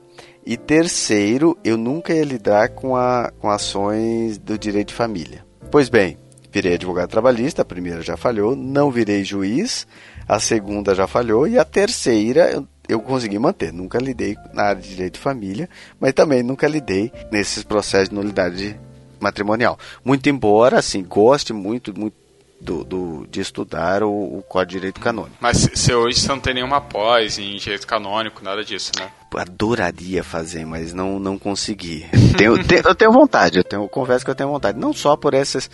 e 0.47 0.55
terceiro, 0.55 1.57
eu 1.61 1.75
nunca 1.75 2.13
ia 2.13 2.23
lidar 2.23 2.69
com, 2.69 2.95
a, 2.95 3.33
com 3.37 3.49
ações 3.49 4.37
do 4.37 4.57
direito 4.57 4.87
de 4.87 4.93
família. 4.93 5.45
Pois 5.69 5.89
bem, 5.89 6.17
virei 6.49 6.75
advogado 6.75 7.09
trabalhista, 7.09 7.63
a 7.63 7.65
primeira 7.65 8.01
já 8.01 8.15
falhou, 8.15 8.55
não 8.55 8.89
virei 8.89 9.25
juiz, 9.25 9.85
a 10.25 10.39
segunda 10.39 10.95
já 10.95 11.05
falhou 11.05 11.49
e 11.49 11.59
a 11.59 11.65
terceira 11.65 12.49
eu, 12.49 12.65
eu 12.87 13.01
consegui 13.01 13.37
manter. 13.37 13.73
Nunca 13.73 13.99
lidei 13.99 14.37
na 14.53 14.63
área 14.63 14.81
de 14.81 14.87
direito 14.87 15.15
de 15.15 15.19
família, 15.19 15.69
mas 15.99 16.13
também 16.13 16.41
nunca 16.41 16.65
lidei 16.65 17.11
nesses 17.29 17.61
processos 17.61 18.07
de 18.07 18.15
nulidade 18.15 18.79
matrimonial. 19.19 19.77
Muito 20.01 20.29
embora, 20.29 20.79
assim, 20.79 21.03
goste 21.03 21.51
muito, 21.51 21.93
muito 21.93 22.15
do, 22.61 22.85
do, 22.85 23.27
de 23.29 23.41
estudar 23.41 24.01
o, 24.01 24.37
o 24.37 24.41
Código 24.43 24.71
de 24.71 24.77
Direito 24.77 25.01
Canônico. 25.01 25.35
Mas 25.41 25.69
se 25.73 25.93
hoje 25.93 26.25
não 26.25 26.39
tem 26.39 26.53
nenhuma 26.53 26.79
pós 26.79 27.37
em 27.37 27.57
Direito 27.57 27.85
Canônico, 27.85 28.41
nada 28.41 28.63
disso, 28.63 28.93
né? 28.97 29.11
Adoraria 29.35 30.23
fazer, 30.23 30.65
mas 30.65 30.93
não, 30.93 31.19
não 31.19 31.37
consegui. 31.37 32.05
tenho, 32.37 32.63
tenho, 32.63 32.81
eu 32.85 32.95
tenho 32.95 33.11
vontade, 33.11 33.57
eu 33.57 33.63
tenho, 33.63 33.87
confesso 33.87 34.23
que 34.23 34.31
eu 34.31 34.35
tenho 34.35 34.49
vontade. 34.49 34.79
Não 34.79 34.93
só 34.93 35.15
por 35.15 35.33
essas 35.33 35.69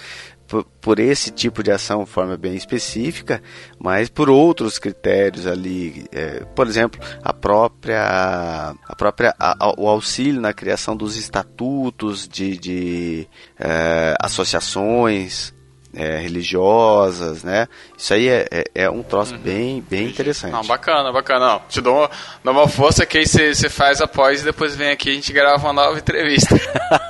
por, 0.47 0.63
por, 0.81 0.99
esse 0.99 1.31
tipo 1.31 1.63
de 1.63 1.71
ação 1.71 2.03
de 2.03 2.09
forma 2.09 2.37
bem 2.37 2.55
específica, 2.55 3.41
mas 3.79 4.09
por 4.09 4.29
outros 4.29 4.77
critérios 4.77 5.47
ali, 5.47 6.05
é, 6.11 6.43
por 6.55 6.67
exemplo, 6.67 6.99
a 7.23 7.33
própria, 7.33 8.75
a 8.85 8.95
própria 8.95 9.33
a, 9.39 9.73
o 9.77 9.87
auxílio 9.87 10.41
na 10.41 10.53
criação 10.53 10.95
dos 10.95 11.17
estatutos 11.17 12.27
de, 12.27 12.57
de 12.57 13.27
é, 13.59 14.15
associações, 14.19 15.52
é, 15.93 16.17
religiosas, 16.17 17.43
né? 17.43 17.67
Isso 17.97 18.13
aí 18.13 18.27
é, 18.27 18.47
é, 18.51 18.63
é 18.75 18.89
um 18.89 19.03
troço 19.03 19.33
uhum. 19.33 19.39
bem, 19.39 19.85
bem 19.87 20.07
interessante. 20.07 20.51
Não, 20.51 20.63
bacana, 20.63 21.11
bacana. 21.11 21.53
Não, 21.53 21.61
te 21.69 21.79
dou 21.81 21.97
uma, 21.97 22.09
dou 22.43 22.53
uma 22.53 22.67
força 22.67 23.05
que 23.05 23.19
aí 23.19 23.25
você 23.27 23.69
faz 23.69 24.01
após 24.01 24.41
e 24.41 24.45
depois 24.45 24.75
vem 24.75 24.89
aqui 24.89 25.09
e 25.09 25.11
a 25.11 25.15
gente 25.15 25.31
grava 25.31 25.63
uma 25.63 25.73
nova 25.73 25.97
entrevista. 25.97 26.55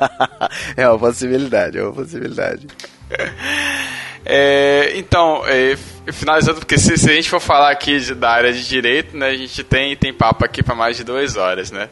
é 0.75 0.87
uma 0.87 0.99
possibilidade, 0.99 1.77
é 1.77 1.83
uma 1.83 1.93
possibilidade. 1.93 2.67
É, 4.25 4.93
então, 4.95 5.43
é, 5.45 5.75
finalizando, 6.11 6.59
porque 6.59 6.77
se, 6.77 6.97
se, 6.97 7.09
a 7.09 7.13
gente 7.13 7.29
for 7.29 7.41
falar 7.41 7.71
aqui 7.71 7.99
de, 7.99 8.15
da 8.15 8.31
área 8.31 8.53
de 8.53 8.65
direito, 8.65 9.17
né, 9.17 9.27
a 9.27 9.35
gente 9.35 9.63
tem, 9.63 9.95
tem 9.97 10.13
papo 10.13 10.45
aqui 10.45 10.63
para 10.63 10.75
mais 10.75 10.95
de 10.95 11.03
duas 11.03 11.35
horas, 11.35 11.71
né? 11.71 11.89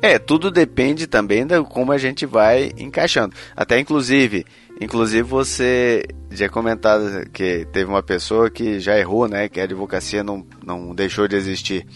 É, 0.00 0.18
tudo 0.18 0.50
depende 0.50 1.06
também 1.06 1.46
de 1.46 1.62
como 1.64 1.90
a 1.90 1.98
gente 1.98 2.26
vai 2.26 2.72
encaixando. 2.76 3.34
Até 3.56 3.78
inclusive, 3.78 4.44
inclusive 4.80 5.22
você 5.22 6.04
já 6.30 6.48
comentado 6.48 7.28
que 7.30 7.66
teve 7.72 7.88
uma 7.88 8.02
pessoa 8.02 8.50
que 8.50 8.80
já 8.80 8.98
errou, 8.98 9.28
né, 9.28 9.48
que 9.48 9.60
a 9.60 9.64
advocacia 9.64 10.24
não, 10.24 10.44
não 10.64 10.94
deixou 10.94 11.28
de 11.28 11.36
existir. 11.36 11.86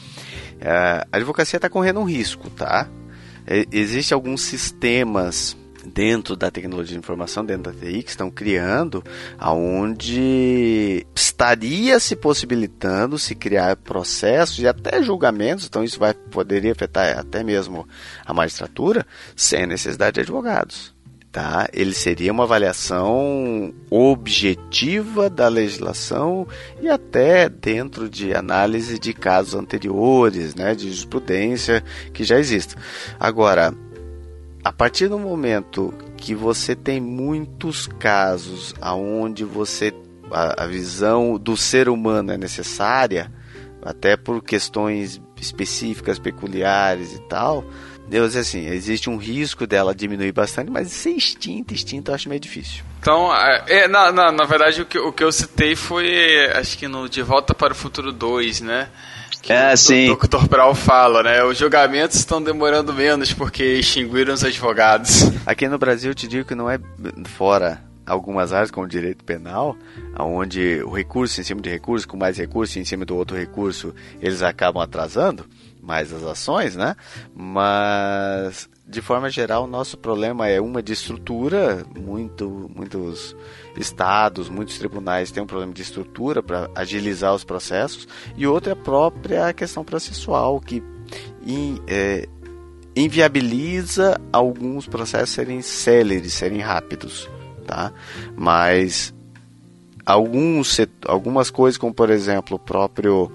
É, 0.60 1.06
a 1.10 1.16
advocacia 1.16 1.56
está 1.56 1.68
correndo 1.68 2.00
um 2.00 2.04
risco, 2.04 2.48
tá? 2.50 2.88
É, 3.46 3.64
Existem 3.72 4.14
alguns 4.14 4.42
sistemas 4.42 5.56
dentro 5.88 6.36
da 6.36 6.50
tecnologia 6.50 6.92
de 6.92 6.98
informação, 6.98 7.44
dentro 7.44 7.72
da 7.72 7.78
TI, 7.78 8.02
que 8.02 8.10
estão 8.10 8.30
criando, 8.30 9.02
aonde 9.38 11.06
estaria 11.14 11.98
se 11.98 12.14
possibilitando 12.14 13.18
se 13.18 13.34
criar 13.34 13.76
processos 13.76 14.58
e 14.58 14.66
até 14.66 15.02
julgamentos, 15.02 15.66
então 15.66 15.82
isso 15.82 15.98
vai 15.98 16.12
poderia 16.12 16.72
afetar 16.72 17.18
até 17.18 17.42
mesmo 17.42 17.88
a 18.24 18.34
magistratura, 18.34 19.06
sem 19.34 19.66
necessidade 19.66 20.14
de 20.14 20.20
advogados. 20.20 20.97
Tá? 21.38 21.68
Ele 21.72 21.94
seria 21.94 22.32
uma 22.32 22.42
avaliação 22.42 23.72
objetiva 23.88 25.30
da 25.30 25.46
legislação 25.46 26.48
e 26.80 26.88
até 26.88 27.48
dentro 27.48 28.10
de 28.10 28.34
análise 28.34 28.98
de 28.98 29.12
casos 29.12 29.54
anteriores, 29.54 30.56
né, 30.56 30.74
de 30.74 30.86
jurisprudência 30.86 31.84
que 32.12 32.24
já 32.24 32.40
existe. 32.40 32.74
Agora, 33.20 33.72
a 34.64 34.72
partir 34.72 35.06
do 35.06 35.16
momento 35.16 35.94
que 36.16 36.34
você 36.34 36.74
tem 36.74 37.00
muitos 37.00 37.86
casos 37.86 38.74
aonde 38.80 39.44
você 39.44 39.94
a, 40.32 40.64
a 40.64 40.66
visão 40.66 41.38
do 41.38 41.56
ser 41.56 41.88
humano 41.88 42.32
é 42.32 42.36
necessária, 42.36 43.32
até 43.80 44.16
por 44.16 44.42
questões 44.42 45.20
específicas, 45.36 46.18
peculiares 46.18 47.14
e 47.14 47.20
tal, 47.28 47.64
Deus 48.08 48.34
assim, 48.34 48.66
existe 48.66 49.10
um 49.10 49.16
risco 49.16 49.66
dela 49.66 49.94
diminuir 49.94 50.32
bastante, 50.32 50.70
mas 50.70 50.90
ser 50.90 51.10
extinta, 51.10 51.74
extinta 51.74 52.10
eu 52.10 52.14
acho 52.14 52.28
meio 52.28 52.40
difícil. 52.40 52.82
Então, 53.00 53.34
é, 53.34 53.64
é 53.68 53.88
na, 53.88 54.10
na, 54.10 54.32
na 54.32 54.44
verdade, 54.44 54.80
o 54.80 54.86
que, 54.86 54.98
o 54.98 55.12
que 55.12 55.22
eu 55.22 55.30
citei 55.30 55.76
foi, 55.76 56.50
acho 56.54 56.78
que 56.78 56.88
no 56.88 57.08
De 57.08 57.22
Volta 57.22 57.54
para 57.54 57.72
o 57.72 57.76
Futuro 57.76 58.10
2, 58.10 58.62
né? 58.62 58.88
que 59.42 59.52
é, 59.52 59.72
o 59.72 59.76
sim. 59.76 60.14
Dr. 60.14 60.46
Brown 60.48 60.74
fala, 60.74 61.22
né? 61.22 61.44
Os 61.44 61.56
julgamentos 61.56 62.16
estão 62.16 62.42
demorando 62.42 62.92
menos 62.92 63.32
porque 63.32 63.62
extinguiram 63.62 64.34
os 64.34 64.42
advogados. 64.42 65.30
Aqui 65.46 65.68
no 65.68 65.78
Brasil, 65.78 66.10
eu 66.10 66.14
te 66.14 66.26
digo 66.26 66.46
que 66.46 66.54
não 66.54 66.68
é 66.68 66.78
fora 67.24 67.82
algumas 68.04 68.52
áreas, 68.52 68.70
como 68.70 68.88
direito 68.88 69.22
penal, 69.24 69.76
onde 70.18 70.82
o 70.82 70.90
recurso 70.90 71.40
em 71.40 71.44
cima 71.44 71.60
de 71.60 71.70
recurso, 71.70 72.08
com 72.08 72.16
mais 72.16 72.38
recurso 72.38 72.78
em 72.78 72.84
cima 72.84 73.04
do 73.04 73.14
outro 73.14 73.36
recurso, 73.36 73.94
eles 74.20 74.42
acabam 74.42 74.82
atrasando 74.82 75.46
mais 75.88 76.12
as 76.12 76.22
ações, 76.22 76.76
né? 76.76 76.94
Mas 77.34 78.68
de 78.86 79.00
forma 79.00 79.30
geral, 79.30 79.64
o 79.64 79.66
nosso 79.66 79.96
problema 79.96 80.48
é 80.48 80.60
uma 80.60 80.82
de 80.82 80.92
estrutura, 80.92 81.82
muito, 81.98 82.70
muitos 82.74 83.34
estados, 83.76 84.50
muitos 84.50 84.78
tribunais 84.78 85.30
têm 85.30 85.42
um 85.42 85.46
problema 85.46 85.72
de 85.72 85.80
estrutura 85.80 86.42
para 86.42 86.70
agilizar 86.74 87.34
os 87.34 87.42
processos, 87.42 88.06
e 88.36 88.46
outra 88.46 88.72
é 88.72 88.74
a 88.74 88.76
própria 88.76 89.52
questão 89.54 89.82
processual, 89.82 90.60
que 90.60 90.82
in, 91.46 91.80
é, 91.86 92.28
inviabiliza 92.94 94.20
alguns 94.30 94.86
processos 94.86 95.30
serem 95.30 95.62
céleres, 95.62 96.34
serem 96.34 96.60
rápidos. 96.60 97.28
Tá? 97.66 97.92
Mas 98.34 99.12
alguns, 100.08 100.80
algumas 101.06 101.50
coisas, 101.50 101.76
como 101.76 101.92
por 101.92 102.08
exemplo 102.08 102.56
o 102.56 102.58
próprio 102.58 103.30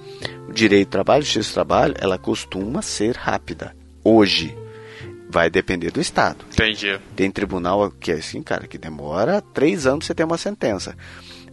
direito 0.53 0.89
do 0.89 0.91
trabalho, 0.91 1.23
justiça 1.23 1.49
do 1.49 1.53
trabalho, 1.53 1.95
ela 1.97 2.17
costuma 2.17 2.81
ser 2.81 3.15
rápida. 3.15 3.75
Hoje, 4.03 4.55
Vai 5.33 5.49
depender 5.49 5.89
do 5.89 5.99
estado. 5.99 6.45
Entendi. 6.51 6.99
Tem 7.15 7.31
tribunal 7.31 7.89
que 7.89 8.11
é 8.11 8.15
assim, 8.15 8.43
cara, 8.43 8.67
que 8.67 8.77
demora 8.77 9.41
três 9.41 9.87
anos 9.87 10.05
você 10.05 10.13
ter 10.13 10.23
uma 10.23 10.37
sentença. 10.37 10.95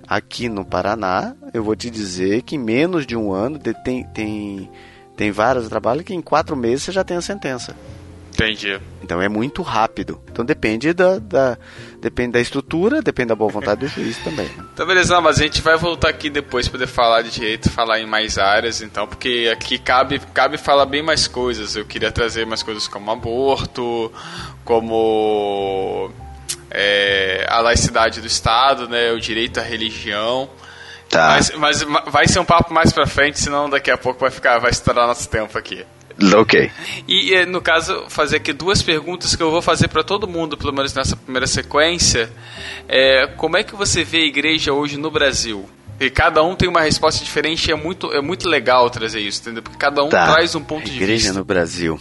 Aqui 0.07 0.51
no 0.51 0.66
Paraná, 0.66 1.34
eu 1.55 1.64
vou 1.64 1.74
te 1.74 1.88
dizer 1.88 2.42
que 2.42 2.57
em 2.57 2.59
menos 2.59 3.07
de 3.07 3.16
um 3.16 3.32
ano 3.32 3.59
tem, 3.59 4.05
tem, 4.05 4.70
tem 5.16 5.30
vários 5.30 5.66
trabalhos 5.66 6.05
que 6.05 6.12
em 6.12 6.20
quatro 6.20 6.55
meses 6.55 6.82
você 6.82 6.92
já 6.92 7.03
tem 7.03 7.16
a 7.16 7.22
sentença. 7.22 7.74
Entendi. 8.32 8.80
Então 9.02 9.20
é 9.20 9.28
muito 9.28 9.60
rápido. 9.62 10.20
Então 10.30 10.44
depende 10.44 10.92
da, 10.92 11.18
da, 11.18 11.58
depende 12.00 12.32
da 12.32 12.40
estrutura, 12.40 13.02
depende 13.02 13.28
da 13.28 13.34
boa 13.34 13.50
vontade 13.50 13.80
do 13.80 13.88
juiz 13.88 14.16
também. 14.18 14.48
Então 14.72 14.86
beleza, 14.86 15.14
não, 15.14 15.22
mas 15.22 15.38
a 15.38 15.42
gente 15.42 15.60
vai 15.60 15.76
voltar 15.76 16.08
aqui 16.08 16.30
depois 16.30 16.68
para 16.68 16.78
poder 16.78 16.86
falar 16.86 17.22
de 17.22 17.30
direito, 17.30 17.68
falar 17.70 18.00
em 18.00 18.06
mais 18.06 18.38
áreas, 18.38 18.80
então, 18.80 19.06
porque 19.06 19.50
aqui 19.52 19.78
cabe, 19.78 20.20
cabe 20.32 20.56
falar 20.56 20.86
bem 20.86 21.02
mais 21.02 21.26
coisas. 21.26 21.76
Eu 21.76 21.84
queria 21.84 22.12
trazer 22.12 22.46
mais 22.46 22.62
coisas 22.62 22.86
como 22.86 23.10
aborto, 23.10 24.12
como 24.64 26.10
é, 26.70 27.46
a 27.48 27.60
laicidade 27.60 28.20
do 28.20 28.26
Estado, 28.26 28.88
né, 28.88 29.12
o 29.12 29.20
direito 29.20 29.58
à 29.58 29.62
religião. 29.62 30.48
Tá. 31.08 31.30
Mas, 31.30 31.50
mas 31.56 31.82
vai 32.06 32.28
ser 32.28 32.38
um 32.38 32.44
papo 32.44 32.72
mais 32.72 32.92
pra 32.92 33.06
frente, 33.06 33.40
senão 33.40 33.68
daqui 33.68 33.90
a 33.90 33.98
pouco 33.98 34.20
vai 34.20 34.30
ficar, 34.30 34.58
vai 34.58 34.70
estourar 34.70 35.06
nosso 35.08 35.28
tempo 35.28 35.58
aqui. 35.58 35.84
Ok. 36.34 36.70
E, 37.08 37.46
no 37.46 37.62
caso, 37.62 38.04
fazer 38.08 38.36
aqui 38.36 38.52
duas 38.52 38.82
perguntas 38.82 39.34
que 39.34 39.42
eu 39.42 39.50
vou 39.50 39.62
fazer 39.62 39.88
para 39.88 40.04
todo 40.04 40.28
mundo, 40.28 40.56
pelo 40.56 40.72
menos 40.72 40.92
nessa 40.92 41.16
primeira 41.16 41.46
sequência. 41.46 42.30
É, 42.86 43.26
como 43.36 43.56
é 43.56 43.64
que 43.64 43.74
você 43.74 44.04
vê 44.04 44.18
a 44.18 44.26
igreja 44.26 44.72
hoje 44.72 44.96
no 44.98 45.10
Brasil? 45.10 45.68
E 45.98 46.08
cada 46.08 46.42
um 46.42 46.56
tem 46.56 46.68
uma 46.68 46.80
resposta 46.80 47.22
diferente 47.22 47.68
e 47.68 47.72
é 47.72 47.74
muito, 47.74 48.10
é 48.12 48.22
muito 48.22 48.48
legal 48.48 48.88
trazer 48.88 49.20
isso, 49.20 49.40
entendeu? 49.42 49.62
Porque 49.62 49.76
cada 49.76 50.02
um 50.02 50.08
tá. 50.08 50.32
traz 50.32 50.54
um 50.54 50.62
ponto 50.62 50.84
de 50.84 50.92
vista. 50.92 51.04
Igreja 51.04 51.32
no 51.32 51.44
Brasil. 51.44 52.00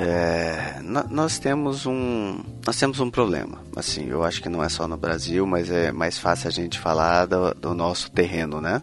É, 0.00 0.78
nós 1.10 1.40
temos 1.40 1.84
um 1.84 2.40
nós 2.64 2.76
temos 2.76 3.00
um 3.00 3.10
problema 3.10 3.58
assim 3.74 4.08
eu 4.08 4.22
acho 4.22 4.40
que 4.40 4.48
não 4.48 4.62
é 4.62 4.68
só 4.68 4.86
no 4.86 4.96
Brasil 4.96 5.44
mas 5.44 5.68
é 5.72 5.90
mais 5.90 6.16
fácil 6.16 6.46
a 6.46 6.52
gente 6.52 6.78
falar 6.78 7.26
do, 7.26 7.52
do 7.54 7.74
nosso 7.74 8.08
terreno 8.12 8.60
né 8.60 8.80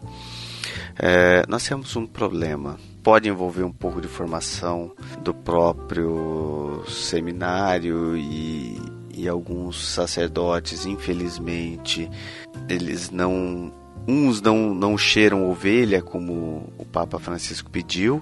é, 0.98 1.42
nós 1.48 1.66
temos 1.66 1.96
um 1.96 2.06
problema 2.06 2.78
pode 3.06 3.28
envolver 3.28 3.62
um 3.62 3.70
pouco 3.70 4.00
de 4.00 4.08
formação 4.08 4.90
do 5.22 5.32
próprio 5.32 6.82
seminário 6.88 8.16
e, 8.16 8.82
e 9.14 9.28
alguns 9.28 9.90
sacerdotes, 9.90 10.84
infelizmente, 10.86 12.10
eles 12.68 13.08
não 13.08 13.72
uns 14.08 14.42
não, 14.42 14.74
não 14.74 14.98
cheiram 14.98 15.48
ovelha, 15.48 16.02
como 16.02 16.72
o 16.76 16.84
Papa 16.84 17.20
Francisco 17.20 17.70
pediu, 17.70 18.20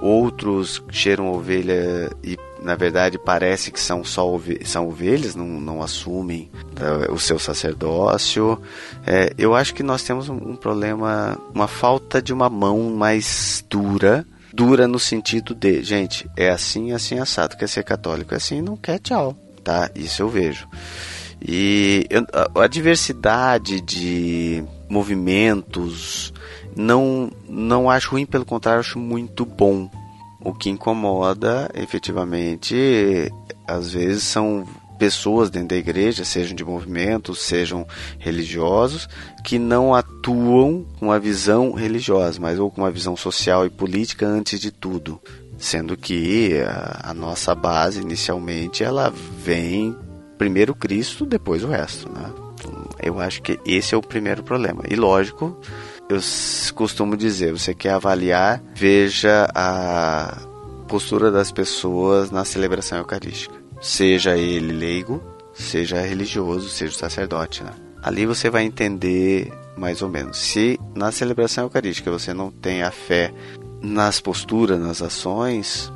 outros 0.00 0.82
cheiram 0.90 1.30
ovelha 1.30 2.10
e 2.22 2.38
na 2.62 2.74
verdade 2.74 3.18
parece 3.18 3.70
que 3.70 3.80
são 3.80 4.04
só 4.04 4.28
ovelhas, 4.28 4.68
são 4.68 4.88
ovelhas, 4.88 5.34
não, 5.34 5.46
não 5.46 5.82
assumem 5.82 6.50
uh, 6.78 7.12
o 7.12 7.18
seu 7.18 7.38
sacerdócio. 7.38 8.60
É, 9.06 9.32
eu 9.38 9.54
acho 9.54 9.74
que 9.74 9.82
nós 9.82 10.02
temos 10.02 10.28
um, 10.28 10.36
um, 10.36 10.56
problema, 10.56 11.38
uma 11.54 11.68
falta 11.68 12.20
de 12.20 12.32
uma 12.32 12.48
mão 12.48 12.90
mais 12.90 13.64
dura. 13.68 14.26
Dura 14.52 14.88
no 14.88 14.98
sentido 14.98 15.54
de, 15.54 15.82
gente, 15.82 16.28
é 16.36 16.50
assim, 16.50 16.92
assim, 16.92 17.18
assado. 17.18 17.56
Quer 17.56 17.68
ser 17.68 17.84
católico 17.84 18.34
é 18.34 18.36
assim, 18.36 18.60
não 18.60 18.76
quer, 18.76 18.98
tchau. 18.98 19.36
Tá? 19.62 19.90
Isso 19.94 20.22
eu 20.22 20.28
vejo. 20.28 20.66
E 21.40 22.06
eu, 22.10 22.26
a, 22.32 22.64
a 22.64 22.66
diversidade 22.66 23.80
de 23.80 24.62
movimentos 24.88 26.32
não, 26.76 27.30
não 27.48 27.90
acho 27.90 28.12
ruim, 28.12 28.26
pelo 28.26 28.44
contrário, 28.44 28.80
acho 28.80 28.98
muito 28.98 29.44
bom 29.44 29.90
o 30.42 30.54
que 30.54 30.70
incomoda, 30.70 31.70
efetivamente, 31.74 33.30
às 33.66 33.92
vezes 33.92 34.22
são 34.22 34.66
pessoas 34.98 35.48
dentro 35.48 35.68
da 35.68 35.76
igreja, 35.76 36.24
sejam 36.24 36.54
de 36.54 36.64
movimentos, 36.64 37.40
sejam 37.40 37.86
religiosos, 38.18 39.08
que 39.42 39.58
não 39.58 39.94
atuam 39.94 40.84
com 40.98 41.06
uma 41.06 41.18
visão 41.18 41.72
religiosa, 41.72 42.38
mas 42.40 42.58
ou 42.58 42.70
com 42.70 42.82
uma 42.82 42.90
visão 42.90 43.16
social 43.16 43.64
e 43.64 43.70
política 43.70 44.26
antes 44.26 44.60
de 44.60 44.70
tudo. 44.70 45.18
Sendo 45.56 45.96
que 45.96 46.58
a, 46.66 47.10
a 47.10 47.14
nossa 47.14 47.54
base, 47.54 48.00
inicialmente, 48.00 48.84
ela 48.84 49.12
vem 49.42 49.96
primeiro 50.38 50.74
Cristo, 50.74 51.26
depois 51.26 51.64
o 51.64 51.68
resto. 51.68 52.10
Né? 52.10 52.30
Eu 53.02 53.20
acho 53.20 53.42
que 53.42 53.58
esse 53.64 53.94
é 53.94 53.98
o 53.98 54.02
primeiro 54.02 54.42
problema. 54.42 54.82
E 54.88 54.96
lógico, 54.96 55.58
eu 56.14 56.74
costumo 56.74 57.16
dizer, 57.16 57.52
você 57.52 57.74
quer 57.74 57.90
avaliar, 57.90 58.62
veja 58.74 59.48
a 59.54 60.36
postura 60.88 61.30
das 61.30 61.52
pessoas 61.52 62.30
na 62.30 62.44
celebração 62.44 62.98
eucarística. 62.98 63.54
Seja 63.80 64.36
ele 64.36 64.72
leigo, 64.72 65.22
seja 65.54 66.00
religioso, 66.00 66.68
seja 66.68 66.96
sacerdote, 66.96 67.62
né? 67.62 67.72
ali 68.02 68.26
você 68.26 68.50
vai 68.50 68.64
entender 68.64 69.52
mais 69.76 70.02
ou 70.02 70.08
menos. 70.08 70.38
Se 70.38 70.78
na 70.94 71.12
celebração 71.12 71.64
eucarística 71.64 72.10
você 72.10 72.34
não 72.34 72.50
tem 72.50 72.82
a 72.82 72.90
fé 72.90 73.32
nas 73.80 74.20
posturas, 74.20 74.78
nas 74.78 75.00
ações, 75.00 75.92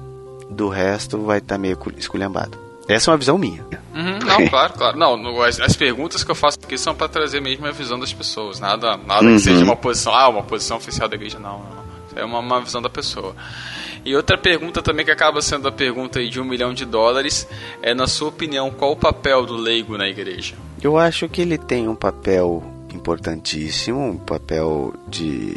do 0.50 0.68
resto 0.68 1.20
vai 1.20 1.38
estar 1.38 1.56
tá 1.56 1.58
meio 1.58 1.78
esculhambado. 1.96 2.63
Essa 2.88 3.10
é 3.10 3.12
uma 3.12 3.18
visão 3.18 3.38
minha. 3.38 3.64
Uhum, 3.94 4.18
não, 4.26 4.46
claro, 4.50 4.74
claro. 4.74 4.98
Não, 4.98 5.42
as, 5.42 5.60
as, 5.60 5.76
perguntas 5.76 6.22
que 6.22 6.30
eu 6.30 6.34
faço 6.34 6.58
aqui 6.62 6.76
são 6.76 6.94
para 6.94 7.08
trazer 7.08 7.40
mesmo 7.40 7.66
a 7.66 7.70
visão 7.70 7.98
das 7.98 8.12
pessoas. 8.12 8.60
Nada, 8.60 8.96
nada 8.96 9.24
uhum. 9.24 9.34
que 9.34 9.40
seja 9.40 9.64
uma 9.64 9.76
posição, 9.76 10.14
ah, 10.14 10.28
uma 10.28 10.42
posição 10.42 10.76
oficial 10.76 11.08
da 11.08 11.16
igreja, 11.16 11.38
não. 11.38 11.58
não. 11.58 11.84
É 12.16 12.24
uma, 12.24 12.38
uma 12.38 12.60
visão 12.60 12.80
da 12.80 12.90
pessoa. 12.90 13.34
E 14.04 14.14
outra 14.14 14.36
pergunta 14.36 14.82
também 14.82 15.04
que 15.04 15.10
acaba 15.10 15.40
sendo 15.40 15.66
a 15.66 15.72
pergunta 15.72 16.22
de 16.22 16.38
um 16.38 16.44
milhão 16.44 16.74
de 16.74 16.84
dólares 16.84 17.48
é, 17.82 17.94
na 17.94 18.06
sua 18.06 18.28
opinião, 18.28 18.70
qual 18.70 18.92
o 18.92 18.96
papel 18.96 19.46
do 19.46 19.56
leigo 19.56 19.96
na 19.96 20.06
igreja? 20.06 20.54
Eu 20.82 20.98
acho 20.98 21.28
que 21.28 21.40
ele 21.40 21.56
tem 21.56 21.88
um 21.88 21.94
papel 21.94 22.62
importantíssimo, 22.92 23.98
um 23.98 24.18
papel 24.18 24.92
de 25.08 25.56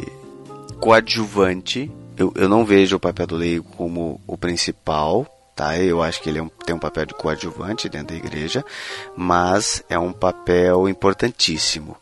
coadjuvante. 0.80 1.90
Eu, 2.16 2.32
eu 2.34 2.48
não 2.48 2.64
vejo 2.64 2.96
o 2.96 3.00
papel 3.00 3.26
do 3.26 3.36
leigo 3.36 3.66
como 3.76 4.18
o 4.26 4.36
principal, 4.38 5.26
tá? 5.58 5.76
Eu 5.76 6.00
acho 6.00 6.22
que 6.22 6.28
ele 6.28 6.38
é 6.38 6.42
um, 6.42 6.48
tem 6.48 6.72
um 6.72 6.78
papel 6.78 7.04
de 7.04 7.14
coadjuvante 7.14 7.88
dentro 7.88 8.08
da 8.08 8.14
igreja, 8.14 8.64
mas 9.16 9.82
é 9.88 9.98
um 9.98 10.12
papel 10.12 10.88
importantíssimo. 10.88 11.96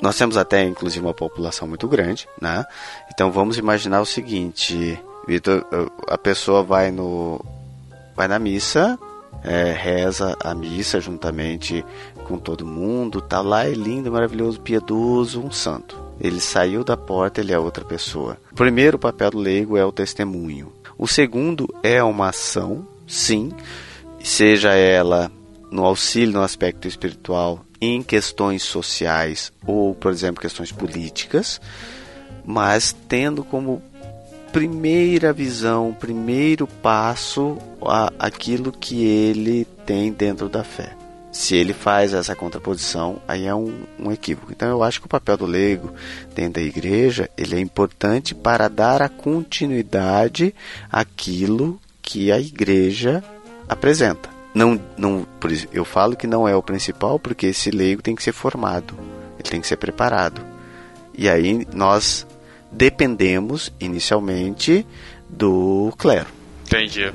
Nós 0.00 0.16
temos 0.16 0.38
até, 0.38 0.64
inclusive, 0.64 1.04
uma 1.04 1.12
população 1.12 1.68
muito 1.68 1.86
grande, 1.86 2.26
né? 2.40 2.64
Então 3.12 3.30
vamos 3.30 3.58
imaginar 3.58 4.00
o 4.00 4.06
seguinte, 4.06 4.98
Vitor, 5.28 5.66
a 6.08 6.16
pessoa 6.16 6.62
vai 6.62 6.90
no 6.90 7.44
vai 8.16 8.26
na 8.26 8.38
missa, 8.38 8.98
é, 9.44 9.72
reza 9.72 10.34
a 10.42 10.54
missa 10.54 10.98
juntamente 10.98 11.84
com 12.24 12.38
todo 12.38 12.64
mundo, 12.64 13.20
tá 13.20 13.42
lá, 13.42 13.66
é 13.66 13.72
lindo, 13.72 14.10
maravilhoso, 14.10 14.60
piedoso, 14.60 15.42
um 15.42 15.50
santo. 15.50 16.00
Ele 16.18 16.40
saiu 16.40 16.82
da 16.84 16.96
porta, 16.96 17.40
ele 17.40 17.52
é 17.52 17.58
outra 17.58 17.84
pessoa. 17.84 18.38
O 18.50 18.54
primeiro 18.54 18.98
papel 18.98 19.30
do 19.30 19.38
leigo 19.38 19.76
é 19.76 19.84
o 19.84 19.92
testemunho. 19.92 20.72
O 21.02 21.08
segundo 21.08 21.68
é 21.82 22.00
uma 22.00 22.28
ação, 22.28 22.86
sim, 23.08 23.50
seja 24.22 24.72
ela 24.72 25.32
no 25.68 25.84
auxílio 25.84 26.34
no 26.34 26.42
aspecto 26.44 26.86
espiritual, 26.86 27.66
em 27.80 28.04
questões 28.04 28.62
sociais 28.62 29.52
ou, 29.66 29.96
por 29.96 30.12
exemplo, 30.12 30.40
questões 30.40 30.70
políticas, 30.70 31.60
mas 32.46 32.94
tendo 33.08 33.42
como 33.42 33.82
primeira 34.52 35.32
visão, 35.32 35.92
primeiro 35.92 36.68
passo 36.68 37.58
a, 37.84 38.12
aquilo 38.16 38.70
que 38.70 39.04
ele 39.04 39.64
tem 39.84 40.12
dentro 40.12 40.48
da 40.48 40.62
fé. 40.62 41.01
Se 41.32 41.56
ele 41.56 41.72
faz 41.72 42.12
essa 42.12 42.36
contraposição, 42.36 43.20
aí 43.26 43.46
é 43.46 43.54
um, 43.54 43.84
um 43.98 44.12
equívoco. 44.12 44.52
Então 44.52 44.68
eu 44.68 44.82
acho 44.82 45.00
que 45.00 45.06
o 45.06 45.08
papel 45.08 45.38
do 45.38 45.46
leigo 45.46 45.90
dentro 46.34 46.54
da 46.54 46.60
igreja 46.60 47.30
ele 47.38 47.56
é 47.56 47.58
importante 47.58 48.34
para 48.34 48.68
dar 48.68 49.00
a 49.00 49.08
continuidade 49.08 50.54
àquilo 50.90 51.80
que 52.02 52.30
a 52.30 52.38
igreja 52.38 53.24
apresenta. 53.66 54.28
Não, 54.54 54.78
não, 54.98 55.26
por 55.40 55.50
isso, 55.50 55.66
eu 55.72 55.84
falo 55.84 56.14
que 56.14 56.26
não 56.26 56.46
é 56.46 56.54
o 56.54 56.62
principal 56.62 57.18
porque 57.18 57.46
esse 57.46 57.70
leigo 57.70 58.02
tem 58.02 58.14
que 58.14 58.22
ser 58.22 58.32
formado, 58.32 58.94
ele 59.38 59.48
tem 59.48 59.60
que 59.60 59.66
ser 59.66 59.76
preparado. 59.76 60.42
E 61.16 61.28
aí 61.28 61.66
nós 61.72 62.26
dependemos 62.70 63.72
inicialmente 63.80 64.86
do 65.28 65.92
clero. 65.96 66.28
Entendi. 66.66 67.10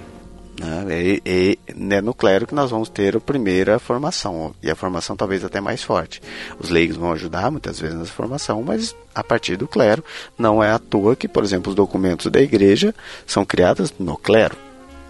Né? 0.59 1.19
E, 1.25 1.59
é 1.91 2.01
no 2.01 2.13
clero 2.13 2.47
que 2.47 2.55
nós 2.55 2.71
vamos 2.71 2.89
ter 2.89 3.15
a 3.15 3.19
primeira 3.19 3.79
formação, 3.79 4.53
e 4.61 4.69
a 4.69 4.75
formação 4.75 5.15
talvez 5.15 5.43
até 5.43 5.61
mais 5.61 5.83
forte. 5.83 6.21
Os 6.59 6.69
leigos 6.69 6.97
vão 6.97 7.11
ajudar 7.11 7.51
muitas 7.51 7.79
vezes 7.79 7.97
nessa 7.97 8.11
formação, 8.11 8.63
mas 8.63 8.95
a 9.13 9.23
partir 9.23 9.55
do 9.55 9.67
clero, 9.67 10.03
não 10.37 10.63
é 10.63 10.71
à 10.71 10.79
toa 10.79 11.15
que, 11.15 11.27
por 11.27 11.43
exemplo, 11.43 11.69
os 11.69 11.75
documentos 11.75 12.31
da 12.31 12.41
igreja 12.41 12.93
são 13.25 13.45
criados 13.45 13.93
no 13.99 14.17
clero. 14.17 14.55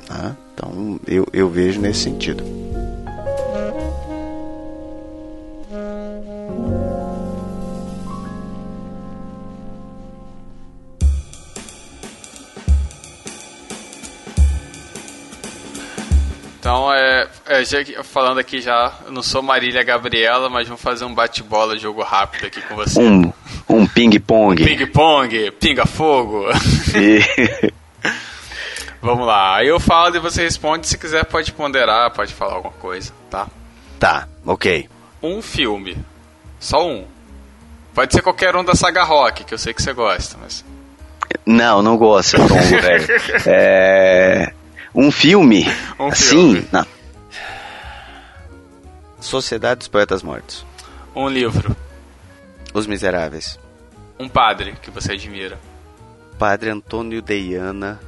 Né? 0.10 0.36
Então 0.54 1.00
eu, 1.08 1.28
eu 1.32 1.50
vejo 1.50 1.80
nesse 1.80 2.02
sentido. 2.02 2.44
É, 17.58 17.62
é 17.62 17.66
já, 17.66 18.04
falando 18.04 18.40
aqui 18.40 18.62
já, 18.62 18.94
eu 19.06 19.12
não 19.12 19.24
sou 19.24 19.42
Marília 19.42 19.84
Gabriela, 19.84 20.50
mas 20.50 20.68
vamos 20.68 20.82
fazer 20.82 21.06
um 21.06 21.14
bate-bola, 21.14 21.78
jogo 21.78 22.04
rápido 22.04 22.46
aqui 22.46 22.62
com 22.62 22.76
você. 22.76 23.02
Um, 23.02 23.34
um 23.68 23.88
ping-pong. 23.88 24.64
Ping-pong, 24.64 25.52
pinga-fogo. 25.52 26.46
vamos 29.02 29.26
lá, 29.26 29.58
aí 29.58 29.68
eu 29.68 29.80
falo 29.80 30.16
e 30.16 30.20
você 30.20 30.44
responde, 30.44 30.88
se 30.88 30.98
quiser 30.98 31.26
pode 31.26 31.52
ponderar, 31.52 32.12
pode 32.12 32.34
falar 32.34 32.56
alguma 32.56 32.74
coisa, 32.74 33.12
tá? 33.30 33.48
Tá, 34.00 34.28
ok. 34.46 34.88
Um 35.22 35.42
filme, 35.42 35.98
só 36.60 36.88
um. 36.88 37.06
Pode 37.94 38.14
ser 38.14 38.22
qualquer 38.22 38.56
um 38.56 38.64
da 38.64 38.76
saga 38.76 39.04
Rock, 39.04 39.44
que 39.44 39.54
eu 39.54 39.58
sei 39.58 39.74
que 39.74 39.82
você 39.82 39.92
gosta, 39.94 40.38
mas... 40.40 40.64
Não, 41.46 41.82
não 41.82 41.98
gosto, 41.98 42.38
Tom, 42.38 42.48
velho. 42.80 43.08
É... 43.48 44.54
Um 44.94 45.12
filme? 45.12 45.66
Um 46.00 46.08
assim? 46.08 46.54
Filme. 46.54 46.68
Não. 46.72 46.97
Sociedade 49.28 49.80
dos 49.80 49.88
Poetas 49.90 50.24
Mortos. 50.24 50.66
Um 51.14 51.28
livro. 51.28 51.76
Os 52.74 52.88
Miseráveis. 52.88 53.60
Um 54.18 54.30
padre 54.30 54.72
que 54.82 54.90
você 54.90 55.12
admira. 55.12 55.60
Padre 56.40 56.70
Antônio 56.70 57.22
Deiana, 57.22 58.00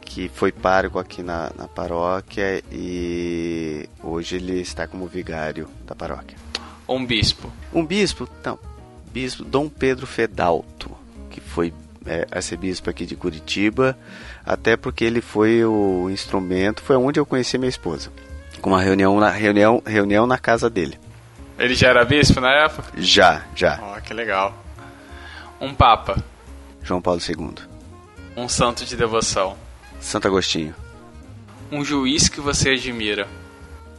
que 0.00 0.28
foi 0.28 0.52
pároco 0.52 1.00
aqui 1.00 1.20
na, 1.20 1.50
na 1.58 1.66
paróquia 1.66 2.62
e 2.70 3.88
hoje 4.02 4.36
ele 4.36 4.60
está 4.60 4.86
como 4.86 5.08
vigário 5.08 5.68
da 5.84 5.96
paróquia. 5.96 6.38
Um 6.88 7.04
bispo. 7.04 7.52
Um 7.74 7.84
bispo? 7.84 8.28
Não. 8.44 8.56
Bispo 9.12 9.44
Dom 9.44 9.68
Pedro 9.68 10.06
Fedalto, 10.06 10.90
que 11.28 11.40
foi 11.40 11.74
é, 12.06 12.24
arcebispo 12.30 12.88
aqui 12.88 13.04
de 13.04 13.16
Curitiba, 13.16 13.98
até 14.46 14.76
porque 14.76 15.04
ele 15.04 15.20
foi 15.20 15.64
o 15.64 16.08
instrumento, 16.08 16.82
foi 16.82 16.94
onde 16.94 17.18
eu 17.18 17.26
conheci 17.26 17.58
minha 17.58 17.68
esposa. 17.68 18.12
Com 18.60 18.70
uma 18.70 18.82
reunião 18.82 19.18
na, 19.20 19.30
reunião, 19.30 19.82
reunião 19.86 20.26
na 20.26 20.38
casa 20.38 20.68
dele. 20.68 20.98
Ele 21.58 21.74
já 21.74 21.88
era 21.88 22.04
bispo 22.04 22.40
na 22.40 22.52
época? 22.52 22.92
Já, 22.96 23.42
já. 23.54 23.80
Oh, 23.82 24.00
que 24.00 24.14
legal. 24.14 24.54
Um 25.60 25.74
papa. 25.74 26.22
João 26.82 27.00
Paulo 27.00 27.20
II. 27.20 27.54
Um 28.36 28.48
santo 28.48 28.84
de 28.84 28.96
devoção. 28.96 29.56
Santo 30.00 30.28
Agostinho. 30.28 30.74
Um 31.70 31.84
juiz 31.84 32.28
que 32.28 32.40
você 32.40 32.70
admira. 32.70 33.26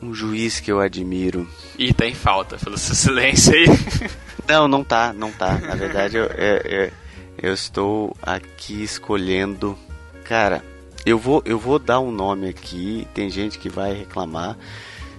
Um 0.02 0.14
juiz 0.14 0.60
que 0.60 0.72
eu 0.72 0.80
admiro. 0.80 1.48
Ih, 1.78 1.94
tá 1.94 2.06
em 2.06 2.16
falta, 2.16 2.58
pelo 2.58 2.78
seu 2.78 2.96
silêncio 2.96 3.54
aí. 3.54 3.66
Não, 4.48 4.68
não 4.68 4.84
tá, 4.84 5.14
não 5.14 5.32
tá. 5.32 5.60
Na 5.60 5.76
verdade, 5.76 6.18
eu, 6.18 6.26
eu, 6.26 6.92
eu 7.38 7.54
estou 7.54 8.18
aqui 8.20 8.82
escolhendo. 8.82 9.78
Cara, 10.24 10.64
eu 11.10 11.18
vou, 11.18 11.42
eu 11.46 11.58
vou 11.58 11.80
dar 11.80 12.00
um 12.00 12.12
nome 12.12 12.48
aqui. 12.48 13.08
Tem 13.14 13.30
gente 13.30 13.58
que 13.58 13.70
vai 13.70 13.94
reclamar. 13.94 14.58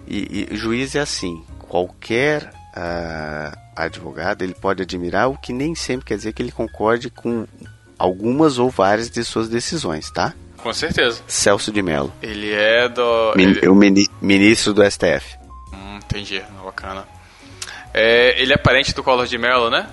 E, 0.06 0.48
e 0.50 0.56
juiz 0.56 0.94
é 0.94 1.00
assim: 1.00 1.44
qualquer 1.58 2.52
uh, 2.76 3.56
advogado 3.76 4.42
ele 4.42 4.54
pode 4.54 4.82
admirar, 4.82 5.28
o 5.28 5.36
que 5.36 5.52
nem 5.52 5.74
sempre 5.74 6.06
quer 6.06 6.16
dizer 6.16 6.32
que 6.32 6.42
ele 6.42 6.52
concorde 6.52 7.10
com 7.10 7.46
algumas 7.98 8.58
ou 8.58 8.70
várias 8.70 9.10
de 9.10 9.24
suas 9.24 9.48
decisões, 9.48 10.10
tá? 10.10 10.34
Com 10.56 10.72
certeza. 10.72 11.22
Celso 11.26 11.72
de 11.72 11.82
Mello. 11.82 12.12
Ele 12.22 12.52
é 12.52 12.88
do. 12.88 13.32
Min 13.36 13.50
ele... 13.50 13.68
O 13.68 13.74
mini 13.74 14.06
ministro 14.20 14.74
do 14.74 14.88
STF. 14.88 15.38
Hum, 15.72 15.96
entendi, 15.96 16.42
bacana. 16.64 17.06
É, 17.92 18.40
ele 18.40 18.52
é 18.52 18.56
parente 18.56 18.94
do 18.94 19.02
Collor 19.02 19.26
de 19.26 19.38
Mello, 19.38 19.70
né? 19.70 19.88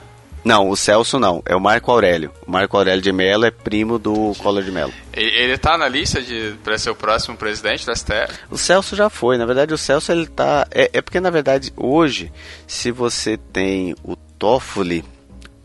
Não, 0.48 0.70
o 0.70 0.78
Celso 0.78 1.20
não, 1.20 1.44
é 1.46 1.54
o 1.54 1.60
Marco 1.60 1.92
Aurélio. 1.92 2.32
O 2.48 2.50
Marco 2.50 2.78
Aurélio 2.78 3.02
de 3.02 3.12
Mello 3.12 3.44
é 3.44 3.52
primo 3.52 4.00
do 4.00 4.34
Collor 4.38 4.64
de 4.64 4.72
Mello. 4.72 4.94
Ele, 5.12 5.30
ele 5.30 5.58
tá 5.58 5.78
na 5.78 5.90
lista 5.90 6.22
de 6.22 6.56
para 6.64 6.78
ser 6.78 6.90
o 6.90 6.96
próximo 6.96 7.36
presidente 7.36 7.86
da 7.86 7.94
STF? 7.94 8.34
O 8.50 8.58
Celso 8.58 8.96
já 8.96 9.10
foi, 9.10 9.38
na 9.38 9.46
verdade 9.46 9.74
o 9.74 9.78
Celso 9.78 10.10
ele 10.10 10.26
tá 10.26 10.66
é, 10.72 10.90
é 10.94 11.02
porque 11.02 11.20
na 11.20 11.30
verdade 11.30 11.74
hoje 11.76 12.32
se 12.66 12.92
você 12.92 13.36
tem 13.36 13.94
o 14.06 14.16
Toffoli 14.16 15.04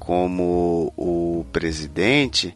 como 0.01 0.93
o 0.97 1.47
presidente, 1.53 2.53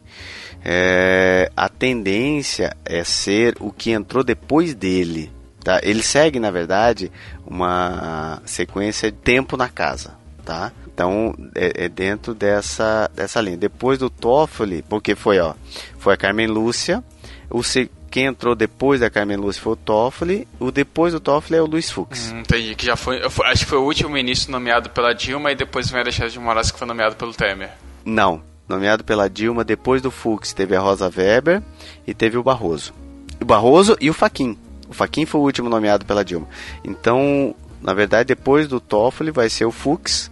é, 0.65 1.49
a 1.55 1.69
tendência 1.69 2.75
é 2.83 3.05
ser 3.05 3.55
o 3.57 3.71
que 3.71 3.91
entrou 3.91 4.21
depois 4.21 4.75
dele. 4.75 5.31
Tá? 5.63 5.79
Ele 5.81 6.03
segue, 6.03 6.41
na 6.41 6.51
verdade, 6.51 7.09
uma 7.45 8.41
sequência 8.45 9.09
de 9.09 9.17
tempo 9.17 9.55
na 9.55 9.69
casa. 9.69 10.17
Tá? 10.43 10.73
Então, 10.97 11.35
é, 11.53 11.85
é, 11.85 11.87
dentro 11.87 12.33
dessa, 12.33 13.07
dessa 13.13 13.39
linha. 13.39 13.55
Depois 13.55 13.99
do 13.99 14.09
Toffoli, 14.09 14.81
porque 14.81 15.13
foi, 15.13 15.37
ó, 15.37 15.53
foi 15.99 16.15
a 16.15 16.17
Carmen 16.17 16.47
Lúcia, 16.47 17.03
o, 17.51 17.61
quem 18.09 18.25
entrou 18.25 18.55
depois 18.55 18.99
da 18.99 19.07
Carmen 19.07 19.37
Lúcia 19.37 19.61
foi 19.61 19.73
o 19.73 19.75
Toffoli, 19.75 20.47
o 20.59 20.71
depois 20.71 21.13
do 21.13 21.19
Toffoli 21.19 21.59
é 21.59 21.61
o 21.61 21.67
Luiz 21.67 21.91
Fux. 21.91 22.31
Hum, 22.31 22.39
entendi, 22.39 22.73
que 22.73 22.83
já 22.83 22.95
foi, 22.95 23.21
acho 23.21 23.63
que 23.63 23.69
foi 23.69 23.77
o 23.77 23.83
último 23.83 24.09
ministro 24.09 24.51
nomeado 24.51 24.89
pela 24.89 25.13
Dilma 25.13 25.51
e 25.51 25.55
depois 25.55 25.87
vem 25.87 26.01
Alexandre 26.01 26.31
de 26.31 26.39
Moraes 26.39 26.71
que 26.71 26.79
foi 26.79 26.87
nomeado 26.87 27.15
pelo 27.15 27.31
Temer. 27.31 27.69
Não, 28.03 28.41
nomeado 28.67 29.03
pela 29.03 29.29
Dilma, 29.29 29.63
depois 29.63 30.01
do 30.01 30.09
Fux 30.09 30.51
teve 30.51 30.75
a 30.75 30.79
Rosa 30.79 31.11
Weber 31.15 31.61
e 32.07 32.13
teve 32.15 32.39
o 32.39 32.43
Barroso. 32.43 32.91
O 33.39 33.45
Barroso 33.45 33.95
e 34.01 34.09
o 34.09 34.15
Faquin. 34.15 34.57
O 34.89 34.95
Faquin 34.95 35.27
foi 35.27 35.41
o 35.41 35.43
último 35.43 35.69
nomeado 35.69 36.05
pela 36.05 36.25
Dilma. 36.25 36.47
Então, 36.83 37.53
na 37.83 37.93
verdade, 37.93 38.29
depois 38.29 38.67
do 38.67 38.79
Toffoli 38.79 39.29
vai 39.29 39.47
ser 39.47 39.65
o 39.65 39.71
Fux. 39.71 40.31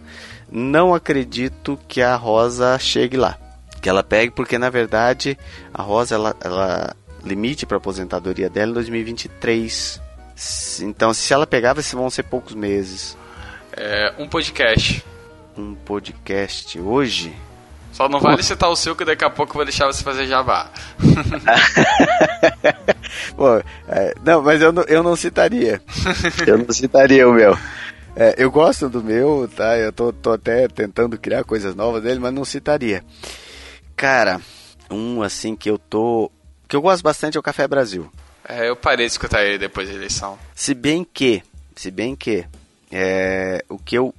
Não 0.52 0.94
acredito 0.94 1.80
que 1.88 2.02
a 2.02 2.16
Rosa 2.16 2.78
chegue 2.80 3.18
lá. 3.18 3.38
Que 3.82 3.90
ela 3.90 4.04
pegue, 4.04 4.32
porque 4.32 4.58
na 4.58 4.70
verdade 4.70 5.38
a 5.74 5.82
Rosa 5.82 6.16
ela, 6.16 6.36
ela 6.42 6.96
limite 7.24 7.66
para 7.66 7.78
aposentadoria 7.78 8.50
dela 8.50 8.72
em 8.72 8.76
2023. 8.76 10.02
Então, 10.82 11.14
se 11.14 11.34
ela 11.34 11.48
pegar, 11.48 11.74
vão 11.74 12.10
ser 12.10 12.24
poucos 12.24 12.54
meses. 12.54 13.18
É, 13.72 14.14
um 14.18 14.28
podcast. 14.28 15.04
Um 15.58 15.76
podcast 15.76 16.80
hoje? 16.80 17.34
Só 17.96 18.10
não 18.10 18.20
Pô. 18.20 18.28
vale 18.28 18.44
citar 18.44 18.70
o 18.70 18.76
seu, 18.76 18.94
que 18.94 19.06
daqui 19.06 19.24
a 19.24 19.30
pouco 19.30 19.54
eu 19.54 19.56
vou 19.56 19.64
deixar 19.64 19.88
você 19.88 20.04
fazer 20.04 20.28
jabá. 20.28 20.70
Pô, 23.38 23.64
é, 23.88 24.14
não, 24.22 24.42
mas 24.42 24.62
eu 24.62 24.74
não, 24.74 24.84
eu 24.84 25.02
não 25.02 25.16
citaria. 25.16 25.82
eu 26.46 26.58
não 26.58 26.74
citaria 26.74 27.28
o 27.28 27.34
meu. 27.34 27.58
É, 28.16 28.36
eu 28.38 28.50
gosto 28.50 28.88
do 28.90 29.04
meu, 29.04 29.50
tá? 29.54 29.78
Eu 29.78 29.92
tô, 29.92 30.14
tô 30.14 30.32
até 30.32 30.68
tentando 30.68 31.18
criar 31.18 31.44
coisas 31.44 31.76
novas 31.76 32.02
dele, 32.02 32.20
mas 32.20 32.34
não 32.34 32.46
citaria. 32.46 33.04
Cara, 33.96 34.40
um 34.90 35.22
assim 35.22 35.56
que 35.56 35.70
eu 35.70 35.78
tô 35.78 36.32
que 36.68 36.76
eu 36.76 36.82
gosto 36.82 37.04
bastante 37.04 37.38
é 37.38 37.40
o 37.40 37.44
Café 37.44 37.68
Brasil. 37.68 38.10
É, 38.48 38.70
eu 38.70 38.76
parei 38.76 39.06
de 39.06 39.12
escutar 39.12 39.44
ele 39.44 39.58
depois 39.58 39.90
da 39.90 39.96
eleição. 39.96 40.38
Se 40.54 40.74
bem 40.74 41.04
que, 41.04 41.44
se 41.76 41.92
bem 41.92 42.16
que, 42.16 42.46
é, 42.92 43.64
o 43.70 43.78
que 43.78 43.98
eu 43.98 44.14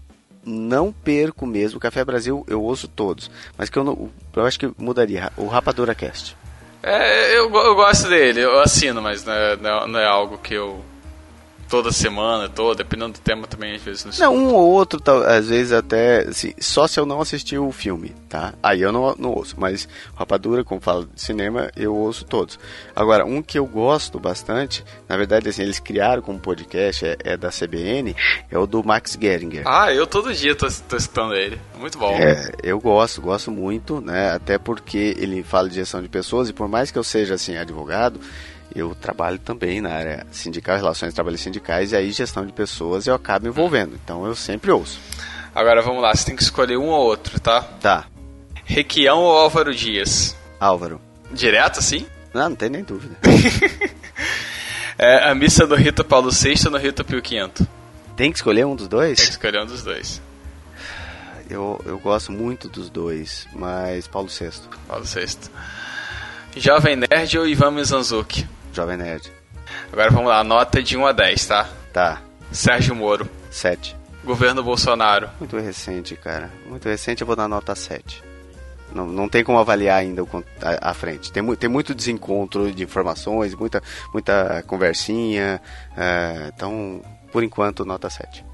não 0.45 0.93
perco 0.93 1.47
mesmo, 1.47 1.79
o 1.79 1.81
Café 1.81 2.05
Brasil 2.05 2.45
eu 2.49 2.63
ouço 2.63 2.89
todos, 2.89 3.31
mas 3.57 3.69
que 3.69 3.79
eu, 3.79 3.85
não, 3.85 4.11
eu 4.35 4.45
acho 4.45 4.59
que 4.59 4.71
mudaria, 4.79 5.33
o 5.37 5.47
Rapadura 5.47 5.95
Cast. 5.95 6.37
É, 6.83 7.37
eu, 7.37 7.53
eu 7.53 7.75
gosto 7.75 8.09
dele, 8.09 8.41
eu 8.41 8.61
assino, 8.61 9.03
mas 9.03 9.25
não 9.25 9.33
é, 9.33 9.57
não 9.57 9.99
é 9.99 10.07
algo 10.07 10.39
que 10.39 10.55
eu 10.55 10.85
toda 11.69 11.93
semana, 11.93 12.49
toda, 12.49 12.77
dependendo 12.77 13.15
do 13.15 13.21
tema 13.21 13.47
também, 13.47 13.75
às 13.75 13.83
vezes 13.83 14.21
não 14.21 14.31
Não, 14.31 14.37
um 14.37 14.55
ou 14.55 14.71
outro, 14.71 15.01
às 15.27 15.49
vezes 15.49 15.73
até, 15.73 16.21
assim, 16.21 16.55
só 16.59 16.87
se 16.87 16.99
eu 16.99 17.07
não 17.07 17.21
assistir 17.21 17.59
o 17.59 17.71
filme, 17.73 18.15
tá? 18.29 18.55
Aí 18.63 18.83
eu 18.83 18.93
não, 18.93 19.15
não 19.19 19.31
ouço, 19.31 19.57
mas 19.59 19.89
Rapadura, 20.15 20.65
como 20.65 20.81
fala 20.81 21.07
de 21.13 21.21
cinema, 21.21 21.71
eu 21.77 21.95
ouço 21.95 22.25
todos. 22.25 22.59
Agora, 22.95 23.25
um 23.25 23.43
que 23.43 23.59
eu 23.59 23.67
gosto 23.67 24.19
bastante, 24.19 24.85
na 25.09 25.17
verdade, 25.17 25.49
assim, 25.49 25.63
eles 25.63 25.79
criaram 25.79 26.23
como 26.23 26.39
podcast, 26.39 27.05
é, 27.05 27.17
é 27.25 27.37
da 27.37 27.51
CBN, 27.51 28.15
é 28.51 28.59
o 28.59 28.67
do 28.67 28.83
Max 28.85 29.17
Geringer. 29.21 29.65
Ah, 29.67 29.93
eu 29.93 30.07
todo 30.07 30.33
dia 30.33 30.55
tô, 30.55 30.67
tô 30.89 30.97
escutando 30.97 31.35
ele, 31.35 31.61
muito 31.79 31.99
bom. 31.99 32.13
É, 32.13 32.53
eu 32.63 32.79
gosto, 32.81 33.21
gosto 33.21 33.51
muito, 33.51 34.01
né? 34.01 34.31
Até 34.31 34.59
porque 34.59 35.17
ele 35.19 35.43
fala 35.43 35.69
de 35.69 35.77
gestão 35.77 36.03
de 36.03 36.09
pessoas 36.09 36.49
e 36.49 36.53
por 36.53 36.69
mais 36.69 36.91
que 36.91 36.99
eu 36.99 37.05
seja, 37.05 37.35
assim, 37.35 37.57
advogado, 37.57 38.21
eu 38.79 38.95
trabalho 38.95 39.39
também 39.39 39.81
na 39.81 39.91
área 39.91 40.27
sindical, 40.31 40.77
relações 40.77 41.11
de 41.11 41.15
trabalho 41.15 41.39
sindicais, 41.39 41.93
e 41.93 41.97
aí 41.97 42.13
gestão 42.13 42.45
de 42.45 42.53
pessoas 42.53 43.07
eu 43.07 43.15
acabo 43.15 43.49
envolvendo. 43.49 43.99
Então 44.03 44.27
eu 44.27 44.35
sempre 44.35 44.71
ouço. 44.71 45.01
Agora 45.55 45.81
vamos 45.81 46.03
lá, 46.03 46.15
você 46.15 46.27
tem 46.27 46.37
que 46.37 46.43
escolher 46.43 46.77
um 46.77 46.89
ou 46.89 47.07
outro, 47.07 47.41
tá? 47.41 47.63
Tá. 47.63 48.05
Requião 48.65 49.19
ou 49.21 49.39
Álvaro 49.39 49.75
Dias? 49.75 50.37
Álvaro. 50.61 51.01
Direto 51.33 51.79
assim? 51.79 52.07
Não, 52.35 52.51
não 52.51 52.57
tem 52.57 52.69
nem 52.69 52.85
dúvida. 52.85 53.17
é 54.99 55.31
a 55.31 55.35
missa 55.35 55.67
do 55.67 55.75
Rito 55.75 56.05
Paulo 56.05 56.31
VI 56.31 56.55
ou 56.67 56.73
no 56.73 56.79
Rito 56.79 57.05
Pio 57.05 57.23
V? 57.23 57.67
Tem 58.15 58.31
que 58.31 58.39
escolher 58.39 58.67
um 58.67 58.77
dos 58.77 58.89
dois? 58.89 59.17
Tem 59.17 59.27
que 59.27 59.33
escolher 59.33 59.63
um 59.63 59.67
dos 59.67 59.83
dois. 59.83 60.21
Eu, 61.49 61.81
eu 61.87 61.99
gosto 61.99 62.33
muito 62.33 62.69
dos 62.69 62.91
dois, 62.91 63.47
mas 63.55 64.07
Paulo 64.07 64.29
VI. 64.29 64.51
Paulo 64.87 65.05
VI. 65.05 65.39
Jovem 66.57 66.97
Nerd 66.97 67.39
ou 67.39 67.47
Ivan 67.47 67.71
Mizanzuki? 67.71 68.47
Jovem 68.77 68.99
Nerd. 68.99 69.33
Agora 69.91 70.11
vamos 70.11 70.29
lá, 70.29 70.45
nota 70.45 70.83
de 70.83 70.97
1 70.97 71.07
a 71.07 71.13
10, 71.13 71.47
tá? 71.47 71.69
Tá. 71.93 72.23
Sérgio 72.53 72.95
Moro. 72.95 73.29
7. 73.51 73.97
Governo 74.23 74.63
Bolsonaro. 74.63 75.31
Muito 75.39 75.57
recente, 75.57 76.15
cara. 76.15 76.51
Muito 76.69 76.87
recente, 76.87 77.23
eu 77.23 77.27
vou 77.27 77.35
dar 77.35 77.49
nota 77.49 77.75
7. 77.75 78.23
Não, 78.93 79.07
não 79.07 79.29
tem 79.29 79.43
como 79.43 79.59
avaliar 79.59 79.99
ainda 79.99 80.23
o, 80.23 80.45
a, 80.61 80.91
a, 80.91 80.95
frente. 80.95 81.33
Tem, 81.33 81.43
tem 81.57 81.71
muito 81.71 81.95
desencontro 81.95 82.71
de 82.71 82.83
informações, 82.83 83.55
muita, 83.55 83.83
muita 84.13 84.63
conversinha. 84.67 85.61
É, 85.97 86.53
então, 86.55 87.03
por 87.33 87.43
enquanto, 87.43 87.85
nota 87.85 88.11
7. 88.11 88.45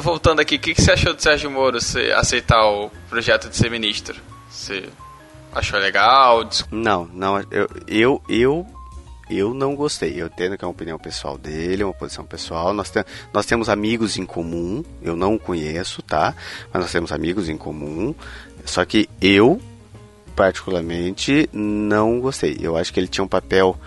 Voltando 0.00 0.40
aqui, 0.40 0.56
o 0.56 0.58
que, 0.58 0.74
que 0.74 0.82
você 0.82 0.92
achou 0.92 1.14
de 1.14 1.22
Sérgio 1.22 1.50
Moro 1.50 1.76
aceitar 2.16 2.64
o 2.66 2.90
projeto 3.08 3.48
de 3.48 3.56
ser 3.56 3.70
ministro? 3.70 4.18
Você 4.50 4.88
Achou 5.52 5.80
legal? 5.80 6.48
Não, 6.70 7.06
não, 7.12 7.40
eu, 7.50 7.68
eu, 7.88 8.22
eu, 8.28 8.66
eu 9.30 9.54
não 9.54 9.74
gostei. 9.74 10.20
Eu 10.20 10.26
entendo 10.26 10.58
que 10.58 10.64
é 10.64 10.66
uma 10.66 10.72
opinião 10.72 10.98
pessoal 10.98 11.38
dele, 11.38 11.84
uma 11.84 11.94
posição 11.94 12.24
pessoal. 12.24 12.72
Nós, 12.74 12.90
te, 12.90 13.04
nós 13.32 13.46
temos 13.46 13.68
amigos 13.68 14.16
em 14.16 14.26
comum, 14.26 14.84
eu 15.02 15.16
não 15.16 15.38
conheço, 15.38 16.02
tá? 16.02 16.34
Mas 16.72 16.82
nós 16.82 16.92
temos 16.92 17.12
amigos 17.12 17.48
em 17.48 17.56
comum. 17.56 18.14
Só 18.64 18.84
que 18.84 19.08
eu, 19.20 19.60
particularmente, 20.34 21.48
não 21.52 22.20
gostei. 22.20 22.58
Eu 22.60 22.76
acho 22.76 22.92
que 22.92 23.00
ele 23.00 23.08
tinha 23.08 23.24
um 23.24 23.28
papel 23.28 23.78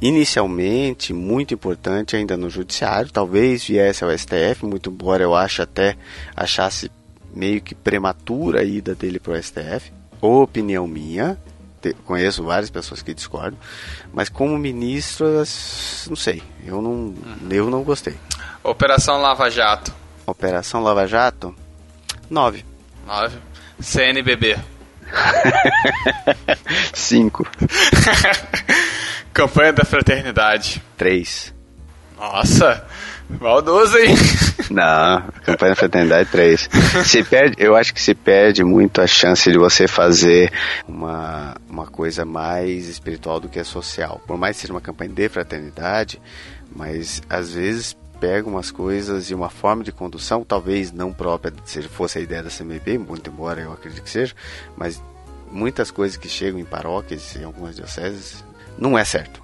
inicialmente 0.00 1.12
muito 1.12 1.54
importante 1.54 2.16
ainda 2.16 2.36
no 2.36 2.50
judiciário, 2.50 3.10
talvez 3.10 3.64
viesse 3.64 4.04
ao 4.04 4.10
STF, 4.10 4.66
muito 4.66 4.90
embora 4.90 5.22
eu 5.22 5.34
ache 5.34 5.62
até 5.62 5.96
achasse 6.36 6.90
meio 7.34 7.62
que 7.62 7.74
prematura 7.74 8.60
a 8.60 8.64
ida 8.64 8.94
dele 8.94 9.18
para 9.18 9.32
o 9.32 9.42
STF 9.42 9.90
opinião 10.20 10.86
minha, 10.86 11.38
conheço 12.04 12.44
várias 12.44 12.70
pessoas 12.70 13.02
que 13.02 13.14
discordam, 13.14 13.58
mas 14.12 14.28
como 14.28 14.56
ministro, 14.58 15.26
não 16.08 16.16
sei, 16.16 16.42
eu 16.64 16.80
não, 16.80 16.90
uhum. 16.90 17.48
eu 17.50 17.70
não 17.70 17.82
gostei. 17.82 18.16
Operação 18.62 19.20
Lava 19.20 19.50
Jato. 19.50 19.92
Operação 20.26 20.82
Lava 20.82 21.06
Jato? 21.06 21.54
9. 22.28 22.64
9. 23.06 23.38
CNBB. 23.80 24.58
5. 26.92 27.46
Campanha 29.32 29.72
da 29.72 29.84
Fraternidade. 29.84 30.82
3. 30.96 31.54
Nossa, 32.16 32.84
maldoso, 33.40 33.98
hein? 33.98 34.14
Não, 34.70 35.22
campanha 35.44 35.70
da 35.70 35.76
fraternidade 35.76 36.30
3. 36.30 36.68
Se 37.04 37.22
perde, 37.22 37.56
eu 37.58 37.76
acho 37.76 37.94
que 37.94 38.00
se 38.00 38.14
perde 38.14 38.64
muito 38.64 39.00
a 39.00 39.06
chance 39.06 39.50
de 39.50 39.58
você 39.58 39.86
fazer 39.86 40.52
uma, 40.86 41.56
uma 41.68 41.86
coisa 41.86 42.24
mais 42.24 42.88
espiritual 42.88 43.40
do 43.40 43.48
que 43.48 43.62
social. 43.64 44.20
Por 44.26 44.36
mais 44.36 44.56
que 44.56 44.62
seja 44.62 44.72
uma 44.72 44.80
campanha 44.80 45.10
de 45.10 45.28
fraternidade, 45.28 46.20
mas 46.74 47.22
às 47.28 47.52
vezes 47.52 47.96
pega 48.20 48.48
umas 48.48 48.70
coisas 48.70 49.30
e 49.30 49.34
uma 49.34 49.50
forma 49.50 49.84
de 49.84 49.92
condução, 49.92 50.44
talvez 50.44 50.92
não 50.92 51.12
própria, 51.12 51.52
seja 51.64 51.88
fosse 51.88 52.18
a 52.18 52.20
ideia 52.22 52.42
da 52.42 52.50
CMB, 52.50 52.98
muito 52.98 53.30
embora 53.30 53.60
eu 53.60 53.72
acredite 53.72 54.02
que 54.02 54.10
seja, 54.10 54.34
mas 54.76 55.02
muitas 55.50 55.90
coisas 55.90 56.16
que 56.16 56.28
chegam 56.28 56.58
em 56.58 56.64
paróquias, 56.64 57.36
em 57.36 57.44
algumas 57.44 57.76
dioceses, 57.76 58.44
não 58.78 58.98
é 58.98 59.04
certo. 59.04 59.42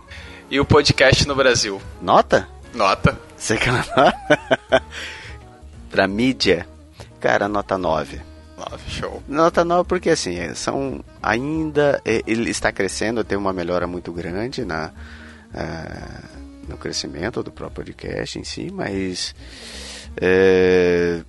E 0.50 0.58
o 0.60 0.64
podcast 0.64 1.26
no 1.26 1.34
Brasil? 1.34 1.80
Nota? 2.00 2.48
Nota. 2.74 3.18
Você 3.36 3.56
quer 3.56 3.70
uma 3.70 3.78
nota? 3.78 4.82
pra 5.90 6.06
mídia, 6.08 6.66
cara, 7.20 7.48
nota 7.48 7.76
9. 7.76 8.20
9, 8.56 8.90
show. 8.90 9.22
Nota 9.28 9.64
9 9.64 9.88
porque 9.88 10.10
assim, 10.10 10.54
são 10.54 11.04
ainda. 11.22 12.00
Ele 12.04 12.50
está 12.50 12.72
crescendo, 12.72 13.24
tem 13.24 13.36
uma 13.36 13.52
melhora 13.52 13.86
muito 13.86 14.12
grande 14.12 14.64
na, 14.64 14.90
uh, 15.54 16.68
no 16.68 16.76
crescimento 16.76 17.42
do 17.42 17.50
próprio 17.50 17.84
podcast 17.84 18.38
em 18.38 18.44
si, 18.44 18.70
mas. 18.72 19.34
É, 20.16 21.22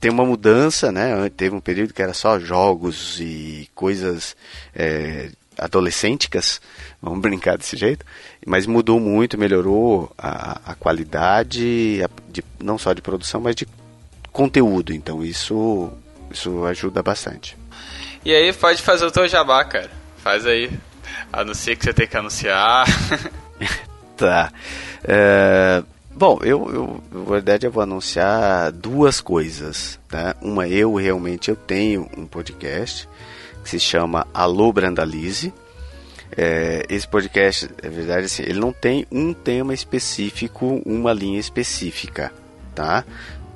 tem 0.00 0.10
uma 0.10 0.24
mudança, 0.24 0.90
né? 0.90 1.30
Teve 1.30 1.54
um 1.54 1.60
período 1.60 1.94
que 1.94 2.02
era 2.02 2.12
só 2.12 2.38
jogos 2.38 3.20
e 3.20 3.68
coisas 3.74 4.36
é, 4.74 5.30
adolescênticas, 5.58 6.60
vamos 7.00 7.20
brincar 7.20 7.56
desse 7.56 7.76
jeito, 7.76 8.04
mas 8.46 8.66
mudou 8.66 8.98
muito, 8.98 9.38
melhorou 9.38 10.12
a, 10.16 10.60
a 10.72 10.74
qualidade, 10.74 12.00
a, 12.04 12.08
de, 12.30 12.44
não 12.60 12.78
só 12.78 12.92
de 12.92 13.02
produção, 13.02 13.40
mas 13.40 13.54
de 13.54 13.66
conteúdo. 14.32 14.92
Então 14.92 15.22
isso, 15.22 15.92
isso 16.30 16.64
ajuda 16.64 17.02
bastante. 17.02 17.56
E 18.24 18.32
aí 18.32 18.52
pode 18.52 18.82
fazer 18.82 19.04
o 19.04 19.10
teu 19.10 19.28
jabá, 19.28 19.64
cara. 19.64 19.90
Faz 20.18 20.46
aí. 20.46 20.70
Anuncia 21.32 21.74
que 21.74 21.84
você 21.84 21.92
tem 21.92 22.06
que 22.06 22.16
anunciar. 22.16 22.86
tá. 24.16 24.52
É, 25.04 25.82
bom, 26.10 26.38
eu, 26.42 26.72
eu, 26.72 27.04
na 27.10 27.30
verdade, 27.30 27.66
eu 27.66 27.72
vou 27.72 27.82
anunciar 27.82 28.70
duas 28.70 29.20
coisas. 29.20 29.98
Tá? 30.08 30.36
Uma, 30.40 30.68
eu 30.68 30.94
realmente 30.94 31.50
eu 31.50 31.56
tenho 31.56 32.08
um 32.16 32.26
podcast 32.26 33.08
que 33.62 33.70
se 33.70 33.80
chama 33.80 34.26
Alô 34.32 34.72
Brandalize. 34.72 35.52
é, 36.36 36.84
esse 36.88 37.06
podcast, 37.06 37.68
é 37.82 37.88
verdade, 37.88 38.26
assim, 38.26 38.42
ele 38.42 38.58
não 38.58 38.72
tem 38.72 39.06
um 39.10 39.32
tema 39.34 39.74
específico, 39.74 40.82
uma 40.86 41.12
linha 41.12 41.38
específica, 41.38 42.32
tá? 42.74 43.04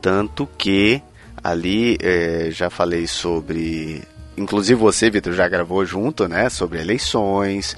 Tanto 0.01 0.47
que 0.59 1.03
ali 1.43 1.97
é, 2.03 2.49
já 2.51 2.69
falei 2.69 3.07
sobre 3.07 4.03
inclusive 4.37 4.79
você, 4.79 5.09
Vitor, 5.09 5.33
já 5.33 5.49
gravou 5.49 5.85
junto, 5.85 6.29
né, 6.29 6.51
sobre 6.51 6.81
eleições, 6.81 7.77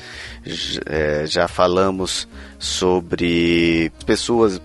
é, 0.87 1.25
já 1.27 1.47
falamos 1.47 2.27
sobre 2.59 3.93
pessoas 4.05 4.61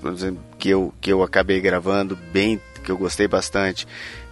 que 0.58 0.70
eu, 0.70 0.94
que 1.00 1.14
eu 1.14 1.22
acabei 1.22 1.62
gravando 1.62 2.18
bem, 2.32 2.60
que 2.84 2.92
eu 2.92 2.98
gostei 2.98 3.28
bastante. 3.28 3.88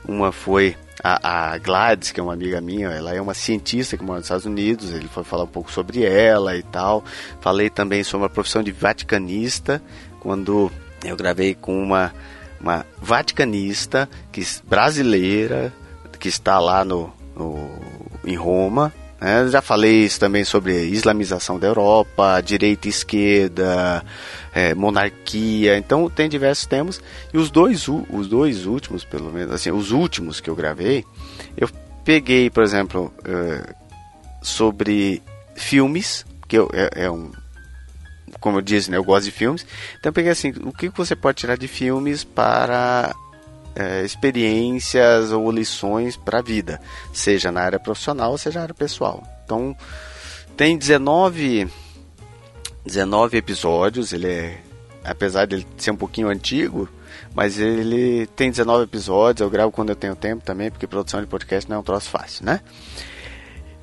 Uma 0.08 0.32
foi 0.32 0.76
a, 1.04 1.54
a, 1.54 1.58
Gladys, 1.58 2.12
que 2.12 2.20
é 2.20 2.24
uma 2.24 2.34
amiga 2.34 2.60
minha, 2.62 2.90
ela 2.90 3.14
é 3.14 3.22
uma 3.22 3.34
cientista 3.34 3.98
que 3.98 4.04
mora 4.04 4.20
nos 4.20 4.26
Estados 4.26 4.46
Unidos, 4.46 4.94
ele 4.94 5.08
foi 5.08 5.24
falar 5.24 5.44
um 5.44 5.48
pouco 5.48 5.72
sobre 5.72 6.04
ela 6.04 6.56
e 6.56 6.64
tal. 6.64 7.04
Falei 7.40 7.70
também 7.70 8.04
sobre 8.04 8.28
a 8.28 8.30
profissão 8.30 8.64
de 8.64 8.72
vaticanista, 8.72 9.82
quando 10.20 10.72
eu 11.04 11.16
gravei 11.16 11.56
com 11.56 11.82
uma, 11.82 12.14
uma 12.60 12.86
vaticanista 13.02 14.08
que, 14.32 14.46
brasileira 14.68 15.74
que 16.20 16.30
está 16.30 16.60
lá 16.60 16.86
no, 16.86 17.12
no 17.36 17.72
em 18.24 18.36
Roma. 18.36 18.94
Né? 19.20 19.48
Já 19.50 19.62
falei 19.62 20.06
isso 20.06 20.20
também 20.20 20.44
sobre 20.44 20.86
islamização 20.86 21.60
da 21.60 21.68
Europa, 21.68 22.42
direita 22.42 22.88
e 22.88 22.90
esquerda, 22.90 24.04
é, 24.54 24.74
monarquia. 24.74 25.78
Então 25.78 26.10
tem 26.10 26.30
diversos 26.30 26.66
temas. 26.66 27.02
E 27.34 27.38
os 27.38 27.50
dois, 27.50 27.88
os 27.88 28.28
dois 28.28 28.66
últimos, 28.66 29.04
pelo 29.04 29.32
menos, 29.32 29.54
assim, 29.54 29.72
os 29.72 29.92
últimos 29.92 30.40
que 30.40 30.50
eu 30.50 30.56
gravei, 30.56 31.06
eu 31.58 31.70
peguei, 32.04 32.50
por 32.50 32.64
exemplo, 32.64 33.14
uh, 33.20 33.76
sobre 34.42 35.22
filmes, 35.56 36.26
que 36.48 36.58
eu, 36.58 36.70
é, 36.74 37.04
é, 37.06 37.12
um. 37.12 37.32
Como 38.40 38.58
eu 38.58 38.62
disse, 38.62 38.90
né, 38.90 38.98
eu 38.98 39.04
gosto 39.04 39.26
de 39.26 39.32
filmes. 39.32 39.66
Então 40.00 40.10
eu 40.10 40.14
peguei 40.14 40.32
assim, 40.32 40.54
o 40.64 40.72
que 40.72 40.90
você 40.90 41.16
pode 41.16 41.38
tirar 41.38 41.58
de 41.58 41.68
filmes 41.68 42.24
para 42.24 43.16
é, 43.76 44.04
experiências 44.04 45.32
ou 45.32 45.52
lições 45.52 46.18
para 46.18 46.40
a 46.40 46.42
vida, 46.42 46.82
seja 47.14 47.52
na 47.52 47.62
área 47.62 47.80
profissional, 47.80 48.38
seja 48.38 48.60
na 48.60 48.64
área 48.64 48.76
pessoal. 48.76 49.24
Então, 49.46 49.76
tem 50.58 50.78
19, 50.78 51.68
19 52.86 53.38
episódios, 53.38 54.14
ele 54.14 54.28
é, 54.28 54.60
apesar 55.04 55.46
de 55.46 55.56
ele 55.56 55.68
ser 55.78 55.92
um 55.92 55.96
pouquinho 55.96 56.30
antigo, 56.30 56.90
mas 57.34 57.60
ele 57.60 58.28
tem 58.28 58.50
19 58.50 58.84
episódios, 58.84 59.42
eu 59.42 59.50
gravo 59.50 59.72
quando 59.72 59.90
eu 59.90 59.96
tenho 59.96 60.16
tempo 60.16 60.44
também, 60.44 60.72
porque 60.72 60.88
produção 60.88 61.22
de 61.22 61.28
podcast 61.28 61.70
não 61.70 61.78
é 61.78 61.80
um 61.80 61.84
troço 61.84 62.10
fácil, 62.10 62.46
né? 62.46 62.62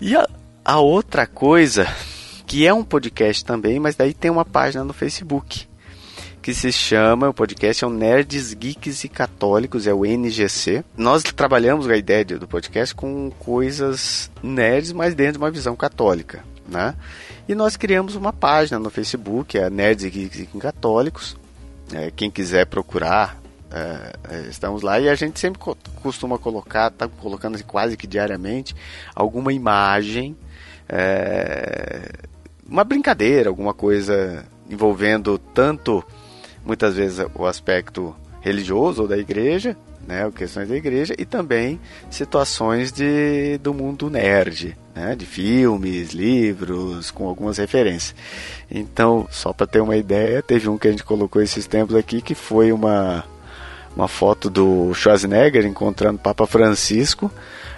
E 0.00 0.16
a, 0.16 0.28
a 0.64 0.80
outra 0.80 1.26
coisa, 1.26 1.86
que 2.46 2.66
é 2.66 2.72
um 2.72 2.84
podcast 2.84 3.44
também, 3.44 3.78
mas 3.78 3.96
daí 3.96 4.12
tem 4.12 4.30
uma 4.30 4.44
página 4.44 4.84
no 4.84 4.92
Facebook, 4.92 5.66
que 6.40 6.54
se 6.54 6.72
chama, 6.72 7.28
o 7.28 7.34
podcast 7.34 7.84
é 7.84 7.86
o 7.86 7.90
Nerds, 7.90 8.54
Geeks 8.54 9.04
e 9.04 9.08
Católicos, 9.08 9.86
é 9.86 9.92
o 9.92 10.06
NGC. 10.06 10.84
Nós 10.96 11.22
trabalhamos 11.22 11.88
a 11.88 11.96
ideia 11.96 12.24
do 12.24 12.48
podcast 12.48 12.94
com 12.94 13.30
coisas 13.38 14.30
nerds, 14.42 14.92
mas 14.92 15.14
dentro 15.14 15.34
de 15.34 15.38
uma 15.38 15.50
visão 15.50 15.76
católica, 15.76 16.42
né? 16.68 16.94
E 17.48 17.54
nós 17.54 17.76
criamos 17.76 18.14
uma 18.14 18.32
página 18.32 18.78
no 18.78 18.90
Facebook, 18.90 19.58
é 19.58 19.70
Nerds, 19.70 20.04
e 20.04 20.46
Católicos. 20.60 21.36
É, 21.92 22.10
quem 22.14 22.30
quiser 22.30 22.66
procurar, 22.66 23.40
é, 23.70 24.12
é 24.30 24.40
estamos 24.48 24.82
lá 24.82 25.00
e 25.00 25.08
a 25.08 25.14
gente 25.14 25.40
sempre 25.40 25.60
costuma 26.02 26.38
colocar, 26.38 26.90
tá 26.90 27.08
colocando 27.08 27.62
quase 27.64 27.96
que 27.96 28.06
diariamente, 28.06 28.76
alguma 29.14 29.52
imagem, 29.52 30.36
é, 30.88 32.12
uma 32.68 32.84
brincadeira, 32.84 33.48
alguma 33.48 33.72
coisa 33.72 34.44
envolvendo 34.68 35.38
tanto 35.38 36.04
muitas 36.64 36.96
vezes 36.96 37.24
o 37.34 37.46
aspecto 37.46 38.14
religioso 38.40 39.02
ou 39.02 39.08
da 39.08 39.16
igreja, 39.16 39.74
né, 40.08 40.30
questões 40.34 40.68
da 40.70 40.74
igreja 40.74 41.14
e 41.18 41.26
também 41.26 41.78
situações 42.10 42.90
de, 42.90 43.58
do 43.58 43.74
mundo 43.74 44.08
nerd, 44.08 44.74
né, 44.94 45.14
de 45.14 45.26
filmes, 45.26 46.12
livros, 46.12 47.10
com 47.10 47.28
algumas 47.28 47.58
referências. 47.58 48.14
Então, 48.70 49.28
só 49.30 49.52
para 49.52 49.66
ter 49.66 49.80
uma 49.80 49.96
ideia, 49.96 50.42
teve 50.42 50.66
um 50.66 50.78
que 50.78 50.88
a 50.88 50.90
gente 50.90 51.04
colocou 51.04 51.42
esses 51.42 51.66
tempos 51.66 51.94
aqui 51.94 52.22
que 52.22 52.34
foi 52.34 52.72
uma 52.72 53.22
uma 53.94 54.06
foto 54.06 54.48
do 54.48 54.94
Schwarzenegger 54.94 55.66
encontrando 55.66 56.20
Papa 56.20 56.46
Francisco. 56.46 57.30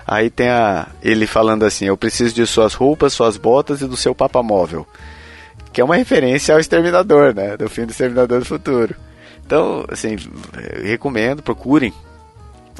Aí 0.06 0.28
tem 0.28 0.50
a, 0.50 0.88
ele 1.02 1.26
falando 1.26 1.64
assim: 1.64 1.86
Eu 1.86 1.96
preciso 1.96 2.34
de 2.34 2.46
suas 2.46 2.74
roupas, 2.74 3.14
suas 3.14 3.38
botas 3.38 3.80
e 3.80 3.86
do 3.86 3.96
seu 3.96 4.14
Papa 4.14 4.42
móvel 4.42 4.86
que 5.72 5.80
é 5.80 5.84
uma 5.84 5.96
referência 5.96 6.52
ao 6.52 6.60
Exterminador, 6.60 7.32
né? 7.32 7.56
Do 7.56 7.68
filme 7.70 7.86
do 7.86 7.92
Exterminador 7.92 8.40
do 8.40 8.44
Futuro. 8.44 8.96
Então, 9.46 9.84
assim, 9.88 10.16
recomendo, 10.82 11.42
procurem 11.42 11.92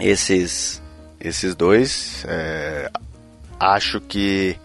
esses, 0.01 0.83
esses 1.21 1.55
dois. 1.55 2.25
É, 2.29 2.91
acho 3.59 4.01
que 4.01 4.57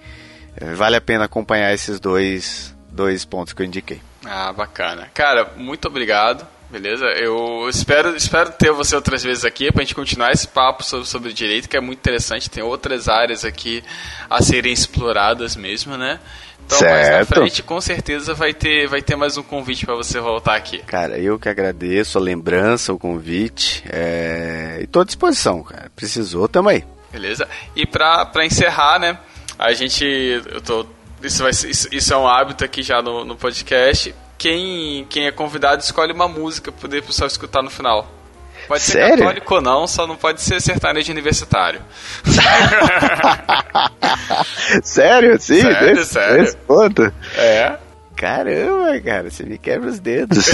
é, 0.57 0.73
vale 0.73 0.95
a 0.95 1.01
pena 1.01 1.25
acompanhar 1.25 1.73
esses 1.73 1.99
dois, 1.99 2.75
dois 2.89 3.25
pontos 3.25 3.53
que 3.53 3.61
eu 3.61 3.65
indiquei. 3.65 4.01
Ah, 4.25 4.51
bacana. 4.51 5.09
Cara, 5.13 5.51
muito 5.57 5.87
obrigado. 5.87 6.47
Beleza? 6.69 7.05
Eu 7.05 7.69
espero, 7.69 8.15
espero 8.15 8.51
ter 8.51 8.71
você 8.71 8.95
outras 8.95 9.23
vezes 9.23 9.45
aqui 9.45 9.71
para 9.71 9.81
a 9.81 9.85
gente 9.85 9.93
continuar 9.93 10.31
esse 10.31 10.47
papo 10.47 10.83
sobre, 10.83 11.07
sobre 11.07 11.31
direito, 11.31 11.69
que 11.69 11.77
é 11.77 11.79
muito 11.79 11.99
interessante. 11.99 12.49
Tem 12.49 12.63
outras 12.63 13.07
áreas 13.07 13.45
aqui 13.45 13.83
a 14.29 14.41
serem 14.41 14.73
exploradas 14.73 15.55
mesmo, 15.55 15.95
né? 15.95 16.19
Então, 16.65 16.79
certo. 16.79 16.93
mais 16.93 17.29
na 17.29 17.35
frente, 17.35 17.63
com 17.63 17.79
certeza 17.79 18.33
vai 18.33 18.53
ter, 18.53 18.87
vai 18.87 19.01
ter 19.01 19.15
mais 19.15 19.37
um 19.37 19.43
convite 19.43 19.85
para 19.85 19.95
você 19.95 20.19
voltar 20.19 20.55
aqui. 20.55 20.79
Cara, 20.79 21.17
eu 21.17 21.37
que 21.37 21.47
agradeço 21.47 22.17
a 22.17 22.21
lembrança, 22.21 22.91
o 22.91 22.97
convite. 22.97 23.83
É... 23.87 24.79
E 24.81 24.87
tô 24.87 25.01
à 25.01 25.03
disposição, 25.03 25.63
cara. 25.63 25.91
Precisou, 25.95 26.47
tamo 26.47 26.69
aí. 26.69 26.83
Beleza? 27.11 27.47
E 27.75 27.85
pra, 27.85 28.25
pra 28.25 28.45
encerrar, 28.45 28.99
né? 28.99 29.17
A 29.57 29.73
gente. 29.73 30.03
Eu 30.03 30.59
tô. 30.59 30.85
Isso, 31.23 31.41
vai, 31.41 31.51
isso, 31.51 31.87
isso 31.91 32.13
é 32.13 32.17
um 32.17 32.27
hábito 32.27 32.65
aqui 32.65 32.83
já 32.83 33.01
no, 33.01 33.23
no 33.23 33.35
podcast. 33.35 34.13
Quem, 34.37 35.05
quem 35.09 35.27
é 35.27 35.31
convidado 35.31 35.81
escolhe 35.81 36.11
uma 36.11 36.27
música 36.27 36.71
para 36.71 36.81
poder 36.81 37.03
pessoal 37.03 37.27
escutar 37.27 37.61
no 37.61 37.69
final. 37.69 38.11
Pode 38.67 38.81
ser 38.81 38.93
Sério? 38.93 39.17
católico 39.19 39.55
ou 39.55 39.61
não, 39.61 39.87
só 39.87 40.07
não 40.07 40.15
pode 40.15 40.41
ser 40.41 40.61
sertanejo 40.61 41.11
universitário. 41.11 41.81
sério? 44.83 45.39
Sim? 45.39 45.61
Sério, 45.61 45.95
desse, 45.95 46.13
sério. 46.13 46.43
Desse 46.43 46.57
ponto? 46.57 47.13
É. 47.35 47.77
Caramba, 48.15 48.99
cara, 49.01 49.29
você 49.29 49.43
me 49.43 49.57
quebra 49.57 49.89
os 49.89 49.99
dedos. 49.99 50.49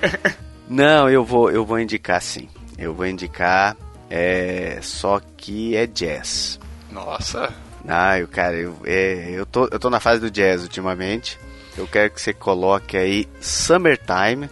não, 0.68 1.10
eu 1.10 1.24
vou, 1.24 1.50
eu 1.50 1.64
vou 1.64 1.78
indicar 1.78 2.22
sim. 2.22 2.48
Eu 2.78 2.94
vou 2.94 3.06
indicar, 3.06 3.76
é, 4.08 4.78
só 4.80 5.20
que 5.36 5.76
é 5.76 5.86
jazz. 5.86 6.58
Nossa. 6.90 7.52
Ah, 7.86 8.18
eu, 8.18 8.28
cara, 8.28 8.54
eu, 8.54 8.76
é, 8.84 9.30
eu, 9.30 9.44
tô, 9.44 9.68
eu 9.70 9.78
tô 9.78 9.90
na 9.90 10.00
fase 10.00 10.20
do 10.20 10.30
jazz 10.30 10.62
ultimamente. 10.62 11.38
Eu 11.76 11.86
quero 11.86 12.10
que 12.10 12.20
você 12.20 12.32
coloque 12.32 12.96
aí 12.96 13.28
Summertime 13.40 14.48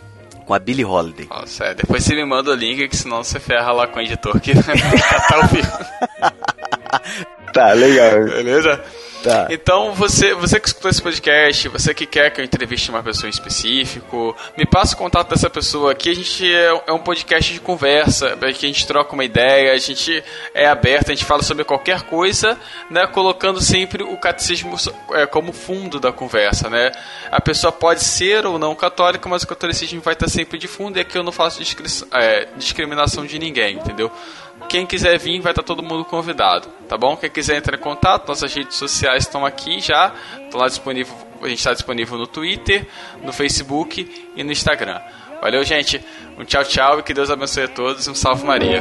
com 0.51 0.55
a 0.55 0.59
Billie 0.59 0.85
Holiday. 0.85 1.29
Nossa, 1.31 1.67
é, 1.67 1.75
depois 1.75 2.03
você 2.03 2.13
me 2.13 2.25
manda 2.25 2.51
o 2.51 2.55
link, 2.57 2.89
que 2.89 2.97
senão 2.97 3.23
você 3.23 3.39
ferra 3.39 3.71
lá 3.71 3.87
com 3.87 4.01
o 4.01 4.03
editor 4.03 4.41
que 4.41 4.53
vai 4.53 4.77
catar 4.77 5.45
o 5.45 5.49
filme. 5.49 5.69
tá, 7.55 7.73
legal. 7.73 8.25
Beleza? 8.25 8.83
Tá. 9.23 9.49
Então, 9.51 9.93
você, 9.93 10.35
você 10.35 10.59
que 10.59 10.69
escutou 10.69 10.91
esse 10.91 11.03
podcast, 11.03 11.69
você 11.69 11.93
que 11.93 12.07
quer 12.07 12.31
que 12.31 12.41
eu 12.41 12.45
entreviste 12.45 12.91
uma 12.91 13.03
pessoa 13.03 13.29
em 13.29 13.31
específico, 13.31 14.35
me 14.57 14.65
passa 14.65 14.95
o 14.95 14.99
contato 14.99 15.29
dessa 15.29 15.51
pessoa. 15.51 15.93
Aqui 15.93 16.11
a 16.11 16.15
gente 16.15 16.51
é, 16.51 16.83
é 16.87 16.93
um 16.93 16.99
podcast 16.99 17.53
de 17.53 17.61
conversa, 17.61 18.37
que 18.37 18.67
a 18.67 18.69
gente 18.69 18.87
troca 18.87 19.13
uma 19.13 19.25
ideia, 19.25 19.73
a 19.73 19.79
gente 19.79 20.23
é 20.55 20.67
aberto, 20.67 21.11
a 21.11 21.15
gente 21.15 21.25
fala 21.25 21.43
sobre 21.43 21.65
qualquer 21.65 22.03
coisa, 22.03 22.59
né, 22.91 23.07
colocando 23.07 23.61
sempre 23.61 24.03
o 24.03 24.17
catecismo 24.17 24.77
é, 25.13 25.27
como 25.27 25.53
fundo 25.53 26.01
da 26.01 26.13
conversa, 26.13 26.71
né? 26.71 26.91
A 27.31 27.41
pessoa 27.41 27.73
pode 27.73 28.03
ser 28.03 28.47
ou 28.47 28.59
não 28.59 28.75
católica, 28.75 29.29
mas 29.29 29.43
o 29.43 29.47
catolicismo 29.47 30.01
vai 30.01 30.15
estar 30.15 30.29
sempre 30.29 30.59
de 30.59 30.67
fundo 30.67 30.99
e 30.99 31.01
aqui 31.01 31.17
eu 31.17 31.23
não 31.23 31.33
faço 31.33 31.63
é, 32.13 32.49
discriminação 32.57 33.27
de 33.27 33.39
ninguém, 33.39 33.77
entendeu? 33.77 34.11
Quem 34.71 34.87
quiser 34.87 35.19
vir, 35.19 35.41
vai 35.41 35.51
estar 35.51 35.65
todo 35.65 35.83
mundo 35.83 36.05
convidado, 36.05 36.69
tá 36.89 36.97
bom? 36.97 37.17
Quem 37.17 37.29
quiser 37.29 37.57
entrar 37.57 37.77
em 37.77 37.81
contato, 37.81 38.29
nossas 38.29 38.55
redes 38.55 38.77
sociais 38.77 39.25
estão 39.25 39.45
aqui 39.45 39.81
já, 39.81 40.13
estão 40.45 40.61
lá 40.61 40.69
disponível, 40.69 41.13
a 41.43 41.49
gente 41.49 41.59
está 41.59 41.73
disponível 41.73 42.17
no 42.17 42.29
Twitter, 42.29 42.87
no 43.21 43.33
Facebook 43.33 44.29
e 44.37 44.45
no 44.45 44.53
Instagram. 44.53 45.01
Valeu, 45.43 45.65
gente. 45.65 46.01
Um 46.39 46.45
tchau, 46.45 46.63
tchau 46.63 47.01
e 47.01 47.03
que 47.03 47.13
Deus 47.13 47.33
abençoe 47.33 47.65
a 47.65 47.69
todos. 47.69 48.07
Um 48.07 48.15
salve 48.15 48.45
Maria. 48.45 48.81